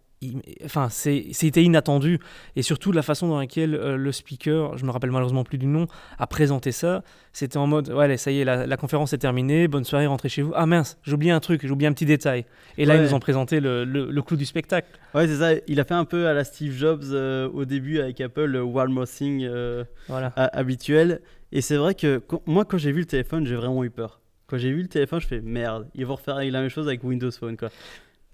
enfin 0.63 0.89
c'était 0.89 1.63
inattendu. 1.63 2.19
Et 2.55 2.61
surtout 2.61 2.91
la 2.91 3.01
façon 3.01 3.27
dans 3.27 3.39
laquelle 3.39 3.75
euh, 3.75 3.97
le 3.97 4.11
speaker 4.11 4.77
je 4.77 4.85
me 4.85 4.91
rappelle 4.91 5.11
malheureusement 5.11 5.43
plus 5.43 5.57
du 5.57 5.65
nom 5.65 5.87
a 6.19 6.27
présenté 6.27 6.71
ça 6.71 7.03
c'était 7.33 7.57
en 7.57 7.67
mode 7.67 7.89
ouais 7.89 8.17
ça 8.17 8.31
y 8.31 8.41
est 8.41 8.45
la, 8.45 8.77
conférence 8.77 9.13
est 9.13 9.17
terminée 9.17 9.67
bonne 9.67 9.83
soirée 9.83 10.05
rentrez 10.07 10.29
chez 10.29 10.41
vous. 10.41 10.51
Ah 10.55 10.65
mince 10.65 10.97
j'ai 11.03 11.13
oublié 11.13 11.31
un 11.31 11.39
truc 11.39 11.61
j'ai 11.63 11.71
oublié 11.71 11.87
un 11.87 11.93
petit 11.93 12.05
détail. 12.05 12.45
Et 12.77 12.85
là 12.85 12.95
ils 12.95 13.01
nous 13.01 13.13
ont 13.13 13.19
présenté 13.19 13.59
le, 13.59 13.83
le, 13.83 14.21
clou 14.21 14.37
du 14.37 14.45
spectacle. 14.45 14.87
Ouais 15.15 15.27
c'est 15.27 15.37
ça 15.37 15.59
il 15.67 15.79
a 15.79 15.83
fait 15.83 15.93
un 15.93 16.05
peu 16.05 16.27
à 16.27 16.33
la 16.33 16.43
Steve 16.43 16.73
Jobs 16.73 17.03
euh, 17.11 17.49
au 17.49 17.65
début 17.65 17.99
avec 17.99 18.21
Apple 18.21 18.45
le 18.45 18.59
One 18.59 18.91
More 18.91 19.07
Thing 19.07 19.43
euh, 19.43 19.83
voilà. 20.07 20.27
habituel. 20.35 21.21
Et 21.51 21.61
c'est 21.61 21.77
vrai 21.77 21.95
que 21.95 22.21
moi 22.45 22.65
quand 22.65 22.77
j'ai 22.77 22.91
vu 22.91 22.99
le 22.99 23.05
téléphone 23.05 23.45
j'ai 23.45 23.55
vraiment 23.55 23.83
eu 23.83 23.89
peur. 23.89 24.19
Quand 24.47 24.57
j'ai 24.57 24.71
vu 24.71 24.81
le 24.81 24.87
téléphone 24.87 25.19
je 25.19 25.27
fais 25.27 25.41
merde 25.41 25.87
ils 25.95 26.05
vont 26.05 26.15
refaire 26.15 26.35
la 26.35 26.61
même 26.61 26.69
chose 26.69 26.87
avec 26.87 27.03
Windows 27.03 27.31
Phone 27.31 27.57
quoi 27.57 27.69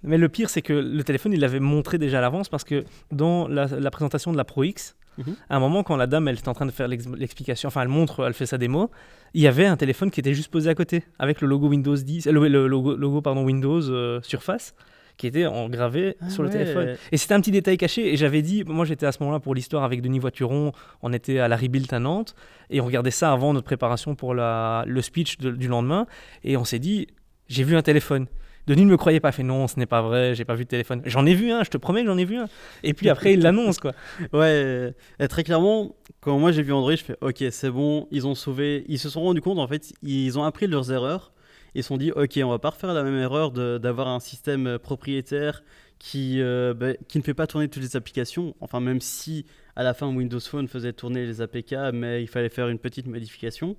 mais 0.02 0.18
le 0.18 0.28
pire, 0.28 0.50
c'est 0.50 0.62
que 0.62 0.72
le 0.72 1.02
téléphone, 1.04 1.32
il 1.32 1.40
l'avait 1.40 1.60
montré 1.60 1.98
déjà 1.98 2.18
à 2.18 2.20
l'avance 2.20 2.48
parce 2.48 2.64
que 2.64 2.84
dans 3.10 3.48
la, 3.48 3.90
présentation 3.90 4.32
de 4.32 4.36
la 4.36 4.44
Pro 4.44 4.64
X, 4.64 4.96
mhm. 5.18 5.34
à 5.50 5.56
un 5.56 5.60
moment, 5.60 5.82
quand 5.82 5.96
la 5.96 6.06
dame, 6.06 6.28
elle 6.28 6.36
est 6.36 6.48
en 6.48 6.54
train 6.54 6.66
de 6.66 6.70
faire 6.70 6.88
l'explication, 6.88 7.68
enfin, 7.68 7.82
elle 7.82 7.88
montre, 7.88 8.24
elle 8.26 8.34
fait 8.34 8.46
sa 8.46 8.58
démo, 8.58 8.90
il 9.34 9.42
y 9.42 9.46
avait 9.46 9.66
un 9.66 9.76
téléphone 9.76 10.10
qui 10.10 10.20
était 10.20 10.34
juste 10.34 10.50
posé 10.50 10.70
à 10.70 10.74
côté 10.74 11.04
avec 11.18 11.40
le 11.40 11.48
logo 11.48 11.68
Windows 11.68 11.96
10, 11.96 12.26
le, 12.26 12.66
logo, 12.66 13.22
pardon, 13.22 13.44
Windows 13.44 13.82
euh, 13.90 14.20
Surface 14.22 14.74
qui 15.18 15.26
était 15.26 15.46
engravé 15.46 16.16
ah 16.20 16.30
sur 16.30 16.44
le 16.44 16.48
téléphone. 16.48 16.96
Et 17.10 17.16
c'était 17.16 17.34
un 17.34 17.40
petit 17.40 17.50
détail 17.50 17.76
caché. 17.76 18.12
Et 18.12 18.16
j'avais 18.16 18.40
dit, 18.40 18.62
moi 18.64 18.84
j'étais 18.84 19.04
à 19.04 19.10
ce 19.10 19.18
moment-là 19.20 19.40
pour 19.40 19.52
l'histoire 19.52 19.82
avec 19.82 20.00
Denis 20.00 20.20
Voituron, 20.20 20.70
on 21.02 21.12
était 21.12 21.40
à 21.40 21.48
la 21.48 21.56
Rebuild 21.56 21.92
à 21.92 21.98
Nantes, 21.98 22.36
et 22.70 22.80
on 22.80 22.86
regardait 22.86 23.10
ça 23.10 23.32
avant 23.32 23.52
notre 23.52 23.66
préparation 23.66 24.14
pour 24.14 24.32
la, 24.32 24.84
le 24.86 25.02
speech 25.02 25.38
du 25.38 25.66
lendemain, 25.66 26.06
et 26.44 26.56
on 26.56 26.64
s'est 26.64 26.78
dit, 26.78 27.08
j'ai 27.48 27.64
vu 27.64 27.76
un 27.76 27.82
téléphone. 27.82 28.28
Denis 28.68 28.84
ne 28.84 28.90
me 28.90 28.96
croyait 28.98 29.18
pas, 29.18 29.32
fait 29.32 29.42
non, 29.42 29.66
ce 29.66 29.78
n'est 29.78 29.86
pas 29.86 30.02
vrai, 30.02 30.34
j'ai 30.34 30.44
pas 30.44 30.54
vu 30.54 30.64
de 30.64 30.68
téléphone. 30.68 31.00
J'en 31.06 31.24
ai 31.24 31.34
vu 31.34 31.50
un, 31.50 31.64
je 31.64 31.70
te 31.70 31.78
promets 31.78 32.04
j'en 32.04 32.18
ai 32.18 32.26
vu 32.26 32.36
un. 32.36 32.48
Et 32.82 32.92
puis 32.92 33.08
après, 33.08 33.32
il 33.32 33.40
l'annonce, 33.40 33.78
quoi. 33.78 33.92
Ouais, 34.34 34.94
très 35.30 35.42
clairement, 35.42 35.96
quand 36.20 36.38
moi 36.38 36.52
j'ai 36.52 36.62
vu 36.62 36.74
Android, 36.74 36.94
je 36.94 37.02
fais 37.02 37.16
ok, 37.22 37.44
c'est 37.50 37.70
bon, 37.70 38.06
ils 38.10 38.26
ont 38.26 38.34
sauvé. 38.34 38.84
Ils 38.88 38.98
se 38.98 39.08
sont 39.08 39.22
rendus 39.22 39.40
compte, 39.40 39.58
en 39.58 39.66
fait, 39.66 39.94
ils 40.02 40.38
ont 40.38 40.44
appris 40.44 40.66
leurs 40.66 40.92
erreurs. 40.92 41.32
Ils 41.74 41.82
se 41.82 41.88
sont 41.88 41.96
dit 41.96 42.12
ok, 42.12 42.38
on 42.44 42.50
va 42.50 42.58
pas 42.58 42.70
refaire 42.70 42.92
la 42.92 43.02
même 43.02 43.16
erreur 43.16 43.52
d'avoir 43.52 44.08
un 44.08 44.20
système 44.20 44.78
propriétaire 44.78 45.62
qui, 45.98 46.40
euh, 46.40 46.74
bah, 46.74 46.92
qui 47.08 47.18
ne 47.18 47.22
fait 47.22 47.34
pas 47.34 47.46
tourner 47.46 47.68
toutes 47.68 47.82
les 47.82 47.96
applications. 47.96 48.54
Enfin, 48.60 48.80
même 48.80 49.00
si 49.00 49.46
à 49.76 49.82
la 49.82 49.94
fin 49.94 50.08
Windows 50.08 50.40
Phone 50.40 50.68
faisait 50.68 50.92
tourner 50.92 51.26
les 51.26 51.40
APK, 51.40 51.74
mais 51.92 52.22
il 52.22 52.28
fallait 52.28 52.48
faire 52.48 52.68
une 52.68 52.78
petite 52.78 53.06
modification. 53.06 53.76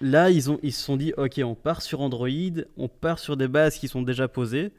Là, 0.00 0.30
ils, 0.30 0.50
ont, 0.50 0.58
ils 0.62 0.72
se 0.72 0.82
sont 0.82 0.96
dit, 0.96 1.12
ok, 1.16 1.40
on 1.44 1.54
part 1.54 1.82
sur 1.82 2.00
Android, 2.00 2.28
on 2.76 2.88
part 2.88 3.18
sur 3.18 3.36
des 3.36 3.48
bases 3.48 3.78
qui 3.78 3.88
sont 3.88 4.02
déjà 4.02 4.28
posées, 4.28 4.72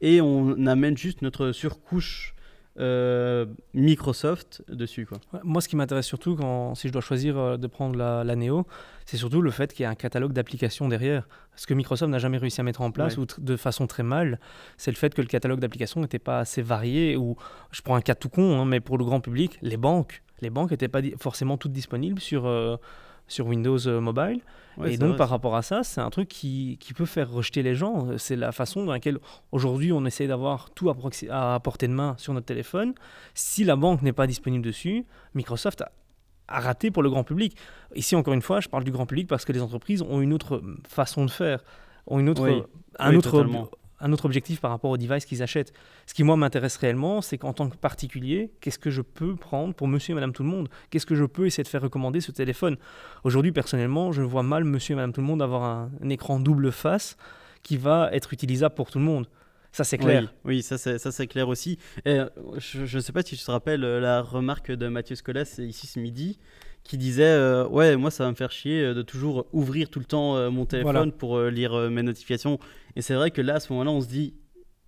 et 0.00 0.20
on 0.20 0.66
amène 0.66 0.96
juste 0.96 1.22
notre 1.22 1.52
surcouche 1.52 2.34
euh, 2.78 3.46
Microsoft 3.72 4.62
dessus. 4.68 5.06
Quoi. 5.06 5.18
moi, 5.44 5.62
ce 5.62 5.68
qui 5.68 5.76
m'intéresse 5.76 6.06
surtout, 6.06 6.36
quand, 6.36 6.74
si 6.74 6.88
je 6.88 6.92
dois 6.92 7.00
choisir 7.00 7.38
euh, 7.38 7.56
de 7.56 7.66
prendre 7.66 7.96
la, 7.96 8.22
la 8.22 8.36
Neo, 8.36 8.66
c'est 9.06 9.16
surtout 9.16 9.40
le 9.40 9.50
fait 9.50 9.72
qu'il 9.72 9.84
y 9.84 9.86
ait 9.86 9.90
un 9.90 9.94
catalogue 9.94 10.32
d'applications 10.32 10.88
derrière. 10.88 11.26
Ce 11.54 11.66
que 11.66 11.72
Microsoft 11.72 12.10
n'a 12.10 12.18
jamais 12.18 12.36
réussi 12.36 12.60
à 12.60 12.64
mettre 12.64 12.82
en 12.82 12.90
place, 12.90 13.16
ou 13.16 13.26
de 13.38 13.56
façon 13.56 13.86
très 13.86 14.02
mal, 14.02 14.38
c'est 14.76 14.90
le 14.90 14.96
fait 14.96 15.14
que 15.14 15.22
le 15.22 15.28
catalogue 15.28 15.60
d'applications 15.60 16.00
n'était 16.00 16.18
pas 16.18 16.40
assez 16.40 16.60
varié, 16.60 17.16
ou 17.16 17.36
je 17.70 17.80
prends 17.80 17.94
un 17.94 18.02
cas 18.02 18.14
tout 18.14 18.28
con, 18.28 18.60
hein, 18.60 18.66
mais 18.66 18.80
pour 18.80 18.98
le 18.98 19.04
grand 19.04 19.20
public, 19.20 19.58
les 19.62 19.78
banques. 19.78 20.22
Les 20.42 20.50
banques 20.50 20.72
n'étaient 20.72 20.88
pas 20.88 21.00
forcément 21.18 21.56
toutes 21.56 21.72
disponibles 21.72 22.20
sur... 22.20 22.46
Euh, 22.46 22.76
sur 23.28 23.46
Windows 23.46 23.78
euh, 23.86 24.00
Mobile. 24.00 24.40
et 24.84 24.98
donc, 24.98 25.16
par 25.16 25.28
rapport 25.28 25.56
à 25.56 25.62
ça, 25.62 25.82
c'est 25.82 26.00
un 26.00 26.10
truc 26.10 26.28
qui, 26.28 26.76
qui, 26.80 26.92
peut 26.92 27.06
faire 27.06 27.30
rejeter 27.30 27.62
les 27.62 27.74
gens. 27.74 28.18
C'est 28.18 28.36
la 28.36 28.52
façon 28.52 28.84
dans 28.84 28.92
laquelle 28.92 29.18
aujourd'hui 29.52 29.92
on 29.92 30.04
essaie 30.04 30.26
d'avoir 30.26 30.70
tout 30.70 30.90
à, 30.90 31.60
portée 31.60 31.88
de 31.88 31.92
main 31.92 32.14
sur 32.18 32.34
notre 32.34 32.46
téléphone. 32.46 32.94
Si 33.34 33.64
la 33.64 33.76
banque 33.76 34.02
n'est 34.02 34.12
pas 34.12 34.26
disponible 34.26 34.64
dessus, 34.64 35.04
Microsoft 35.34 35.82
à 36.48 36.60
rater 36.60 36.90
pour 36.90 37.02
le 37.02 37.10
grand 37.10 37.24
public. 37.24 37.56
Ici, 37.94 38.14
encore 38.14 38.34
une 38.34 38.42
fois, 38.42 38.60
je 38.60 38.68
parle 38.68 38.84
du 38.84 38.92
grand 38.92 39.06
public 39.06 39.26
parce 39.26 39.44
que 39.44 39.52
les 39.52 39.62
entreprises 39.62 40.02
ont 40.02 40.20
une 40.20 40.32
autre 40.32 40.62
façon 40.86 41.24
de 41.24 41.30
faire, 41.30 41.64
ont 42.06 42.18
une 42.18 42.28
autre, 42.28 42.42
Oui. 42.42 42.62
un, 42.98 43.10
Oui, 43.10 43.16
autre, 43.16 43.30
totalement. 43.30 43.68
Un 44.00 44.12
autre 44.12 44.24
objectif 44.24 44.60
par 44.60 44.70
rapport 44.70 44.90
au 44.90 44.96
device 44.96 45.24
qu'ils 45.24 45.42
achètent. 45.42 45.72
Ce 46.06 46.14
qui, 46.14 46.22
moi, 46.22 46.36
m'intéresse 46.36 46.76
réellement, 46.76 47.22
c'est 47.22 47.38
qu'en 47.38 47.52
tant 47.52 47.68
que 47.68 47.76
particulier, 47.76 48.50
qu'est-ce 48.60 48.78
que 48.78 48.90
je 48.90 49.02
peux 49.02 49.36
prendre 49.36 49.74
pour 49.74 49.88
monsieur 49.88 50.12
et 50.12 50.14
madame 50.14 50.32
tout 50.32 50.42
le 50.42 50.48
monde? 50.48 50.68
Qu'est-ce 50.90 51.06
que 51.06 51.14
je 51.14 51.24
peux 51.24 51.46
essayer 51.46 51.64
de 51.64 51.68
faire 51.68 51.82
recommander 51.82 52.20
ce 52.20 52.32
téléphone? 52.32 52.76
Aujourd'hui, 53.24 53.52
personnellement, 53.52 54.12
je 54.12 54.22
vois 54.22 54.42
mal 54.42 54.64
monsieur 54.64 54.92
et 54.92 54.96
madame 54.96 55.12
tout 55.12 55.20
le 55.20 55.26
monde 55.26 55.42
avoir 55.42 55.64
un, 55.64 55.90
écran 56.10 56.38
double 56.40 56.72
face 56.72 57.16
qui 57.62 57.76
va 57.76 58.10
être 58.12 58.32
utilisable 58.32 58.74
pour 58.74 58.90
tout 58.90 58.98
le 58.98 59.04
monde. 59.04 59.26
Ça, 59.72 59.84
c'est 59.84 59.98
clair. 59.98 60.32
Oui, 60.44 60.56
oui, 60.56 60.62
ça 60.62 60.78
c'est 60.78 60.96
ça 60.98 61.12
c'est 61.12 61.26
clair 61.26 61.48
aussi. 61.48 61.78
Et, 62.06 62.20
euh, 62.20 62.28
je 62.56 62.96
ne 62.96 63.02
sais 63.02 63.12
pas 63.12 63.22
si 63.22 63.36
tu 63.36 63.44
te 63.44 63.50
rappelles 63.50 63.84
euh, 63.84 64.00
la 64.00 64.22
remarque 64.22 64.70
de 64.72 64.88
Mathieu 64.88 65.16
Scolas 65.16 65.56
ici 65.58 65.86
ce 65.86 65.98
midi 65.98 66.38
qui 66.86 66.98
disait 66.98 67.24
euh, 67.24 67.66
ouais 67.68 67.96
moi 67.96 68.10
ça 68.10 68.24
va 68.24 68.30
me 68.30 68.36
faire 68.36 68.50
chier 68.50 68.82
euh, 68.82 68.94
de 68.94 69.02
toujours 69.02 69.46
ouvrir 69.52 69.88
tout 69.90 69.98
le 69.98 70.04
temps 70.04 70.36
euh, 70.36 70.50
mon 70.50 70.64
téléphone 70.66 70.92
Voilà. 70.94 71.12
pour 71.12 71.36
euh, 71.36 71.50
lire 71.50 71.74
mes 71.90 72.02
notifications. 72.02 72.58
Et 72.96 73.02
c'est 73.02 73.14
vrai 73.14 73.30
que 73.30 73.40
là 73.40 73.54
à 73.56 73.60
ce 73.60 73.72
moment-là 73.72 73.90
on 73.90 74.00
se 74.00 74.08
dit 74.08 74.34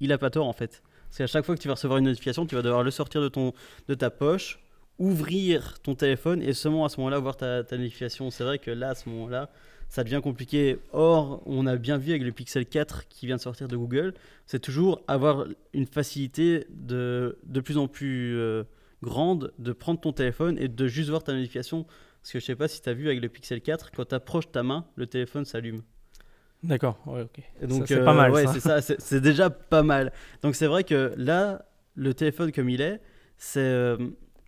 il 0.01 0.13
a 0.13 0.19
pas 0.19 0.31
tort 0.31 0.47
en 0.47 0.53
fait. 0.53 0.83
Parce 1.09 1.19
qu'à 1.19 1.27
chaque 1.27 1.45
fois 1.45 1.57
que 1.57 1.61
tu 1.61 1.69
vas 1.69 1.75
recevoir 1.75 1.99
une 1.99 2.05
notification 2.07 2.47
tu 2.47 2.55
vas 2.55 2.63
devoir 2.63 2.83
le 2.83 2.91
sortir 2.91 3.21
de 3.23 3.29
ton 3.29 3.53
de 3.89 3.95
ta 3.95 4.11
poche, 4.11 4.61
ouvrir 4.99 5.79
ton 5.83 5.95
téléphone 5.95 6.43
et 6.43 6.53
seulement 6.53 6.85
à 6.85 6.89
ce 6.89 6.99
moment-là 7.01 7.19
voir 7.19 7.37
ta, 7.37 7.63
ta 7.65 7.77
notification. 7.79 8.31
C'est 8.31 8.45
vrai 8.45 8.59
que 8.59 8.71
là 8.71 8.91
à 8.91 8.95
ce 8.95 9.09
moment-là 9.09 9.51
ça 9.89 10.05
devient 10.05 10.21
compliqué. 10.23 10.79
Or, 10.93 11.43
on 11.47 11.67
a 11.67 11.77
bien 11.77 11.97
vu 11.97 12.11
avec 12.11 12.23
le 12.23 12.31
Pixel 12.33 12.67
4 12.67 13.09
qui 13.09 13.25
vient 13.25 13.37
de 13.37 13.41
sortir 13.41 13.69
de 13.69 13.77
Google, 13.77 14.13
c'est 14.45 14.59
toujours 14.59 15.01
avoir 15.09 15.47
une 15.73 15.87
facilité 15.87 16.67
de, 16.69 17.39
de 17.47 17.61
plus 17.61 17.79
en 17.79 17.89
plus 17.89 18.39
grande 19.03 19.53
de 19.59 19.73
prendre 19.73 20.01
ton 20.01 20.13
téléphone 20.13 20.59
et 20.59 20.69
de 20.69 20.87
juste 20.87 21.11
voir 21.11 21.23
ta 21.23 21.33
notification. 21.33 21.85
Parce 22.23 22.33
que 22.33 22.41
je 22.41 22.45
sais 22.45 22.57
pas 22.57 22.69
si 22.69 22.83
tu 22.83 22.89
as 22.89 22.95
vu 22.95 23.07
avec 23.07 23.23
le 23.23 23.29
Pixel 23.29 23.61
4, 23.61 23.91
quand 23.93 24.07
tu 24.07 24.15
approches 24.15 24.51
ta 24.51 24.63
main, 24.63 24.87
le 24.97 25.07
téléphone 25.07 25.45
s'allume. 25.45 25.83
D'accord, 26.63 27.01
ouais, 27.07 27.23
ok. 27.23 27.43
Et 27.63 27.67
donc, 27.67 27.87
c'est 27.87 27.99
euh, 27.99 28.05
pas 28.05 28.15
mal, 28.15 28.33
ouais, 28.33 28.45
ça. 28.47 28.53
c'est 28.55 28.83
ça, 28.83 28.97
c'est 28.99 29.21
déjà 29.21 29.49
pas 29.49 29.85
mal. 29.85 30.13
Donc 30.43 30.57
c'est 30.57 30.67
vrai 30.67 30.83
que 30.83 31.13
là, 31.17 31.65
le 31.95 32.15
téléphone 32.15 32.51
comme 32.51 32.69
il 32.69 32.81
est, 32.81 33.01
c'est 33.37 33.61
euh, 33.61 33.97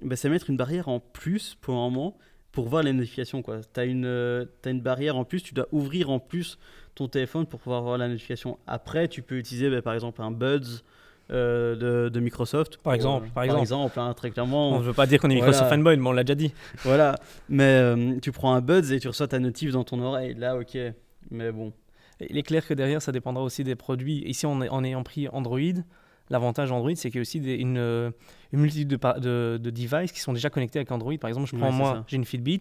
bah, 0.03 0.17
mettre 0.25 0.51
une 0.51 0.57
barrière 0.57 0.89
en 0.89 0.99
plus 0.99 1.57
pour 1.61 1.77
un 1.77 1.89
moment 1.89 2.19
pour 2.51 2.69
voir 2.69 2.83
les 2.83 2.93
notifications. 2.93 3.43
Tu 3.43 3.81
as, 3.81 3.85
une 3.85 4.07
euh, 4.07 4.45
une 4.67 4.81
barrière 4.81 5.17
en 5.17 5.25
plus, 5.25 5.41
tu 5.43 5.55
dois 5.55 5.69
ouvrir 5.71 6.11
en 6.11 6.19
plus 6.19 6.59
ton 6.97 7.07
téléphone 7.07 7.47
pour 7.47 7.61
pouvoir 7.61 7.83
voir 7.83 7.97
la 7.97 8.09
notification. 8.09 8.59
Après, 8.67 9.07
tu 9.07 9.23
peux 9.23 9.37
utiliser 9.37 9.71
bah, 9.71 9.83
par 9.83 9.95
exemple 9.95 10.21
un 10.21 10.33
Buds 10.33 10.83
euh, 11.31 11.77
de, 11.77 12.09
de 12.09 12.21
Microsoft. 12.21 12.79
Par 12.79 12.95
exemple, 12.95 13.29
par 13.35 13.45
exemple. 13.45 13.99
hein, 14.01 14.13
très 14.15 14.31
clairement. 14.31 14.71
On 14.73 14.79
ne 14.79 14.85
veut 14.85 14.93
pas 14.93 15.07
dire 15.07 15.21
qu'on 15.21 15.31
est 15.31 15.37
Voilà. 15.37 15.53
Microsoft 15.53 15.71
fanboy, 15.71 15.97
mais 15.97 16.07
on 16.09 16.13
l'a 16.13 16.25
déjà 16.25 16.35
dit. 16.35 16.53
Voilà, 16.85 17.17
mais 17.49 17.65
euh, 17.65 18.19
tu 18.21 18.33
prends 18.33 18.55
un 18.55 18.61
Buds 18.61 18.93
et 18.93 19.01
tu 19.01 19.09
reçois 19.09 19.29
ta 19.29 19.39
notif 19.39 19.73
dans 19.73 19.85
ton 19.85 20.01
oreille. 20.01 20.35
Là, 20.35 20.57
ok. 20.57 20.77
Mais 21.31 21.53
bon. 21.53 21.73
Il 22.29 22.37
est 22.37 22.43
clair 22.43 22.67
que 22.67 22.75
derrière, 22.75 23.01
ça 23.01 23.13
dépendra 23.13 23.43
aussi 23.43 23.65
des 23.65 23.77
produits. 23.77 24.23
Ici, 24.27 24.45
en, 24.47 24.61
en 24.61 24.85
ayant 24.85 25.03
pris 25.03 25.29
Android, 25.29 25.59
l'avantage 26.29 26.71
Android, 26.71 26.91
c'est 26.95 27.11
qu'il 27.11 27.19
y 27.19 27.21
a 27.21 27.23
aussi 27.23 27.41
des- 27.41 27.55
une, 27.55 27.79
euh, 27.79 28.11
une 28.53 28.61
multitude 28.61 28.89
de, 28.89 28.97
pa- 28.97 29.19
de, 29.19 29.59
de 29.63 29.71
devices 29.71 30.13
qui 30.13 30.21
sont 30.21 30.33
déjà 30.33 30.51
connectés 30.51 30.79
avec 30.81 30.91
Android. 30.93 31.15
Par 31.19 31.29
exemple, 31.29 31.49
je 31.51 31.57
prends 31.57 31.73
moi, 31.73 32.05
j'ai 32.09 32.17
une 32.17 32.25
Fitbit. 32.27 32.61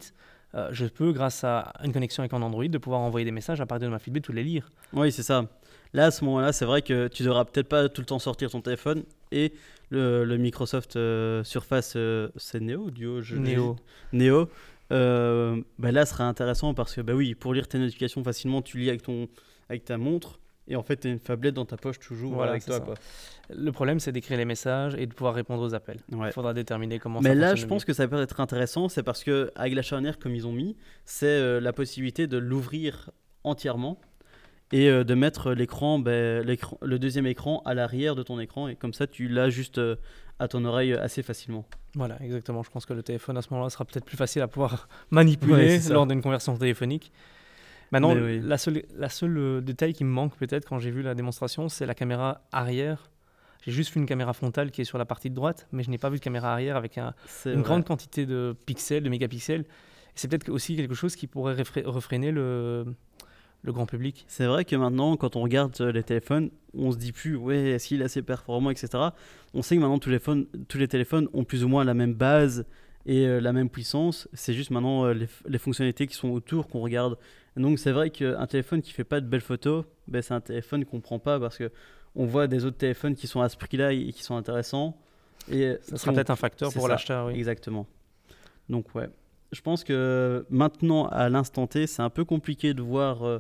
euh, 0.56 0.70
je 0.72 0.86
peux, 0.86 1.12
grâce 1.12 1.44
à 1.44 1.74
une 1.84 1.92
connexion 1.92 2.22
avec 2.24 2.34
un 2.34 2.42
Android, 2.42 2.68
de 2.68 2.78
pouvoir 2.78 3.02
envoyer 3.02 3.26
des 3.26 3.32
messages 3.32 3.60
à 3.62 3.66
partir 3.66 3.88
de 3.90 3.92
ma 3.92 4.00
Fitbit 4.00 4.22
ou 4.30 4.32
les 4.32 4.44
lire. 4.44 4.72
Oui, 4.94 5.12
c'est 5.12 5.24
ça. 5.24 5.46
Là, 5.94 6.06
à 6.06 6.12
ce 6.12 6.24
moment-là, 6.26 6.52
c'est 6.54 6.66
vrai 6.66 6.82
que 6.82 7.08
tu 7.08 7.24
devras 7.24 7.46
peut-être 7.46 7.68
pas 7.68 7.90
tout 7.90 8.02
le 8.02 8.06
temps 8.06 8.20
sortir 8.20 8.50
ton 8.52 8.62
téléphone 8.62 9.04
et 9.32 9.54
le, 9.90 10.24
le 10.24 10.38
Microsoft 10.38 10.96
euh, 10.98 11.44
Surface, 11.44 11.94
euh, 11.96 12.30
c'est 12.36 12.60
Neo, 12.60 12.92
Duo, 12.92 13.22
je- 13.22 13.36
Neo. 13.38 13.76
Neo. 14.14 14.48
euh, 14.92 15.62
bah 15.80 15.92
là, 15.92 16.06
ce 16.06 16.14
sera 16.14 16.26
intéressant 16.26 16.74
parce 16.74 16.94
que 16.96 17.02
bah 17.02 17.14
oui, 17.14 17.34
pour 17.36 17.54
lire 17.54 17.68
tes 17.68 17.80
notifications 17.80 18.24
facilement, 18.24 18.62
tu 18.62 18.78
lis 18.78 18.90
avec 18.90 19.02
ton 19.02 19.28
avec 19.70 19.86
ta 19.86 19.98
montre 19.98 20.40
et 20.68 20.76
en 20.76 20.84
fait, 20.84 20.98
tu 20.98 21.08
as 21.08 21.12
une 21.12 21.20
tablette 21.20 21.56
dans 21.56 21.66
ta 21.66 21.78
poche 21.78 21.98
toujours 22.00 22.34
Voilà, 22.34 22.52
avec 22.52 22.66
toi. 22.66 22.80
Quoi. 22.80 22.94
Le 23.50 23.72
problème, 23.72 24.00
c'est 24.00 24.12
d'écrire 24.12 24.38
les 24.38 24.46
messages 24.46 24.94
et 24.96 25.08
de 25.08 25.14
pouvoir 25.14 25.34
répondre 25.34 25.64
aux 25.64 25.74
appels. 25.74 26.00
Ouais. 26.12 26.28
Il 26.30 26.32
faudra 26.34 26.54
déterminer 26.54 27.00
comment 27.00 27.20
Mais 27.22 27.30
ça 27.30 27.36
là, 27.36 27.56
je 27.56 27.66
pense 27.66 27.82
mieux. 27.82 27.88
que 27.88 27.94
ça 27.94 28.08
peut 28.08 28.22
être 28.22 28.40
intéressant, 28.40 28.90
c'est 28.90 29.02
parce 29.02 29.24
que 29.24 29.52
avec 29.56 29.74
la 29.74 29.82
charnière 29.82 30.20
comme 30.20 30.36
ils 30.36 30.46
ont 30.46 30.52
mis, 30.54 30.76
c'est 31.06 31.26
euh, 31.26 31.60
la 31.60 31.74
possibilité 31.74 32.28
de 32.28 32.38
l'ouvrir 32.38 33.10
entièrement 33.44 34.00
et 34.72 34.90
euh, 34.90 35.04
de 35.04 35.14
mettre 35.16 35.54
l'écran, 35.54 36.00
ben, 36.00 36.46
l'écran- 36.46 36.78
le 36.82 37.00
deuxième 37.00 37.26
écran 37.26 37.62
à 37.66 37.74
l'arrière 37.74 38.16
de 38.16 38.24
ton 38.24 38.40
écran 38.40 38.68
et 38.68 38.76
comme 38.76 38.94
ça 38.94 39.08
tu 39.08 39.28
l'as 39.28 39.50
juste 39.50 39.78
euh, 39.80 39.96
à 40.40 40.48
ton 40.48 40.64
oreille 40.66 40.94
euh, 40.94 41.04
assez 41.04 41.24
facilement. 41.24 41.66
Voilà, 41.96 42.18
exactement. 42.22 42.62
Je 42.64 42.70
pense 42.70 42.86
que 42.86 42.94
le 42.94 43.02
téléphone 43.04 43.36
à 43.38 43.42
ce 43.42 43.48
moment-là 43.52 43.70
sera 43.72 43.84
peut-être 43.86 44.06
plus 44.06 44.18
facile 44.18 44.42
à 44.44 44.48
pouvoir 44.48 44.88
manipuler 45.12 45.80
Ouais, 45.80 45.90
lors 45.90 46.06
d'une 46.06 46.22
conversation 46.22 46.56
téléphonique. 46.58 47.12
Maintenant, 47.92 48.14
oui. 48.16 48.40
la 48.44 48.60
seule, 48.60 48.84
la 48.96 49.10
seule 49.10 49.64
détail 49.64 49.94
qui 49.94 50.04
me 50.04 50.12
manque 50.12 50.36
peut-être 50.38 50.66
quand 50.70 50.78
j'ai 50.78 50.92
vu 50.92 51.02
la 51.02 51.16
démonstration, 51.16 51.70
c'est 51.70 51.88
la 51.88 51.96
caméra 51.96 52.42
arrière. 52.52 53.10
J'ai 53.66 53.72
juste 53.72 53.92
vu 53.94 54.00
une 54.00 54.06
caméra 54.06 54.32
frontale 54.34 54.70
qui 54.70 54.82
est 54.82 54.86
sur 54.86 55.00
la 55.00 55.06
partie 55.06 55.32
de 55.32 55.36
droite, 55.36 55.68
mais 55.72 55.82
je 55.82 55.90
n'ai 55.90 55.98
pas 55.98 56.10
vu 56.12 56.18
de 56.20 56.24
caméra 56.24 56.54
arrière 56.54 56.76
avec 56.78 57.00
un- 57.00 57.16
une 57.46 57.54
vrai. 57.54 57.64
grande 57.64 57.86
quantité 57.86 58.28
de 58.28 58.56
pixels, 58.68 59.02
de 59.04 59.10
mégapixels. 59.10 59.66
C'est 60.14 60.28
peut-être 60.28 60.50
aussi 60.50 60.76
quelque 60.76 60.94
chose 60.94 61.16
qui 61.16 61.26
pourrait 61.26 61.56
refréner 61.86 62.32
le, 62.32 62.86
le 63.62 63.74
grand 63.74 63.86
public. 63.86 64.26
C'est 64.28 64.46
vrai 64.46 64.64
que 64.66 64.76
maintenant, 64.76 65.18
quand 65.18 65.36
on 65.36 65.42
regarde 65.42 65.76
euh, 65.82 65.92
les 65.92 66.04
téléphones, 66.04 66.50
on 66.74 66.92
se 66.92 66.98
dit 66.98 67.12
plus, 67.12 67.36
ouais, 67.36 67.72
est-ce 67.72 67.88
qu'il 67.90 68.02
est 68.02 68.06
assez 68.06 68.22
performant, 68.22 68.70
etc. 68.70 68.90
On 69.54 69.62
sait 69.62 69.76
que 69.76 69.82
maintenant, 69.82 70.00
tous 70.00 70.10
les, 70.10 70.20
phones- 70.20 70.46
tous 70.68 70.78
les 70.78 70.88
téléphones 70.88 71.28
ont 71.34 71.44
plus 71.44 71.64
ou 71.64 71.68
moins 71.68 71.84
la 71.84 71.94
même 71.94 72.14
base 72.14 72.66
et 73.06 73.26
euh, 73.26 73.42
la 73.42 73.52
même 73.54 73.70
puissance. 73.70 74.28
C'est 74.34 74.54
juste 74.54 74.72
maintenant 74.72 75.06
euh, 75.06 75.14
les, 75.46 75.58
fonctionnalités 75.58 76.08
qui 76.08 76.16
sont 76.16 76.30
autour 76.30 76.68
qu'on 76.68 76.80
regarde. 76.80 77.18
Et 77.58 77.62
donc, 77.62 77.80
c'est 77.80 77.92
vrai 77.92 78.12
qu'un 78.12 78.46
téléphone 78.48 78.82
qui 78.82 78.92
fait 78.94 79.04
pas 79.04 79.20
de 79.20 79.26
belles 79.28 79.42
photos, 79.42 79.84
ben, 80.08 80.22
c'est 80.22 80.34
un 80.34 80.42
téléphone 80.42 80.86
qu'on 80.86 81.02
prend 81.02 81.20
pas 81.20 81.40
parce 81.40 81.58
que 81.58 81.72
on 82.16 82.26
voit 82.26 82.48
des 82.48 82.64
autres 82.66 82.78
téléphones 82.78 83.16
qui 83.16 83.28
sont 83.28 83.42
à 83.42 83.50
ce 83.50 83.58
prix-là 83.58 83.92
et 83.94 84.12
qui 84.14 84.24
sont 84.24 84.36
intéressants. 84.36 84.98
Et 85.52 85.76
Ça 85.82 85.98
sera 85.98 86.12
ont- 86.12 86.16
peut-être 86.16 86.30
un 86.30 86.36
facteur 86.36 86.72
pour 86.72 86.88
l'acheteur, 86.88 87.28
oui. 87.28 87.34
Exactement. 87.36 87.88
Donc, 88.70 88.94
ouais. 88.96 89.10
Je 89.52 89.62
pense 89.62 89.84
que 89.84 90.46
maintenant, 90.50 91.08
à 91.08 91.30
l'instant 91.30 91.66
T, 91.68 91.88
c'est 91.88 92.02
un 92.02 92.10
peu 92.10 92.24
compliqué 92.26 92.74
de 92.74 92.82
voir. 92.82 93.24
euh, 93.26 93.40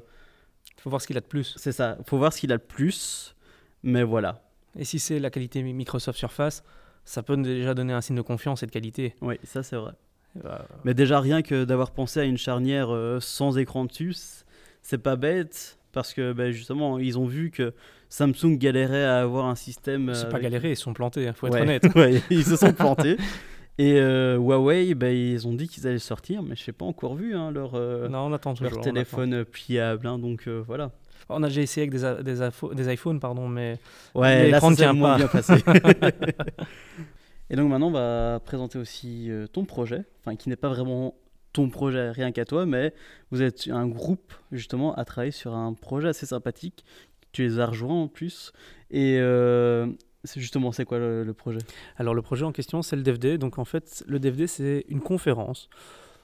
Il 0.77 0.81
faut 0.81 0.89
voir 0.89 1.01
ce 1.01 1.07
qu'il 1.07 1.17
a 1.17 1.21
de 1.21 1.25
plus. 1.25 1.53
c'est 1.57 1.71
ça. 1.71 1.97
faut 2.05 2.17
voir 2.17 2.33
ce 2.33 2.39
qu'il 2.39 2.51
a 2.51 2.55
le 2.55 2.61
plus. 2.61 3.35
Mais 3.83 4.03
voilà. 4.03 4.41
Et 4.77 4.85
si 4.85 4.99
c'est 4.99 5.19
la 5.19 5.29
qualité 5.29 5.61
Mi- 5.63 5.73
Microsoft 5.73 6.17
Surface, 6.17 6.63
ça 7.05 7.23
peut 7.23 7.37
déjà 7.37 7.73
donner 7.73 7.93
un 7.93 8.01
signe 8.01 8.15
de 8.15 8.21
confiance 8.21 8.63
et 8.63 8.65
de 8.65 8.71
qualité. 8.71 9.15
Oui, 9.21 9.35
ça 9.43 9.63
c'est 9.63 9.75
vrai. 9.75 9.93
Euh, 10.45 10.57
Mais 10.83 10.93
déjà, 10.93 11.19
rien 11.19 11.41
que 11.41 11.63
d'avoir 11.65 11.91
pensé 11.91 12.19
à 12.19 12.23
une 12.23 12.37
charnière 12.37 12.93
euh, 12.93 13.19
sans 13.19 13.57
écran 13.57 13.85
dessus, 13.85 14.15
c'est 14.81 14.99
pas 14.99 15.15
bête. 15.15 15.77
Parce 15.91 16.13
que 16.13 16.33
ben, 16.33 16.51
justement, 16.51 16.99
ils 16.99 17.17
ont 17.17 17.25
vu 17.25 17.49
que 17.49 17.73
Samsung 18.09 18.57
galérait 18.57 19.05
à 19.05 19.21
avoir 19.21 19.45
un 19.47 19.55
système. 19.55 20.13
c'est 20.13 20.25
euh, 20.25 20.29
pas 20.29 20.37
avec- 20.37 20.43
galéré, 20.43 20.71
ils 20.71 20.75
sont 20.77 20.93
plantés, 20.93 21.23
il 21.23 21.33
faut 21.33 21.47
être 21.47 21.53
Ouais. 21.53 21.61
honnête. 21.61 21.83
Ouais, 21.95 22.21
ils 22.29 22.45
se 22.45 22.55
sont 22.55 22.73
plantés. 22.73 23.17
Et 23.79 23.97
euh, 23.97 24.35
Huawei, 24.35 24.93
ben, 24.93 25.15
ils 25.15 25.47
ont 25.47 25.53
dit 25.53 25.69
qu'ils 25.69 25.87
allaient 25.87 25.99
sortir, 25.99 26.43
mais 26.43 26.57
je 26.57 26.69
n'ai 26.69 26.73
pas 26.73 26.83
encore 26.83 27.15
vu 27.15 27.33
hein, 27.33 27.49
leur, 27.49 27.75
euh, 27.75 28.09
non, 28.09 28.25
on 28.25 28.33
attend 28.33 28.53
toujours. 28.53 28.71
leur 28.71 28.79
on 28.79 28.83
téléphone 28.83 29.45
pliable. 29.45 30.05
hein, 30.05 30.19
donc 30.19 30.47
euh, 30.47 30.61
voilà. 30.67 30.91
On 31.29 31.41
a 31.43 31.47
déjà 31.47 31.61
essayé 31.61 31.87
avec 31.87 32.23
des, 32.23 32.93
iPhones, 32.93 33.21
pardon, 33.21 33.47
mais 33.47 33.77
Ouais, 34.15 34.49
là, 34.49 34.59
ça 34.59 34.69
ne 34.69 34.75
s'est 34.75 34.81
tient 34.83 34.95
pas. 34.95 35.15
bien 35.15 35.27
passé. 35.27 35.53
Et 37.49 37.55
donc 37.55 37.69
maintenant, 37.69 37.87
on 37.87 37.91
va 37.91 38.41
présenter 38.43 38.77
aussi 38.77 39.31
euh, 39.31 39.47
ton 39.47 39.63
projet, 39.63 40.03
enfin 40.19 40.35
qui 40.35 40.49
n'est 40.49 40.57
pas 40.57 40.69
vraiment 40.69 41.15
ton 41.53 41.69
projet 41.69 42.11
rien 42.11 42.31
qu'à 42.33 42.43
toi, 42.45 42.65
mais 42.65 42.93
vous 43.31 43.41
êtes 43.41 43.69
un 43.71 43.87
groupe 43.87 44.33
justement 44.51 44.93
à 44.95 45.05
travailler 45.05 45.31
sur 45.31 45.55
un 45.55 45.73
projet 45.73 46.09
assez 46.09 46.25
sympathique. 46.25 46.83
Tu 47.31 47.43
les 47.43 47.59
as 47.59 47.65
rejoints 47.67 48.01
en 48.03 48.07
plus. 48.09 48.51
Et 48.91 49.17
euh, 49.19 49.87
c'est 50.23 50.39
justement, 50.41 50.71
c'est 50.71 50.85
quoi 50.85 50.99
le, 50.99 51.33
projet? 51.33 51.59
Alors 51.97 52.13
le 52.13 52.21
projet 52.21 52.45
en 52.45 52.51
question, 52.51 52.81
c'est 52.81 52.95
le 52.95 53.03
DevD. 53.03 53.37
Donc 53.37 53.57
en 53.57 53.65
fait, 53.65 54.03
le 54.07 54.19
DevD, 54.19 54.47
c'est 54.47 54.85
une 54.89 55.01
conférence. 55.01 55.69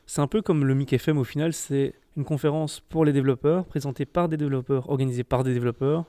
C'est 0.05 0.21
un 0.21 0.27
peu 0.27 0.41
comme 0.41 0.65
le 0.65 0.75
Mic 0.75 0.93
FM 0.93 1.17
au 1.17 1.23
final, 1.23 1.53
c'est 1.53 1.95
une 2.17 2.25
conférence 2.25 2.79
pour 2.79 3.05
les 3.05 3.13
développeurs, 3.13 3.65
présentée 3.65 4.05
par 4.05 4.29
des 4.29 4.38
développeurs, 4.38 4.89
organisée 4.89 5.23
par 5.23 5.43
des 5.43 5.53
développeurs, 5.53 6.05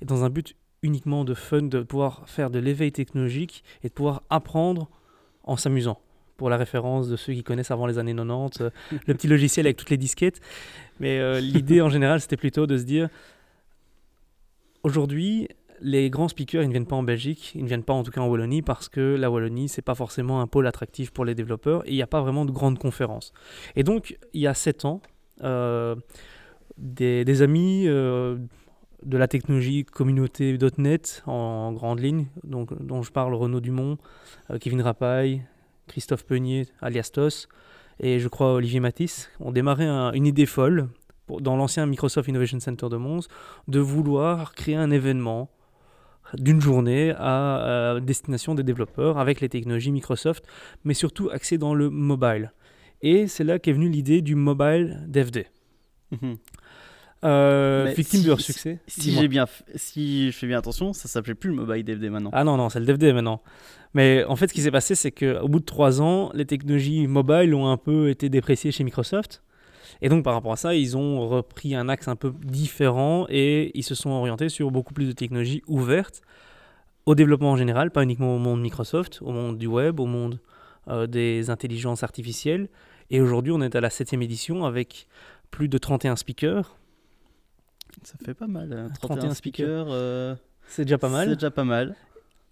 et 0.00 0.04
dans 0.04 0.24
un 0.24 0.30
but 0.30 0.54
uniquement 0.82 1.24
de 1.24 1.34
fun, 1.34 1.62
de 1.62 1.82
pouvoir 1.82 2.28
faire 2.28 2.50
de 2.50 2.58
l'éveil 2.58 2.92
technologique 2.92 3.64
et 3.82 3.88
de 3.88 3.92
pouvoir 3.92 4.22
apprendre 4.30 4.88
en 5.44 5.56
s'amusant. 5.56 6.00
Pour 6.36 6.48
la 6.48 6.56
référence 6.56 7.08
de 7.08 7.16
ceux 7.16 7.34
qui 7.34 7.42
connaissent 7.42 7.70
avant 7.70 7.86
les 7.86 7.98
années 7.98 8.14
90, 8.14 8.62
euh, 8.62 8.70
le 9.06 9.14
petit 9.14 9.28
logiciel 9.28 9.66
avec 9.66 9.76
toutes 9.76 9.90
les 9.90 9.98
disquettes. 9.98 10.40
Mais 10.98 11.18
euh, 11.18 11.38
l'idée 11.40 11.82
en 11.82 11.90
général, 11.90 12.20
c'était 12.20 12.38
plutôt 12.38 12.66
de 12.66 12.78
se 12.78 12.84
dire, 12.84 13.08
aujourd'hui, 14.82 15.48
les 15.82 16.10
grands 16.10 16.28
speakers, 16.28 16.62
ils 16.62 16.66
ne 16.68 16.72
viennent 16.72 16.86
pas 16.86 16.96
en 16.96 17.02
Belgique, 17.02 17.52
ils 17.54 17.62
ne 17.62 17.68
viennent 17.68 17.82
pas 17.82 17.92
en 17.92 18.02
tout 18.02 18.10
cas 18.10 18.20
en 18.20 18.28
Wallonie 18.28 18.62
parce 18.62 18.88
que 18.88 19.16
la 19.16 19.30
Wallonie, 19.30 19.68
c'est 19.68 19.82
pas 19.82 19.94
forcément 19.94 20.40
un 20.40 20.46
pôle 20.46 20.66
attractif 20.66 21.10
pour 21.10 21.24
les 21.24 21.34
développeurs 21.34 21.82
et 21.86 21.90
il 21.90 21.94
n'y 21.96 22.02
a 22.02 22.06
pas 22.06 22.20
vraiment 22.20 22.44
de 22.44 22.50
grandes 22.52 22.78
conférences. 22.78 23.32
Et 23.76 23.82
donc, 23.82 24.16
il 24.32 24.40
y 24.42 24.46
a 24.46 24.54
sept 24.54 24.84
ans, 24.84 25.00
euh, 25.42 25.96
des, 26.76 27.42
amis 27.42 27.84
euh, 27.86 28.38
de 29.04 29.16
la 29.16 29.28
technologie 29.28 29.84
communauté 29.84 30.56
.NET 30.78 31.22
en 31.26 31.72
grande 31.72 32.00
ligne, 32.00 32.26
donc, 32.44 32.74
dont 32.82 33.02
je 33.02 33.10
parle 33.10 33.34
Renaud 33.34 33.60
Dumont, 33.60 33.98
euh, 34.50 34.58
Kevin 34.58 34.82
Rapaille, 34.82 35.42
Christophe 35.88 36.24
Peunier, 36.24 36.66
alias 36.80 37.10
Tos, 37.12 37.48
et 37.98 38.18
je 38.18 38.28
crois 38.28 38.54
Olivier 38.54 38.80
Matisse 38.80 39.30
ont 39.40 39.52
démarré 39.52 39.84
un- 39.86 40.12
une 40.12 40.26
idée 40.26 40.46
folle 40.46 40.88
dans 41.28 41.56
l'ancien 41.56 41.86
Microsoft 41.86 42.28
Innovation 42.28 42.58
Center 42.60 42.88
de 42.88 42.96
Mons 42.96 43.28
de 43.68 43.78
vouloir 43.78 44.52
créer 44.54 44.76
un 44.76 44.90
événement 44.90 45.48
d'une 46.38 46.60
journée 46.60 47.12
à, 47.16 47.92
à 47.96 48.00
destination 48.00 48.54
des 48.54 48.62
développeurs 48.62 49.18
avec 49.18 49.40
les 49.40 49.48
technologies 49.48 49.92
Microsoft, 49.92 50.44
mais 50.84 50.94
surtout 50.94 51.30
axé 51.30 51.58
dans 51.58 51.74
le 51.74 51.90
mobile. 51.90 52.52
Et 53.02 53.26
c'est 53.28 53.44
là 53.44 53.58
qu'est 53.58 53.72
venue 53.72 53.88
l'idée 53.88 54.20
du 54.22 54.34
mobile 54.34 55.04
DevD. 55.08 55.46
Mhm. 56.12 56.36
Euh, 57.22 57.92
victime 57.94 58.20
si- 58.20 58.24
de 58.24 58.30
leur 58.30 58.40
succès. 58.40 58.78
Si 58.86 59.12
j'ai 59.12 59.28
bien, 59.28 59.44
si 59.74 60.30
je 60.32 60.36
fais 60.38 60.46
bien 60.46 60.56
attention, 60.58 60.94
ça 60.94 61.06
s'appelait 61.06 61.34
plus 61.34 61.50
le 61.50 61.56
mobile 61.56 61.84
DFD 61.84 62.08
maintenant. 62.08 62.30
Ah 62.32 62.44
non, 62.44 62.56
non, 62.56 62.70
c'est 62.70 62.80
le 62.80 62.86
DevD 62.86 63.12
maintenant. 63.12 63.42
Mais 63.92 64.24
en 64.24 64.36
fait, 64.36 64.48
ce 64.48 64.54
qui 64.54 64.62
s'est 64.62 64.70
passé, 64.70 64.94
c'est 64.94 65.10
qu'au 65.10 65.46
bout 65.48 65.60
de 65.60 65.64
trois 65.64 66.00
ans, 66.00 66.30
les 66.32 66.46
technologies 66.46 67.06
mobiles 67.06 67.54
ont 67.54 67.68
un 67.68 67.76
peu 67.76 68.08
été 68.08 68.30
dépréciées 68.30 68.72
chez 68.72 68.84
Microsoft. 68.84 69.42
Et 70.02 70.08
donc, 70.08 70.24
par 70.24 70.34
rapport 70.34 70.52
à 70.52 70.56
ça, 70.56 70.74
ils 70.74 70.96
ont 70.96 71.26
repris 71.28 71.74
un 71.74 71.88
axe 71.88 72.08
un 72.08 72.16
peu 72.16 72.32
différent 72.44 73.26
et 73.28 73.70
ils 73.78 73.82
se 73.82 73.94
sont 73.94 74.10
orientés 74.10 74.48
sur 74.48 74.70
beaucoup 74.70 74.94
plus 74.94 75.06
de 75.06 75.12
technologies 75.12 75.62
ouvertes 75.66 76.22
au 77.06 77.14
développement 77.14 77.52
en 77.52 77.56
général, 77.56 77.90
pas 77.90 78.02
uniquement 78.02 78.34
au 78.34 78.38
monde 78.38 78.60
Microsoft, 78.60 79.20
au 79.22 79.32
monde 79.32 79.58
du 79.58 79.66
web, 79.66 79.98
au 80.00 80.06
monde 80.06 80.38
euh, 80.88 81.06
des 81.06 81.50
intelligences 81.50 82.02
artificielles. 82.02 82.68
Et 83.10 83.20
aujourd'hui, 83.20 83.52
on 83.52 83.60
est 83.62 83.74
à 83.74 83.80
la 83.80 83.90
septième 83.90 84.22
édition 84.22 84.64
avec 84.64 85.06
plus 85.50 85.68
de 85.68 85.78
31 85.78 86.16
speakers. 86.16 86.76
Ça 88.02 88.14
fait 88.24 88.34
pas 88.34 88.46
mal. 88.46 88.72
hein. 88.72 88.88
31 89.00 89.16
31 89.16 89.34
speakers, 89.34 89.86
euh, 89.90 90.34
C'est 90.68 90.84
déjà 90.84 90.98
pas 90.98 91.08
mal. 91.08 91.28
C'est 91.28 91.34
déjà 91.34 91.50
pas 91.50 91.64
mal. 91.64 91.96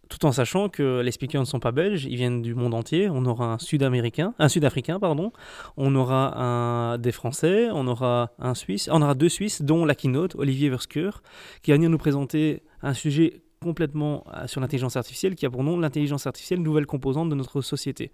Tout 0.08 0.24
en 0.26 0.32
sachant 0.32 0.68
que 0.68 1.00
les 1.00 1.10
speakers 1.12 1.40
ne 1.40 1.46
sont 1.46 1.60
pas 1.60 1.72
belges, 1.72 2.04
ils 2.04 2.16
viennent 2.16 2.42
du 2.42 2.54
monde 2.54 2.74
entier. 2.74 3.08
On 3.10 3.24
aura 3.24 3.52
un 3.54 3.58
sud-américain, 3.58 4.34
un 4.38 4.48
sud-africain, 4.48 4.98
pardon. 4.98 5.32
On 5.76 5.94
aura 5.94 6.96
des 6.98 7.12
Français, 7.12 7.68
on 7.72 7.86
aura 7.86 8.32
un 8.38 8.54
Suisse, 8.54 8.88
on 8.92 9.02
aura 9.02 9.14
deux 9.14 9.28
Suisses, 9.28 9.62
dont 9.62 9.84
la 9.84 9.94
keynote, 9.94 10.34
Olivier 10.36 10.70
Verskur, 10.70 11.22
qui 11.62 11.70
va 11.70 11.76
venir 11.76 11.90
nous 11.90 11.98
présenter 11.98 12.62
un 12.82 12.94
sujet 12.94 13.42
complètement 13.60 14.24
euh, 14.34 14.46
sur 14.46 14.60
l'intelligence 14.60 14.96
artificielle, 14.96 15.34
qui 15.34 15.46
a 15.46 15.50
pour 15.50 15.64
nom 15.64 15.78
l'intelligence 15.78 16.26
artificielle, 16.26 16.60
nouvelle 16.62 16.86
composante 16.86 17.28
de 17.28 17.34
notre 17.34 17.60
société. 17.60 18.10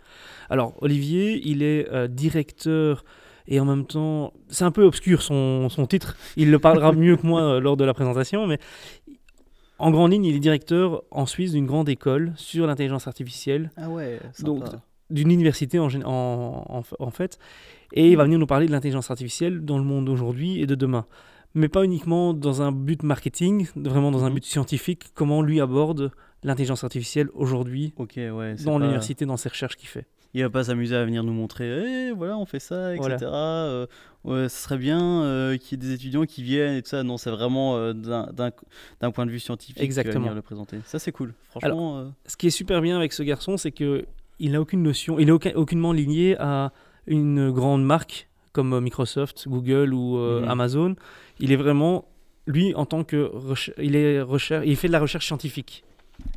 Alors, 0.50 0.74
Olivier, 0.82 1.40
il 1.44 1.62
est 1.62 1.88
euh, 1.92 2.08
directeur 2.08 3.04
et 3.46 3.60
en 3.60 3.66
même 3.66 3.84
temps, 3.84 4.32
c'est 4.48 4.64
un 4.64 4.70
peu 4.70 4.84
obscur 4.84 5.20
son, 5.20 5.68
son 5.68 5.86
titre, 5.86 6.16
il 6.36 6.50
le 6.50 6.58
parlera 6.58 6.92
mieux 6.92 7.16
que 7.16 7.26
moi 7.26 7.42
euh, 7.42 7.60
lors 7.60 7.76
de 7.76 7.84
la 7.84 7.92
présentation, 7.92 8.46
mais 8.46 8.58
en 9.86 9.90
grande 9.90 10.12
ligne, 10.12 10.24
il 10.24 10.34
est 10.34 10.40
directeur 10.40 11.02
en 11.10 11.26
Suisse 11.26 11.52
d'une 11.52 11.66
grande 11.66 11.88
école 11.88 12.32
sur 12.36 12.66
l'intelligence 12.66 13.06
artificielle, 13.06 13.70
Ah 13.76 13.88
ouais. 13.90 14.18
Donc, 14.40 14.64
sympa. 14.66 14.80
d'une 15.10 15.30
université 15.30 15.78
en, 15.78 17.10
fait, 17.12 17.38
et 17.92 18.10
il 18.10 18.16
va 18.16 18.24
venir 18.24 18.38
nous 18.38 18.46
parler 18.46 18.66
de 18.66 18.72
l'intelligence 18.72 19.10
artificielle 19.10 19.64
dans 19.64 19.78
le 19.78 19.84
monde 19.84 20.06
d'aujourd'hui 20.06 20.60
et 20.60 20.66
de 20.66 20.74
demain. 20.74 21.06
Mais 21.54 21.68
pas 21.68 21.84
uniquement 21.84 22.34
dans 22.34 22.62
un 22.62 22.72
but 22.72 23.02
marketing, 23.04 23.66
vraiment 23.76 24.10
dans 24.10 24.24
un 24.24 24.28
Mhm. 24.30 24.34
but 24.34 24.44
scientifique, 24.44 25.04
comment 25.14 25.40
lui 25.42 25.60
aborde 25.60 26.10
l'intelligence 26.42 26.82
artificielle 26.82 27.28
aujourd'hui 27.34 27.94
ouais. 27.98 28.54
dans 28.64 28.72
pas- 28.72 28.78
l'université, 28.80 29.24
dans 29.26 29.36
ses 29.36 29.48
recherches 29.50 29.76
qu'il 29.76 29.88
fait. 29.88 30.06
Il 30.34 30.42
va 30.42 30.50
pas 30.50 30.64
s'amuser 30.64 30.96
à 30.96 31.04
venir 31.04 31.22
nous 31.22 31.32
montrer, 31.32 32.08
eh, 32.08 32.12
voilà, 32.12 32.36
on 32.36 32.44
fait 32.44 32.58
ça, 32.58 32.94
etc. 32.94 33.08
Voilà. 33.20 33.32
Euh, 33.32 33.86
ouais, 34.24 34.48
ce 34.48 34.62
serait 34.64 34.78
bien 34.78 35.22
euh, 35.22 35.56
qu'il 35.56 35.78
y 35.78 35.84
ait 35.84 35.88
des 35.88 35.94
étudiants 35.94 36.24
qui 36.24 36.42
viennent 36.42 36.74
et 36.74 36.82
tout 36.82 36.88
ça. 36.88 37.04
Non, 37.04 37.16
c'est 37.18 37.30
vraiment 37.30 37.76
euh, 37.76 37.92
d'un- 37.92 39.10
point 39.12 39.26
de 39.26 39.30
vue 39.30 39.38
scientifique 39.38 39.78
va 39.78 39.84
Exactement. 39.84 40.20
venir 40.20 40.34
le 40.34 40.42
présenter. 40.42 40.78
Ça, 40.86 40.98
c'est 40.98 41.12
cool. 41.12 41.34
Franchement, 41.50 42.12
Ce 42.26 42.36
qui 42.36 42.48
est 42.48 42.50
super 42.50 42.80
bien 42.82 42.96
avec 42.96 43.12
ce 43.12 43.22
garçon, 43.22 43.56
c'est 43.56 43.70
que 43.70 44.06
il 44.40 44.50
n'a 44.52 44.60
aucune 44.60 44.82
notion, 44.82 45.20
il 45.20 45.26
n'est 45.26 45.32
aucun- 45.32 45.54
aucunement 45.54 45.92
lié 45.92 46.34
à 46.40 46.72
une 47.06 47.52
grande 47.52 47.84
marque 47.84 48.28
comme 48.52 48.80
Microsoft, 48.80 49.46
Google 49.48 49.94
ou 49.94 50.16
Mhm. 50.16 50.48
Amazon. 50.48 50.96
Il 51.38 51.52
est 51.52 51.56
vraiment 51.56 52.06
lui 52.48 52.74
en 52.74 52.86
tant 52.86 53.04
que 53.04 53.30
il 53.80 53.94
est 53.94 54.20
recherche, 54.20 54.64
il 54.66 54.74
fait 54.76 54.88
de 54.88 54.92
la 54.92 55.00
recherche 55.00 55.26
scientifique. 55.26 55.84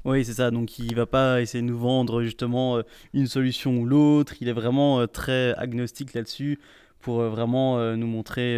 Oui, 0.05 0.25
c'est 0.25 0.34
ça. 0.34 0.51
Donc, 0.51 0.80
il 0.80 0.95
va 0.95 1.05
pas 1.05 1.41
essayer 1.41 1.61
de 1.61 1.67
nous 1.67 1.78
vendre 1.78 2.23
justement 2.23 2.78
euh, 2.78 2.82
une 3.13 3.28
solution 3.28 3.78
ou 3.78 3.86
l'autre. 3.86 4.34
Il 4.41 4.47
est 4.47 4.53
vraiment 4.53 4.99
euh, 4.99 5.05
très 5.07 5.53
agnostique 5.55 6.13
là-dessus 6.13 6.59
pour 6.99 7.21
euh, 7.21 7.30
vraiment 7.30 7.80
nous 7.95 8.07
montrer 8.07 8.57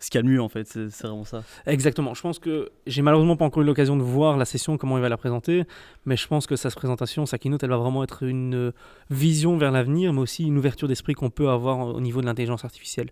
ce 0.00 0.10
qu'il 0.10 0.18
y 0.18 0.20
a 0.20 0.22
de 0.22 0.28
mieux 0.28 0.42
en 0.42 0.48
fait. 0.48 0.66
C'est 0.66 1.02
vraiment 1.02 1.24
ça. 1.24 1.44
Exactement. 1.66 2.12
Je 2.14 2.20
pense 2.20 2.38
que 2.38 2.68
j'ai 2.86 3.00
malheureusement 3.00 3.36
pas 3.36 3.44
encore 3.44 3.62
eu 3.62 3.66
l'occasion 3.66 3.96
de 3.96 4.02
voir 4.02 4.36
la 4.36 4.44
session, 4.44 4.76
comment 4.76 4.98
il 4.98 5.00
va 5.00 5.08
la 5.08 5.16
présenter, 5.16 5.64
mais 6.04 6.16
je 6.16 6.26
pense 6.26 6.46
que 6.46 6.56
sa 6.56 6.68
présentation, 6.70 7.24
sa 7.24 7.38
keynote, 7.38 7.62
elle 7.62 7.70
va 7.70 7.78
vraiment 7.78 8.02
être 8.04 8.22
une 8.22 8.72
vision 9.08 9.56
vers 9.56 9.70
l'avenir, 9.70 10.12
mais 10.12 10.20
aussi 10.20 10.44
une 10.44 10.58
ouverture 10.58 10.88
d'esprit 10.88 11.14
qu'on 11.14 11.30
peut 11.30 11.48
avoir 11.48 11.94
au 11.94 12.00
niveau 12.00 12.20
de 12.20 12.26
l'intelligence 12.26 12.64
artificielle. 12.64 13.10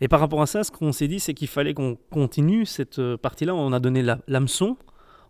Et 0.00 0.08
par 0.08 0.18
rapport 0.18 0.42
à 0.42 0.46
ça, 0.46 0.64
ce 0.64 0.72
qu'on 0.72 0.90
s'est 0.90 1.06
dit, 1.06 1.20
c'est 1.20 1.34
qu'il 1.34 1.46
fallait 1.46 1.74
qu'on 1.74 1.96
continue 2.10 2.66
cette 2.66 3.00
partie-là. 3.16 3.54
On 3.54 3.72
a 3.72 3.78
donné 3.78 4.02
la- 4.02 4.18
l'hameçon. 4.26 4.76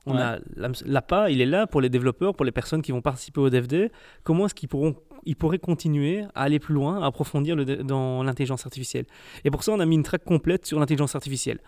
On 0.07 0.15
Ouais. 0.17 0.21
a 0.21 0.39
l'appât, 0.85 1.31
il 1.31 1.41
est 1.41 1.47
là 1.47 1.67
pour 1.67 1.81
les 1.81 1.89
développeurs, 1.89 2.35
pour 2.35 2.45
les 2.45 2.53
personnes 2.53 2.83
qui 2.83 2.93
vont 2.93 3.01
participer 3.01 3.41
au 3.41 3.49
DevD. 3.51 3.91
Comment 4.23 4.47
est-ce 4.47 4.55
qu'ils 4.55 4.69
pourront, 4.69 4.97
ils 5.25 5.35
pourraient 5.37 5.59
continuer 5.59 6.25
à 6.35 6.43
aller 6.43 6.59
plus 6.59 6.75
loin, 6.75 7.03
à 7.03 7.07
approfondir 7.07 7.57
le 7.57 7.65
dans 7.65 8.23
l'intelligence 8.23 8.67
artificielle? 8.67 9.07
Et 9.45 9.51
pour 9.51 9.63
ça, 9.65 9.73
on 9.73 9.81
a 9.81 9.87
mis 9.87 9.95
une 9.95 10.03
track 10.03 10.25
complète 10.25 10.67
sur 10.67 10.79
l'intelligence 10.79 11.15
artificielle. 11.15 11.61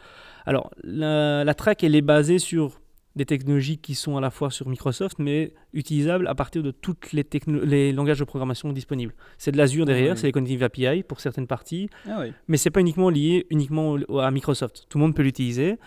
Alors, 0.44 0.70
la, 0.84 1.44
la 1.44 1.54
track, 1.54 1.82
elle 1.82 1.94
est 1.94 2.02
basée 2.02 2.38
sur 2.38 2.80
des 3.16 3.24
technologies 3.24 3.78
qui 3.78 3.94
sont 3.94 4.18
à 4.18 4.20
la 4.20 4.28
fois 4.30 4.50
sur 4.50 4.68
Microsoft, 4.68 5.18
mais 5.18 5.54
utilisables 5.72 6.28
à 6.28 6.34
partir 6.34 6.62
de 6.62 6.70
tous 6.70 6.94
les, 7.14 7.90
langages 7.92 8.18
de 8.18 8.24
programmation 8.24 8.70
disponibles. 8.74 9.14
C'est 9.38 9.52
de 9.52 9.56
l'Azure 9.56 9.86
derrière, 9.86 10.18
c'est 10.18 10.26
les 10.26 10.32
Cognitive 10.32 10.62
API 10.62 11.02
pour 11.02 11.20
certaines 11.20 11.46
parties, 11.46 11.88
Ah 12.06 12.18
oui. 12.20 12.34
mais 12.46 12.58
c'est 12.58 12.68
pas 12.68 12.80
uniquement 12.80 13.08
lié 13.08 13.46
uniquement 13.48 13.96
à 14.20 14.30
Microsoft. 14.30 14.84
Tout 14.90 14.98
le 14.98 15.04
monde 15.04 15.14
peut 15.14 15.22
l'utiliser. 15.22 15.78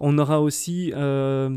On 0.00 0.18
aura 0.18 0.40
aussi 0.40 0.92
euh, 0.96 1.56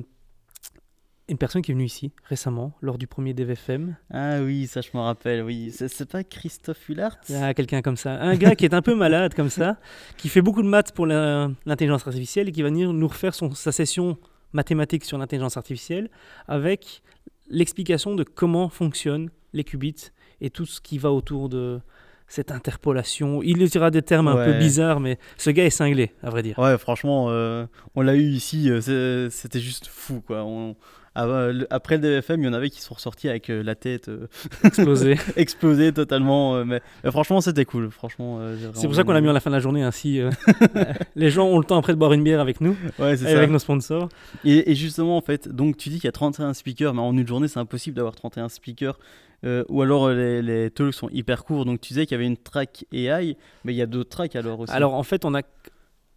une 1.27 1.37
personne 1.37 1.61
qui 1.61 1.71
est 1.71 1.73
venue 1.73 1.85
ici 1.85 2.11
récemment, 2.25 2.73
lors 2.81 2.97
du 2.97 3.07
premier 3.07 3.33
DVFM. 3.33 3.95
Ah 4.13 4.39
oui, 4.41 4.67
ça 4.67 4.81
je 4.81 4.89
me 4.93 4.99
rappelle. 4.99 5.41
Oui, 5.43 5.71
c'est 5.75 6.07
pas 6.09 6.23
Christophe 6.23 6.87
Hullart 6.87 7.17
Il 7.29 7.35
y 7.35 7.37
a 7.37 7.53
quelqu'un 7.53 7.81
comme 7.81 7.97
ça. 7.97 8.21
Un 8.21 8.35
gars 8.35 8.55
qui 8.55 8.65
est 8.65 8.73
un 8.75 8.81
peu 8.83 8.93
malade 8.95 9.33
comme 9.33 9.49
ça, 9.49 9.77
qui 10.17 10.29
fait 10.29 10.41
beaucoup 10.41 10.61
de 10.61 10.67
maths 10.67 10.91
pour 10.91 11.07
l'intelligence 11.07 12.05
artificielle 12.05 12.49
et 12.49 12.51
qui 12.51 12.61
va 12.61 12.69
venir 12.69 12.93
nous 12.93 13.07
refaire 13.07 13.33
son, 13.33 13.51
sa 13.55 13.71
session 13.71 14.17
mathématique 14.53 15.03
sur 15.03 15.17
l'intelligence 15.17 15.57
artificielle 15.57 16.09
avec 16.47 17.01
l'explication 17.49 18.15
de 18.15 18.23
comment 18.23 18.69
fonctionnent 18.69 19.29
les 19.53 19.63
qubits 19.63 20.11
et 20.41 20.49
tout 20.49 20.65
ce 20.65 20.79
qui 20.81 20.97
va 20.97 21.11
autour 21.11 21.49
de 21.49 21.79
cette 22.27 22.51
interpolation. 22.51 23.41
Il 23.43 23.51
utilisera 23.61 23.91
des 23.91 24.01
termes 24.01 24.27
un 24.27 24.43
peu 24.45 24.53
bizarres, 24.57 24.99
mais 24.99 25.19
ce 25.37 25.49
gars 25.51 25.65
est 25.65 25.69
cinglé, 25.69 26.11
à 26.23 26.29
vrai 26.31 26.41
dire. 26.41 26.57
Ouais, 26.57 26.77
franchement, 26.77 27.27
euh, 27.29 27.65
on 27.95 28.01
l'a 28.01 28.15
eu 28.15 28.23
ici, 28.23 28.69
euh, 28.69 29.29
c'était 29.29 29.59
juste 29.59 29.87
fou, 29.87 30.21
quoi. 30.25 30.43
On- 30.43 30.71
ah, 30.71 31.04
après 31.15 31.95
le 31.95 32.01
DFM, 32.01 32.41
il 32.41 32.45
y 32.45 32.49
en 32.49 32.53
avait 32.53 32.69
qui 32.69 32.81
sont 32.81 32.93
ressortis 32.93 33.29
avec 33.29 33.49
euh, 33.49 33.63
la 33.63 33.75
tête 33.75 34.09
euh, 34.09 34.27
Explosé. 34.63 35.15
explosée 35.35 35.91
totalement, 35.93 36.55
euh, 36.55 36.65
mais, 36.65 36.81
mais 37.03 37.11
franchement, 37.11 37.41
c'était 37.41 37.65
cool. 37.65 37.89
Franchement, 37.89 38.39
C'est 38.73 38.87
pour 38.87 38.95
ça 38.95 39.03
qu'on 39.03 39.13
l'a 39.13 39.21
mis 39.21 39.29
à 39.29 39.33
la 39.33 39.39
fin 39.39 39.49
de 39.49 39.55
la 39.55 39.61
journée 39.61 39.81
ainsi. 39.83 40.19
les 41.15 41.29
gens 41.29 41.47
ont 41.47 41.57
le 41.59 41.65
temps 41.65 41.77
après 41.77 41.93
de 41.93 41.97
boire 41.97 42.13
une 42.13 42.23
bière 42.23 42.39
avec 42.41 42.61
nous, 42.61 42.75
Ouais, 42.99 43.15
c'est 43.17 43.33
avec 43.33 43.49
nos 43.49 43.59
sponsors. 43.59 44.09
Et, 44.43 44.71
et 44.71 44.75
justement, 44.75 45.17
en 45.17 45.21
fait, 45.21 45.47
donc 45.47 45.77
tu 45.77 45.89
dis 45.89 45.95
qu'il 45.95 46.05
y 46.05 46.09
a 46.09 46.11
31 46.11 46.53
speakers, 46.53 46.93
mais 46.93 47.01
en 47.01 47.15
une 47.17 47.27
journée, 47.27 47.47
c'est 47.47 47.59
impossible 47.59 47.95
d'avoir 47.95 48.15
31 48.15 48.49
speakers. 48.49 48.97
euh, 49.45 49.63
ou 49.69 49.81
alors 49.81 50.09
les, 50.09 50.41
les 50.41 50.71
talks 50.71 50.93
sont 50.93 51.09
hyper 51.11 51.43
courts. 51.43 51.65
Donc 51.65 51.79
tu 51.81 51.89
disais 51.89 52.05
qu'il 52.05 52.15
y 52.15 52.19
avait 52.19 52.25
une 52.27 52.37
track 52.37 52.85
AI, 52.91 53.37
mais 53.63 53.73
il 53.73 53.77
y 53.77 53.81
a 53.81 53.85
d'autres 53.85 54.09
tracks 54.09 54.35
alors 54.35 54.59
aussi. 54.61 54.73
Alors 54.73 54.93
en 54.95 55.03
fait, 55.03 55.23
on 55.25 55.33
a, 55.35 55.41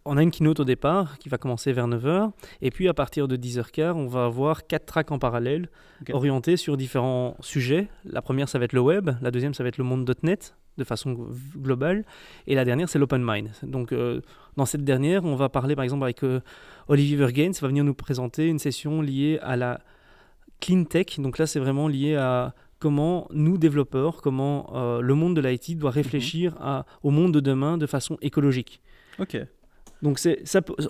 on 0.09 0.17
a 0.17 0.23
une 0.23 0.31
keynote 0.31 0.59
au 0.59 0.65
départ 0.65 1.17
qui 1.19 1.29
va 1.29 1.37
commencer 1.37 1.71
vers 1.71 1.87
9h. 1.87 2.31
Et 2.61 2.71
puis 2.71 2.87
à 2.87 2.93
partir 2.93 3.27
de 3.27 3.35
10h15, 3.37 3.91
on 3.93 4.07
va 4.07 4.25
avoir 4.25 4.65
quatre 4.67 4.85
tracks 4.85 5.11
en 5.11 5.19
parallèle 5.19 5.69
orientés 6.15 6.57
sur 6.57 6.77
différents 6.77 7.35
sujets. 7.41 7.87
La 8.05 8.21
première, 8.21 8.49
ça 8.49 8.57
va 8.59 8.65
être 8.65 8.73
le 8.73 8.81
web. 8.81 9.11
La 9.21 9.31
deuxième, 9.31 9.53
ça 9.53 9.63
va 9.63 9.69
être 9.69 9.77
le 9.77 9.83
monde 9.83 10.11
.NET 10.23 10.55
de 10.77 10.83
façon 10.83 11.27
globale. 11.57 12.05
Et 12.47 12.55
la 12.55 12.65
dernière, 12.65 12.87
c'est 12.89 12.99
l'open 12.99 13.21
mind. 13.23 13.49
Donc 13.63 13.91
euh, 13.91 14.21
dans 14.57 14.65
cette 14.65 14.83
dernière, 14.83 15.25
on 15.25 15.35
va 15.35 15.49
parler 15.49 15.75
par 15.75 15.83
exemple 15.83 16.03
avec 16.03 16.23
euh, 16.23 16.39
Olivier 16.87 17.15
Vergains, 17.17 17.51
va 17.61 17.67
venir 17.67 17.83
nous 17.83 17.93
présenter 17.93 18.47
une 18.47 18.59
session 18.59 19.01
liée 19.01 19.39
à 19.41 19.55
la 19.57 19.79
clean 20.61 20.85
tech. 20.85 21.19
Donc 21.19 21.37
là, 21.37 21.45
c'est 21.47 21.59
vraiment 21.59 21.87
lié 21.87 22.15
à 22.15 22.53
comment 22.79 23.27
nous, 23.31 23.57
développeurs, 23.57 24.21
comment 24.21 24.71
euh, 24.73 25.01
le 25.01 25.13
monde 25.15 25.35
de 25.35 25.41
l'IT 25.41 25.77
doit 25.77 25.91
réfléchir 25.91 26.55
à- 26.61 26.85
au 27.03 27.09
monde 27.11 27.33
de 27.33 27.41
demain 27.41 27.77
de 27.77 27.85
façon 27.85 28.17
écologique. 28.21 28.81
Ok. 29.19 29.37
Donc 30.01 30.17
ça, 30.17 30.31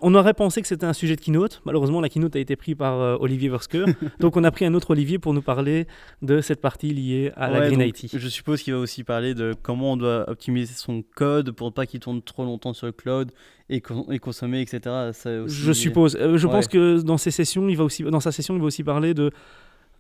on 0.04 0.14
aurait 0.14 0.36
pensé 0.36 0.62
que 0.62 0.68
c'était 0.68 0.86
un 0.86 0.94
sujet 0.94 1.16
de 1.16 1.22
keynote. 1.22 1.62
Malheureusement, 1.66 2.00
la 2.00 2.10
keynote 2.10 2.36
a 2.36 2.40
été 2.40 2.56
prise 2.56 2.76
par 2.76 3.00
euh, 3.00 3.18
Olivier 3.20 3.50
Versker. 3.50 3.86
donc 4.20 4.38
on 4.38 4.44
a 4.44 4.52
pris 4.52 4.66
un 4.66 4.74
autre 4.76 4.92
Olivier 4.92 5.18
pour 5.18 5.34
nous 5.34 5.42
parler 5.42 5.88
de 6.22 6.42
cette 6.42 6.62
partie 6.62 6.92
liée 6.94 7.32
à 7.36 7.50
la 7.50 7.60
Ouais, 7.60 7.68
Green 7.68 7.80
donc, 7.80 8.04
IT. 8.04 8.12
Je 8.16 8.28
suppose 8.30 8.62
qu'il 8.62 8.74
va 8.74 8.80
aussi 8.80 9.04
parler 9.04 9.34
de 9.34 9.56
comment 9.64 9.94
on 9.94 9.98
doit 9.98 10.30
optimiser 10.30 10.74
son 10.76 11.04
code 11.16 11.52
pour 11.52 11.74
pas 11.74 11.88
qu'il 11.88 12.00
tourne 12.00 12.22
trop 12.22 12.44
longtemps 12.46 12.74
sur 12.74 12.86
le 12.86 12.92
cloud 12.92 13.32
et, 13.70 13.82
con- 13.82 14.06
et 14.12 14.20
consommer, 14.20 14.62
etc. 14.62 14.82
Ça 15.14 15.42
aussi- 15.42 15.56
Je 15.56 15.72
suppose. 15.74 16.16
Euh, 16.16 16.38
je 16.38 16.48
pense 16.48 16.68
que 16.68 17.02
dans, 17.02 17.18
ces 17.18 17.32
sessions, 17.32 17.68
il 17.68 17.78
va 17.78 17.86
aussi, 17.86 18.04
dans 18.04 18.20
sa 18.20 18.32
session, 18.32 18.54
il 18.56 18.60
va 18.60 18.66
aussi 18.68 18.84
parler 18.84 19.14
de 19.16 19.32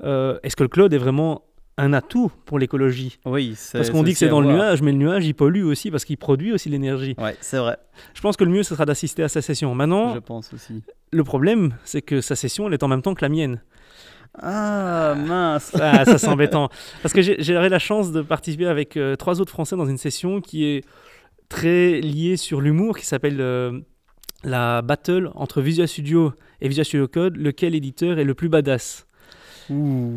euh, 0.03 0.37
est-ce 0.43 0.55
que 0.55 0.63
le 0.63 0.69
cloud 0.69 0.93
est 0.93 0.97
vraiment 0.97 1.43
un 1.79 1.93
atout 1.93 2.31
pour 2.45 2.59
l'écologie. 2.59 3.17
Oui, 3.25 3.57
Parce 3.71 3.89
qu'on 3.89 4.03
dit 4.03 4.13
que 4.13 4.19
c'est 4.19 4.27
dans 4.27 4.41
le 4.41 4.51
nuage, 4.51 4.81
mais 4.81 4.91
le 4.91 4.97
nuage, 4.97 5.25
il 5.25 5.33
pollue 5.33 5.63
aussi 5.63 5.91
parce 5.91 6.05
qu'il 6.05 6.17
produit 6.17 6.51
aussi 6.51 6.69
l'énergie. 6.69 7.15
Ouais, 7.17 7.35
c'est 7.39 7.57
vrai. 7.57 7.77
Je 8.13 8.21
pense 8.21 8.35
que 8.37 8.43
le 8.43 8.51
mieux, 8.51 8.63
ce 8.63 8.75
sera 8.75 8.85
d'assister 8.85 9.23
à 9.23 9.29
sa 9.29 9.41
session. 9.41 9.73
Maintenant, 9.73 10.13
je 10.13 10.19
pense 10.19 10.53
aussi. 10.53 10.83
Le 11.11 11.23
problème, 11.23 11.73
c'est 11.85 12.01
que 12.01 12.21
sa 12.21 12.35
session, 12.35 12.67
elle 12.67 12.73
est 12.73 12.83
en 12.83 12.87
même 12.87 13.01
temps 13.01 13.13
que 13.13 13.23
la 13.23 13.29
mienne. 13.29 13.61
Ah 14.41 15.15
mince 15.17 15.71
ah, 15.79 16.05
Ça 16.05 16.17
c'est 16.17 16.27
embêtant. 16.27 16.69
Parce 17.01 17.13
que 17.13 17.21
j'ai 17.21 17.53
eu 17.53 17.69
la 17.69 17.79
chance 17.79 18.11
de 18.11 18.21
participer 18.21 18.67
avec 18.67 18.95
euh, 18.95 19.15
trois 19.15 19.41
autres 19.41 19.51
Français 19.51 19.75
dans 19.75 19.87
une 19.87 19.97
session 19.97 20.39
qui 20.41 20.65
est 20.65 20.85
très 21.47 21.99
liée 21.99 22.37
sur 22.37 22.61
l'humour, 22.61 22.97
qui 22.97 23.05
s'appelle 23.05 23.41
euh, 23.41 23.79
la 24.43 24.81
battle 24.81 25.31
entre 25.33 25.61
Visual 25.61 25.87
Studio 25.87 26.33
et 26.61 26.67
Visual 26.67 26.85
Studio 26.85 27.07
Code, 27.07 27.37
lequel 27.37 27.73
éditeur 27.73 28.19
est 28.19 28.23
le 28.23 28.33
plus 28.35 28.49
badass. 28.49 29.07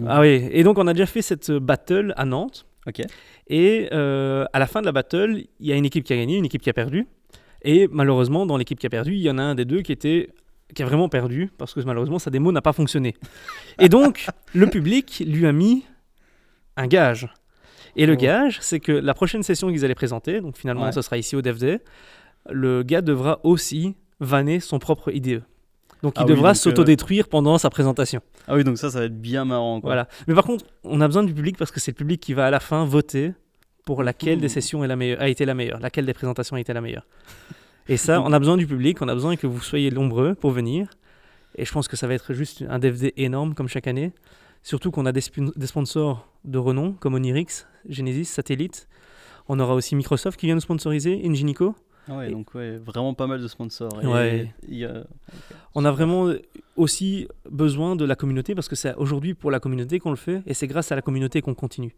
Ah 0.08 0.20
oui, 0.20 0.48
et 0.50 0.62
donc 0.62 0.78
on 0.78 0.86
a 0.86 0.92
déjà 0.92 1.06
fait 1.06 1.22
cette 1.22 1.50
battle 1.50 2.14
à 2.16 2.24
Nantes. 2.24 2.66
Et 3.48 3.88
euh, 3.92 4.44
à 4.52 4.58
la 4.58 4.66
fin 4.66 4.80
de 4.80 4.86
la 4.86 4.92
battle, 4.92 5.44
il 5.60 5.66
y 5.66 5.72
a 5.72 5.76
une 5.76 5.84
équipe 5.84 6.04
qui 6.04 6.12
a 6.12 6.16
gagné, 6.16 6.36
une 6.36 6.44
équipe 6.44 6.62
qui 6.62 6.70
a 6.70 6.72
perdu. 6.72 7.06
Et 7.62 7.88
malheureusement, 7.90 8.46
dans 8.46 8.56
l'équipe 8.56 8.78
qui 8.78 8.86
a 8.86 8.90
perdu, 8.90 9.14
il 9.14 9.20
y 9.20 9.30
en 9.30 9.38
a 9.38 9.42
un 9.42 9.54
des 9.54 9.64
deux 9.64 9.82
qui 9.82 9.92
était 9.92 10.30
qui 10.74 10.82
a 10.82 10.86
vraiment 10.86 11.10
perdu 11.10 11.50
parce 11.58 11.74
que 11.74 11.80
malheureusement 11.80 12.18
sa 12.18 12.30
démo 12.30 12.50
n'a 12.50 12.62
pas 12.62 12.72
fonctionné. 12.72 13.14
Et 13.78 13.88
donc 13.88 14.26
le 14.54 14.66
public 14.68 15.22
lui 15.26 15.46
a 15.46 15.52
mis 15.52 15.84
un 16.76 16.86
gage. 16.86 17.28
Et 17.94 18.06
le 18.06 18.14
oh. 18.14 18.16
gage, 18.16 18.58
c'est 18.62 18.80
que 18.80 18.92
la 18.92 19.12
prochaine 19.12 19.42
session 19.42 19.70
qu'ils 19.70 19.84
allaient 19.84 19.94
présenter, 19.94 20.40
donc 20.40 20.56
finalement 20.56 20.90
ce 20.92 21.02
sera 21.02 21.18
ici 21.18 21.36
au 21.36 21.42
DevD, 21.42 21.80
le 22.50 22.82
gars 22.82 23.02
devra 23.02 23.40
aussi 23.44 23.96
vanner 24.18 24.60
son 24.60 24.78
propre 24.78 25.10
IDE. 25.12 25.42
Donc 26.02 26.14
il 26.16 26.22
ah 26.22 26.24
devra 26.24 26.50
euh, 26.50 26.54
s'autodétruire 26.54 27.28
pendant 27.28 27.58
sa 27.58 27.70
présentation. 27.70 28.20
Ah 28.48 28.56
oui, 28.56 28.64
donc 28.64 28.78
ça, 28.78 28.90
ça 28.90 29.00
va 29.00 29.04
être 29.04 29.20
bien 29.20 29.44
marrant. 29.44 29.80
Voilà. 29.80 30.08
Mais 30.26 30.34
par 30.34 30.44
contre, 30.44 30.64
on 30.82 31.00
a 31.00 31.06
besoin 31.06 31.22
du 31.22 31.32
public 31.32 31.56
parce 31.56 31.70
que 31.70 31.78
c'est 31.78 31.92
le 31.92 31.96
public 31.96 32.20
qui 32.20 32.34
va 32.34 32.46
à 32.46 32.50
la 32.50 32.60
fin 32.60 32.84
voter 32.84 33.32
pour 33.84 34.02
laquelle 34.02 34.40
des 34.40 34.48
sessions 34.48 34.84
est 34.84 34.88
la 34.88 34.96
meilleure, 34.96 35.20
a 35.20 35.28
été 35.28 35.44
la 35.44 35.54
meilleure, 35.54 35.80
laquelle 35.80 36.06
des 36.06 36.14
présentations 36.14 36.56
a 36.56 36.60
été 36.60 36.72
la 36.72 36.80
meilleure. 36.80 37.06
Et 37.88 37.96
ça, 37.96 38.20
on 38.20 38.32
a 38.32 38.38
besoin 38.38 38.56
du 38.56 38.66
public, 38.66 39.02
on 39.02 39.08
a 39.08 39.14
besoin 39.14 39.34
que 39.36 39.46
vous 39.46 39.60
soyez 39.60 39.90
nombreux 39.90 40.34
pour 40.34 40.52
venir. 40.52 40.88
Et 41.56 41.64
je 41.64 41.72
pense 41.72 41.88
que 41.88 41.96
ça 41.96 42.06
va 42.06 42.14
être 42.14 42.32
juste 42.32 42.64
un 42.68 42.78
DVD 42.78 43.12
énorme 43.16 43.54
comme 43.54 43.68
chaque 43.68 43.86
année. 43.86 44.12
Surtout 44.62 44.92
qu'on 44.92 45.04
a 45.06 45.12
des, 45.12 45.22
des, 45.56 45.66
sponsors 45.66 46.28
de 46.44 46.58
renom 46.58 46.92
comme 46.92 47.14
Onirix, 47.14 47.66
Genesis, 47.88 48.26
Satellite. 48.26 48.88
On 49.48 49.58
aura 49.58 49.74
aussi 49.74 49.96
Microsoft 49.96 50.38
qui 50.38 50.46
vient 50.46 50.54
nous 50.54 50.60
sponsoriser, 50.60 51.20
Ingenico. 51.24 51.74
Ah 52.08 52.16
ouais, 52.16 52.30
donc 52.30 52.54
ouais, 52.54 52.78
vraiment 52.78 53.14
pas 53.14 53.26
mal 53.26 53.40
de 53.40 53.48
sponsors. 53.48 54.00
On 55.74 55.84
a 55.84 55.90
vraiment 55.90 56.32
aussi 56.76 57.28
besoin 57.50 57.96
de 57.96 58.04
la 58.04 58.16
communauté 58.16 58.54
parce 58.54 58.68
que 58.68 58.76
c'est 58.76 58.94
aujourd'hui 58.96 59.34
pour 59.34 59.50
la 59.50 59.60
communauté 59.60 59.98
qu'on 59.98 60.10
le 60.10 60.16
fait 60.16 60.42
et 60.46 60.54
c'est 60.54 60.66
grâce 60.66 60.92
à 60.92 60.96
la 60.96 61.02
communauté 61.02 61.42
qu'on 61.42 61.54
continue. 61.54 61.94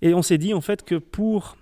Et 0.00 0.14
on 0.14 0.22
s'est 0.22 0.38
dit 0.38 0.54
en 0.54 0.60
fait 0.60 0.84
que 0.84 0.94
pour 0.94 1.56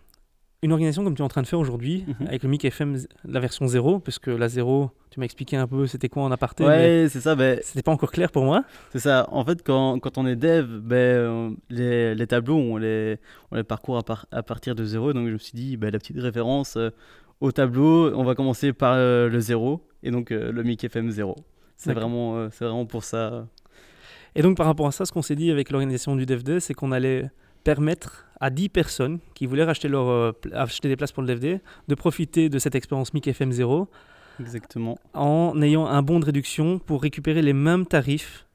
une 0.63 0.73
organisation 0.73 1.05
comme 1.05 1.15
tu 1.15 1.23
es 1.23 1.25
en 1.25 1.29
train 1.29 1.41
de 1.43 1.47
faire 1.47 1.59
aujourd'hui, 1.59 2.05
mhm. 2.07 2.27
avec 2.27 2.43
le 2.43 2.49
MIC 2.49 2.67
FM, 2.67 2.99
la 3.25 3.41
version 3.41 3.67
0, 3.67 4.01
parce 4.01 4.19
que 4.19 4.31
la 4.31 4.49
0, 4.49 4.91
tu 5.11 5.19
m'as 5.19 5.25
expliqué 5.25 5.57
un 5.57 5.67
peu 5.67 5.87
c'était 5.87 6.11
quoi 6.11 6.23
en 6.23 6.31
aparté. 6.31 6.65
Ouais, 6.65 7.07
c'est 7.09 7.21
ça. 7.21 7.35
Ben, 7.35 7.59
c'était 7.63 7.83
pas 7.83 7.93
encore 7.93 8.13
clair 8.13 8.31
pour 8.31 8.45
moi. 8.45 8.65
C'est 8.93 8.99
ça. 8.99 9.27
En 9.31 9.45
fait, 9.45 9.63
quand, 9.63 9.99
quand 10.01 10.19
on 10.19 10.27
est 10.27 10.37
dev, 10.37 10.67
ben, 10.81 11.57
les, 11.71 12.15
les, 12.15 12.27
tableaux, 12.27 12.57
on 12.57 12.77
les, 12.77 13.17
on 13.51 13.57
les 13.57 13.65
parcourt 13.65 13.97
à, 13.97 14.03
à, 14.31 14.43
partir 14.43 14.75
de 14.75 14.85
0. 14.85 15.15
Donc 15.15 15.29
je 15.29 15.33
me 15.33 15.39
suis 15.39 15.55
dit, 15.55 15.77
ben, 15.79 15.91
la 15.91 15.99
petite 15.99 16.19
référence 16.19 16.77
euh, 16.77 16.91
au 17.41 17.53
tableau, 17.53 18.15
on 18.15 18.25
va 18.25 18.35
commencer 18.35 18.73
par 18.73 18.95
euh, 18.97 19.29
le 19.29 19.41
0, 19.41 19.81
et 20.03 20.11
donc 20.11 20.31
euh, 20.31 20.53
le 20.53 20.63
MIC 20.63 20.85
FM 20.85 21.11
0. 21.11 21.37
C'est 21.77 21.95
vraiment, 21.95 22.51
c'est 22.51 22.65
vraiment 22.65 22.85
pour 22.85 23.05
ça. 23.05 23.47
Et 24.35 24.43
donc 24.43 24.57
par 24.57 24.67
rapport 24.67 24.87
à 24.87 24.93
ça, 24.93 25.07
ce 25.07 25.13
qu'on 25.13 25.23
s'est 25.23 25.35
dit 25.35 25.51
avec 25.51 25.71
l'organisation 25.71 26.15
du 26.15 26.27
DevD, 26.27 26.61
c'est 26.61 26.75
qu'on 26.75 26.93
allait 26.93 27.31
permettre 27.65 28.27
à 28.41 28.51
10 28.51 28.69
personnes 28.71 29.19
qui 29.35 29.47
voulaient 29.47 29.69
acheter, 29.69 29.89
leur, 29.89 30.09
euh, 30.09 30.33
acheter 30.53 30.89
des 30.89 30.97
places 30.97 31.13
pour 31.13 31.23
le 31.23 31.27
DVD 31.27 31.61
de 31.89 31.95
profiter 31.95 32.49
de 32.49 32.59
cette 32.59 32.75
expérience 32.75 33.13
MIC 33.13 33.29
FM 33.29 33.53
0 33.53 33.89
Exactement. 34.41 34.99
en 35.13 35.61
ayant 35.61 35.87
un 35.87 36.03
bon 36.03 36.21
de 36.21 36.25
réduction 36.25 36.79
pour 36.79 37.03
récupérer 37.03 37.43
les 37.43 37.53
mêmes 37.53 37.87
tarifs 37.87 38.47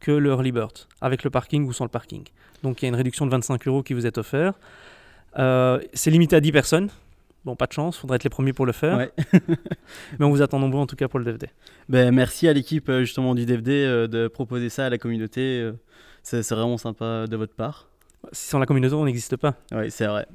que 0.00 0.12
le 0.12 0.30
Early 0.30 0.52
Bird, 0.52 0.72
avec 1.00 1.24
le 1.24 1.30
parking 1.30 1.66
ou 1.66 1.72
sans 1.72 1.84
le 1.84 1.90
parking. 1.90 2.24
Donc 2.62 2.80
il 2.80 2.86
y 2.86 2.86
a 2.86 2.88
une 2.88 2.94
réduction 2.94 3.26
de 3.26 3.30
25 3.30 3.66
euros 3.68 3.82
qui 3.82 3.94
vous 3.94 4.06
est 4.06 4.16
offerte. 4.18 4.58
Euh, 5.38 5.80
c'est 5.92 6.10
limité 6.10 6.36
à 6.36 6.40
10 6.40 6.52
personnes. 6.52 6.90
Bon, 7.44 7.56
pas 7.56 7.66
de 7.66 7.72
chance, 7.72 7.98
faudrait 7.98 8.16
être 8.16 8.24
les 8.24 8.30
premiers 8.30 8.52
pour 8.52 8.64
le 8.64 8.72
faire. 8.72 9.10
Mais 10.18 10.24
on 10.24 10.30
vous 10.30 10.40
attend 10.40 10.58
nombreux 10.58 10.80
en 10.80 10.86
tout 10.86 10.96
cas 10.96 11.08
pour 11.08 11.18
le 11.18 11.24
DVD. 11.24 11.48
Ben, 11.88 12.14
merci 12.14 12.48
à 12.48 12.52
l'équipe 12.52 12.88
euh, 12.88 13.00
justement 13.00 13.34
du 13.34 13.44
DVD 13.44 14.08
de 14.08 14.28
proposer 14.28 14.70
ça 14.70 14.86
à 14.86 14.90
la 14.90 14.98
communauté. 14.98 15.70
C'est 16.22 16.48
vraiment 16.50 16.78
sympa 16.78 17.26
de 17.26 17.36
votre 17.36 17.54
part. 17.54 17.88
Sans 18.32 18.58
la 18.58 18.66
communauté, 18.66 18.94
on 18.94 19.04
n'existe 19.04 19.36
pas. 19.36 19.56
Oui, 19.72 19.90
c'est 19.90 20.06
vrai. 20.06 20.26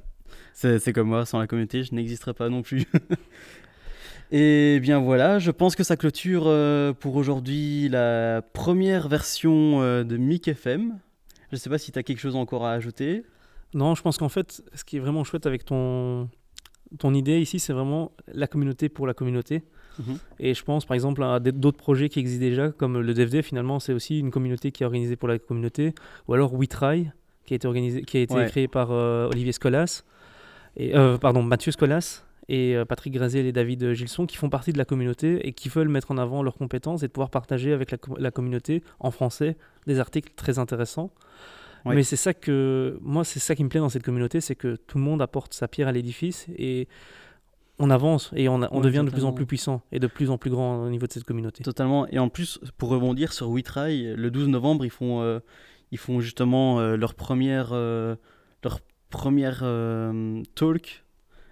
C'est 0.54 0.94
comme 0.94 1.08
moi, 1.08 1.26
sans 1.26 1.40
la 1.40 1.48
communauté, 1.48 1.84
je 1.84 1.96
n'existerais 1.96 2.34
pas 2.34 2.50
non 2.50 2.62
plus. 2.62 2.86
Et 4.32 4.80
bien 4.80 5.00
voilà, 5.00 5.40
je 5.40 5.50
pense 5.50 5.76
que 5.76 5.84
ça 5.84 5.98
clôture 5.98 6.44
euh, 6.46 6.94
pour 6.94 7.16
aujourd'hui 7.16 7.90
la 7.90 8.44
première 8.54 9.08
version 9.08 9.82
euh, 9.82 10.04
de 10.04 10.18
Mic 10.18 10.48
FM. 10.48 11.00
Je 11.50 11.56
ne 11.56 11.58
sais 11.58 11.70
pas 11.70 11.80
si 11.80 11.92
tu 11.92 11.98
as 11.98 12.04
quelque 12.04 12.20
chose 12.20 12.36
encore 12.36 12.66
à 12.66 12.74
ajouter. 12.74 13.24
Non, 13.74 13.96
je 13.96 14.04
pense 14.04 14.18
qu'en 14.18 14.30
fait, 14.30 14.62
ce 14.76 14.84
qui 14.84 14.98
est 14.98 15.00
vraiment 15.00 15.24
chouette 15.24 15.48
avec 15.48 15.66
ton, 15.66 16.30
ton 16.98 17.14
idée 17.14 17.40
ici, 17.40 17.60
c'est 17.60 17.74
vraiment 17.74 18.12
la 18.34 18.48
communauté 18.48 18.90
pour 18.90 19.06
la 19.06 19.14
communauté. 19.14 19.64
Mhm. 20.00 20.18
Et 20.40 20.54
je 20.54 20.64
pense 20.64 20.86
par 20.86 20.96
exemple 20.96 21.24
à 21.24 21.40
d'autres 21.40 21.78
projets 21.78 22.10
qui 22.10 22.20
existent 22.20 22.46
déjà, 22.46 22.72
comme 22.72 23.00
le 23.00 23.14
DFD, 23.14 23.42
finalement, 23.42 23.80
c'est 23.80 23.94
aussi 23.94 24.20
une 24.20 24.32
communauté 24.32 24.72
qui 24.72 24.84
est 24.84 24.86
organisée 24.86 25.16
pour 25.16 25.28
la 25.28 25.38
communauté. 25.38 25.94
Ou 26.28 26.34
alors 26.34 26.54
WeTry, 26.54 27.10
qui 27.46 27.54
a 27.54 27.56
été, 27.56 27.68
organisé, 27.68 28.02
qui 28.04 28.18
a 28.18 28.22
été 28.22 28.46
créé 28.46 28.68
par 28.68 28.92
euh, 28.92 29.30
Olivier 29.30 29.52
Scolas, 29.52 30.04
et, 30.78 30.96
euh, 30.96 31.18
pardon, 31.18 31.44
Mathieu 31.44 31.72
Scolas 31.72 32.24
et 32.48 32.76
euh, 32.76 32.86
Patrick 32.86 33.14
Grazel 33.14 33.46
et 33.46 33.52
David 33.52 33.94
Gilson 33.94 34.26
qui 34.26 34.38
font 34.38 34.50
partie 34.50 34.72
de 34.72 34.78
la 34.78 34.86
communauté 34.86 35.48
et 35.48 35.54
qui 35.54 35.68
veulent 35.70 35.90
mettre 35.90 36.12
en 36.12 36.18
avant 36.18 36.42
leurs 36.42 36.56
compétences 36.56 37.04
et 37.04 37.08
de 37.08 37.12
pouvoir 37.12 37.30
partager 37.30 37.74
avec 37.74 37.96
la, 38.18 38.32
communauté 38.32 38.84
en 39.00 39.12
français 39.12 39.58
des 39.88 40.00
articles 40.00 40.32
très 40.36 40.60
intéressants. 40.60 41.12
Mais 41.86 42.04
c'est 42.04 42.16
ça 42.16 42.34
que 42.34 43.00
moi 43.02 43.24
c'est 43.24 43.40
ça 43.40 43.56
qui 43.56 43.64
me 43.64 43.70
plaît 43.70 43.80
dans 43.80 43.90
cette 43.90 44.04
communauté, 44.04 44.42
c'est 44.42 44.56
que 44.56 44.76
tout 44.76 44.98
le 44.98 45.04
monde 45.04 45.22
apporte 45.22 45.54
sa 45.54 45.68
pierre 45.68 45.88
à 45.88 45.92
l'édifice 45.92 46.48
et 46.58 46.88
on 47.80 47.90
avance 47.90 48.32
et 48.36 48.50
on, 48.50 48.62
on 48.72 48.82
devient 48.82 49.04
de 49.06 49.12
plus 49.12 49.24
en 49.24 49.32
plus 49.32 49.46
puissant 49.46 49.82
et 49.92 50.00
de 50.00 50.08
plus 50.08 50.30
en 50.30 50.38
plus 50.38 50.50
grand 50.50 50.84
au 50.84 50.90
niveau 50.90 51.08
de 51.08 51.14
cette 51.14 51.24
communauté. 51.24 51.64
Totalement. 51.64 52.08
Et 52.08 52.20
en 52.20 52.28
plus, 52.30 52.60
pour 52.78 52.90
rebondir 52.90 53.32
sur 53.32 53.50
WeTry, 53.50 54.16
le 54.16 54.30
12 54.30 54.50
novembre, 54.50 54.84
ils 54.84 54.92
font, 54.92 55.40
ils 55.92 55.98
font 55.98 56.20
justement 56.20 56.80
euh, 56.80 56.96
leur 56.96 57.14
première, 57.14 57.70
euh, 57.72 58.16
leur 58.64 58.80
première 59.10 59.62
euh, 59.64 60.42
talk 60.56 61.04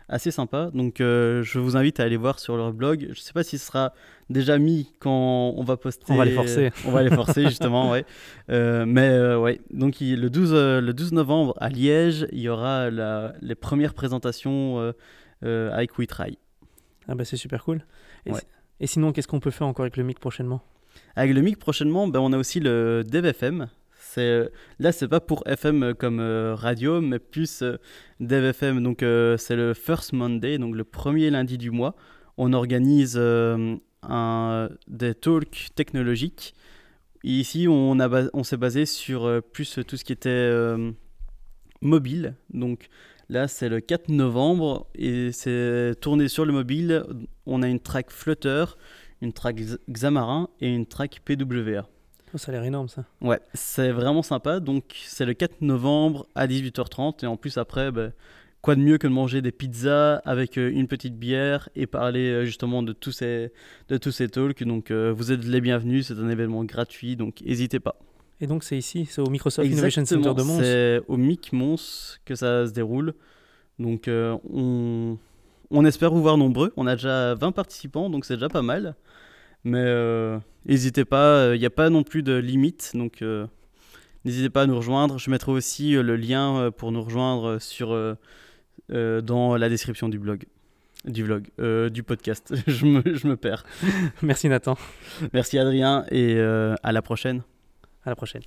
assez 0.09 0.31
sympa. 0.31 0.71
Donc 0.73 0.95
je 0.99 1.59
vous 1.59 1.77
invite 1.77 1.99
à 1.99 2.03
aller 2.03 2.17
voir 2.17 2.39
sur 2.39 2.57
leur 2.57 2.73
blog. 2.73 3.01
Je 3.01 3.09
ne 3.09 3.15
sais 3.15 3.33
pas 3.33 3.43
si 3.43 3.57
ce 3.57 3.65
sera 3.65 3.93
déjà 4.29 4.57
mis 4.57 4.91
quand 4.99 5.53
on 5.55 5.63
va 5.63 5.77
poster. 5.77 6.11
On 6.11 6.15
va 6.15 6.25
les 6.25 6.35
forcer. 6.35 6.71
on 6.85 6.91
va 6.91 7.03
les 7.03 7.09
forcer 7.09 7.43
justement, 7.47 7.91
ouais. 7.91 8.05
mais 8.49 9.35
ouais, 9.35 9.61
donc 9.71 9.97
le 9.99 10.27
12, 10.29 10.53
le 10.53 10.91
12 10.91 11.13
novembre 11.13 11.53
à 11.59 11.69
Liège, 11.69 12.27
il 12.31 12.39
y 12.39 12.49
aura 12.49 12.89
la, 12.89 13.33
les 13.41 13.55
premières 13.55 13.93
présentations 13.93 14.93
avec 15.41 15.97
WeTry. 15.97 16.37
Ah 17.07 17.15
bah 17.15 17.25
c'est 17.25 17.37
super 17.37 17.63
cool. 17.63 17.85
Et, 18.25 18.31
et 18.79 18.87
sinon, 18.87 19.11
qu'est-ce 19.11 19.27
qu'on 19.27 19.39
peut 19.39 19.51
faire 19.51 19.67
encore 19.67 19.83
avec 19.83 19.97
le 19.97 20.03
MIC 20.03 20.19
prochainement? 20.19 20.61
Avec 21.15 21.33
le 21.33 21.41
MIC 21.41 21.57
prochainement, 21.57 22.07
ben, 22.07 22.19
on 22.19 22.33
a 22.33 22.37
aussi 22.37 22.59
le 22.59 23.03
DevFM. 23.03 23.67
C'est 24.17 24.49
là, 24.79 24.91
c'est 24.91 25.07
pas 25.07 25.19
pour 25.19 25.43
FM 25.45 25.93
comme 25.93 26.19
euh, 26.19 26.55
radio, 26.55 27.01
mais 27.01 27.19
plus 27.19 27.61
euh, 27.61 27.77
Dev 28.19 28.45
FM. 28.45 28.81
Donc 28.81 29.03
euh, 29.03 29.37
c'est 29.37 29.55
le 29.55 29.75
first 29.75 30.11
Monday, 30.11 30.57
donc 30.57 30.75
le 30.75 30.83
premier 30.83 31.29
lundi 31.29 31.59
du 31.59 31.69
mois. 31.69 31.95
On 32.35 32.51
organise 32.53 33.15
des 33.15 35.13
talks 35.13 35.67
technologiques. 35.75 36.55
ici, 37.23 37.67
on, 37.69 37.95
on 38.33 38.43
s'est 38.43 38.57
basé 38.57 38.87
sur 38.87 39.41
plus 39.53 39.79
tout 39.87 39.97
ce 39.97 40.03
qui 40.03 40.13
était 40.13 40.51
mobile. 41.81 42.35
Donc 42.51 42.89
là, 43.29 43.47
c'est 43.47 43.69
le 43.69 43.81
4 43.81 44.09
novembre 44.09 44.87
et 44.95 45.31
c'est 45.31 45.93
tourné 46.01 46.27
sur 46.27 46.45
le 46.45 46.53
mobile. 46.53 47.03
On 47.45 47.61
a 47.61 47.67
une 47.67 47.79
track 47.79 48.09
Flutter, 48.09 48.65
une 49.21 49.33
track 49.33 49.61
Xamarin 49.89 50.49
et 50.59 50.73
une 50.73 50.87
track 50.87 51.21
PWA. 51.23 51.87
Oh, 52.37 52.39
ça 52.39 52.51
a 52.51 52.53
l'air 52.53 52.65
énorme 52.65 52.87
ça. 52.87 53.03
Ouais, 53.19 53.39
c'est 53.55 53.91
vraiment 53.91 54.21
sympa. 54.21 54.59
Donc 54.59 54.83
c'est 55.07 55.25
le 55.25 55.33
4 55.33 55.61
novembre 55.61 56.27
à 56.35 56.45
18h30 56.45 57.23
et 57.23 57.27
en 57.27 57.35
plus 57.35 57.57
après, 57.57 57.91
bah, 57.91 58.09
quoi 58.61 58.75
de 58.75 58.81
mieux 58.81 58.99
que 58.99 59.07
de 59.07 59.11
manger 59.11 59.41
des 59.41 59.51
pizzas 59.51 60.17
avec 60.17 60.59
euh, 60.59 60.69
une 60.71 60.87
petite 60.87 61.17
bière 61.17 61.67
et 61.75 61.87
parler 61.87 62.29
euh, 62.29 62.45
justement 62.45 62.83
de 62.83 62.93
tous 62.93 63.11
ces, 63.11 63.51
de 63.89 63.97
tous 63.97 64.11
ces 64.11 64.29
talks. 64.29 64.63
Donc 64.63 64.91
euh, 64.91 65.11
vous 65.11 65.31
êtes 65.31 65.43
les 65.45 65.61
bienvenus, 65.61 66.07
c'est 66.07 66.19
un 66.19 66.29
événement 66.29 66.63
gratuit, 66.63 67.15
donc 67.15 67.41
n'hésitez 67.41 67.79
pas. 67.79 67.95
Et 68.39 68.45
donc 68.45 68.63
c'est 68.63 68.77
ici, 68.77 69.07
c'est 69.09 69.21
au 69.21 69.31
Microsoft 69.31 69.67
Innovation 69.67 70.05
Center 70.05 70.35
de 70.35 70.43
Mons 70.43 70.59
C'est 70.59 71.01
au 71.07 71.17
MIC 71.17 71.53
Mons 71.53 72.19
que 72.23 72.35
ça 72.35 72.67
se 72.67 72.71
déroule. 72.71 73.15
Donc 73.79 74.07
on, 74.07 75.17
on 75.71 75.85
espère 75.85 76.11
vous 76.11 76.21
voir 76.21 76.37
nombreux. 76.37 76.71
On 76.77 76.85
a 76.85 76.95
déjà 76.95 77.33
20 77.33 77.51
participants, 77.51 78.11
donc 78.11 78.25
c'est 78.25 78.35
déjà 78.35 78.49
pas 78.49 78.61
mal. 78.61 78.95
Mais 79.67 79.83
euh, 79.83 80.39
n'hésitez 80.65 81.03
pas, 81.03 81.47
il 81.47 81.55
euh, 81.55 81.57
n'y 81.57 81.65
a 81.65 81.69
pas 81.69 81.89
non 81.89 82.03
plus 82.03 82.23
de 82.23 82.33
limite, 82.33 82.91
donc 82.93 83.21
euh, 83.21 83.45
N'hésitez 84.23 84.49
pas 84.49 84.63
à 84.63 84.65
nous 84.65 84.77
rejoindre. 84.77 85.19
Je 85.19 85.29
mettrai 85.29 85.51
aussi 85.51 85.91
le 85.91 86.15
lien 86.17 86.69
pour 86.75 86.91
nous 86.91 87.01
rejoindre 87.01 87.59
sur, 87.59 87.97
dans 88.89 89.55
la 89.55 89.69
description 89.69 90.09
du 90.09 90.19
blog. 90.19 90.43
Du 91.05 91.23
vlog, 91.23 91.47
du 91.89 92.03
podcast. 92.03 92.53
je, 92.67 92.85
me, 92.85 93.15
je 93.15 93.25
me 93.25 93.37
perds. 93.37 93.63
Merci 94.21 94.49
Nathan. 94.49 94.77
Merci 95.31 95.57
Adrien 95.59 96.03
et 96.11 96.37
à 96.41 96.91
la 96.91 97.01
prochaine. 97.01 97.41
À 98.03 98.09
la 98.09 98.17
prochaine. 98.17 98.43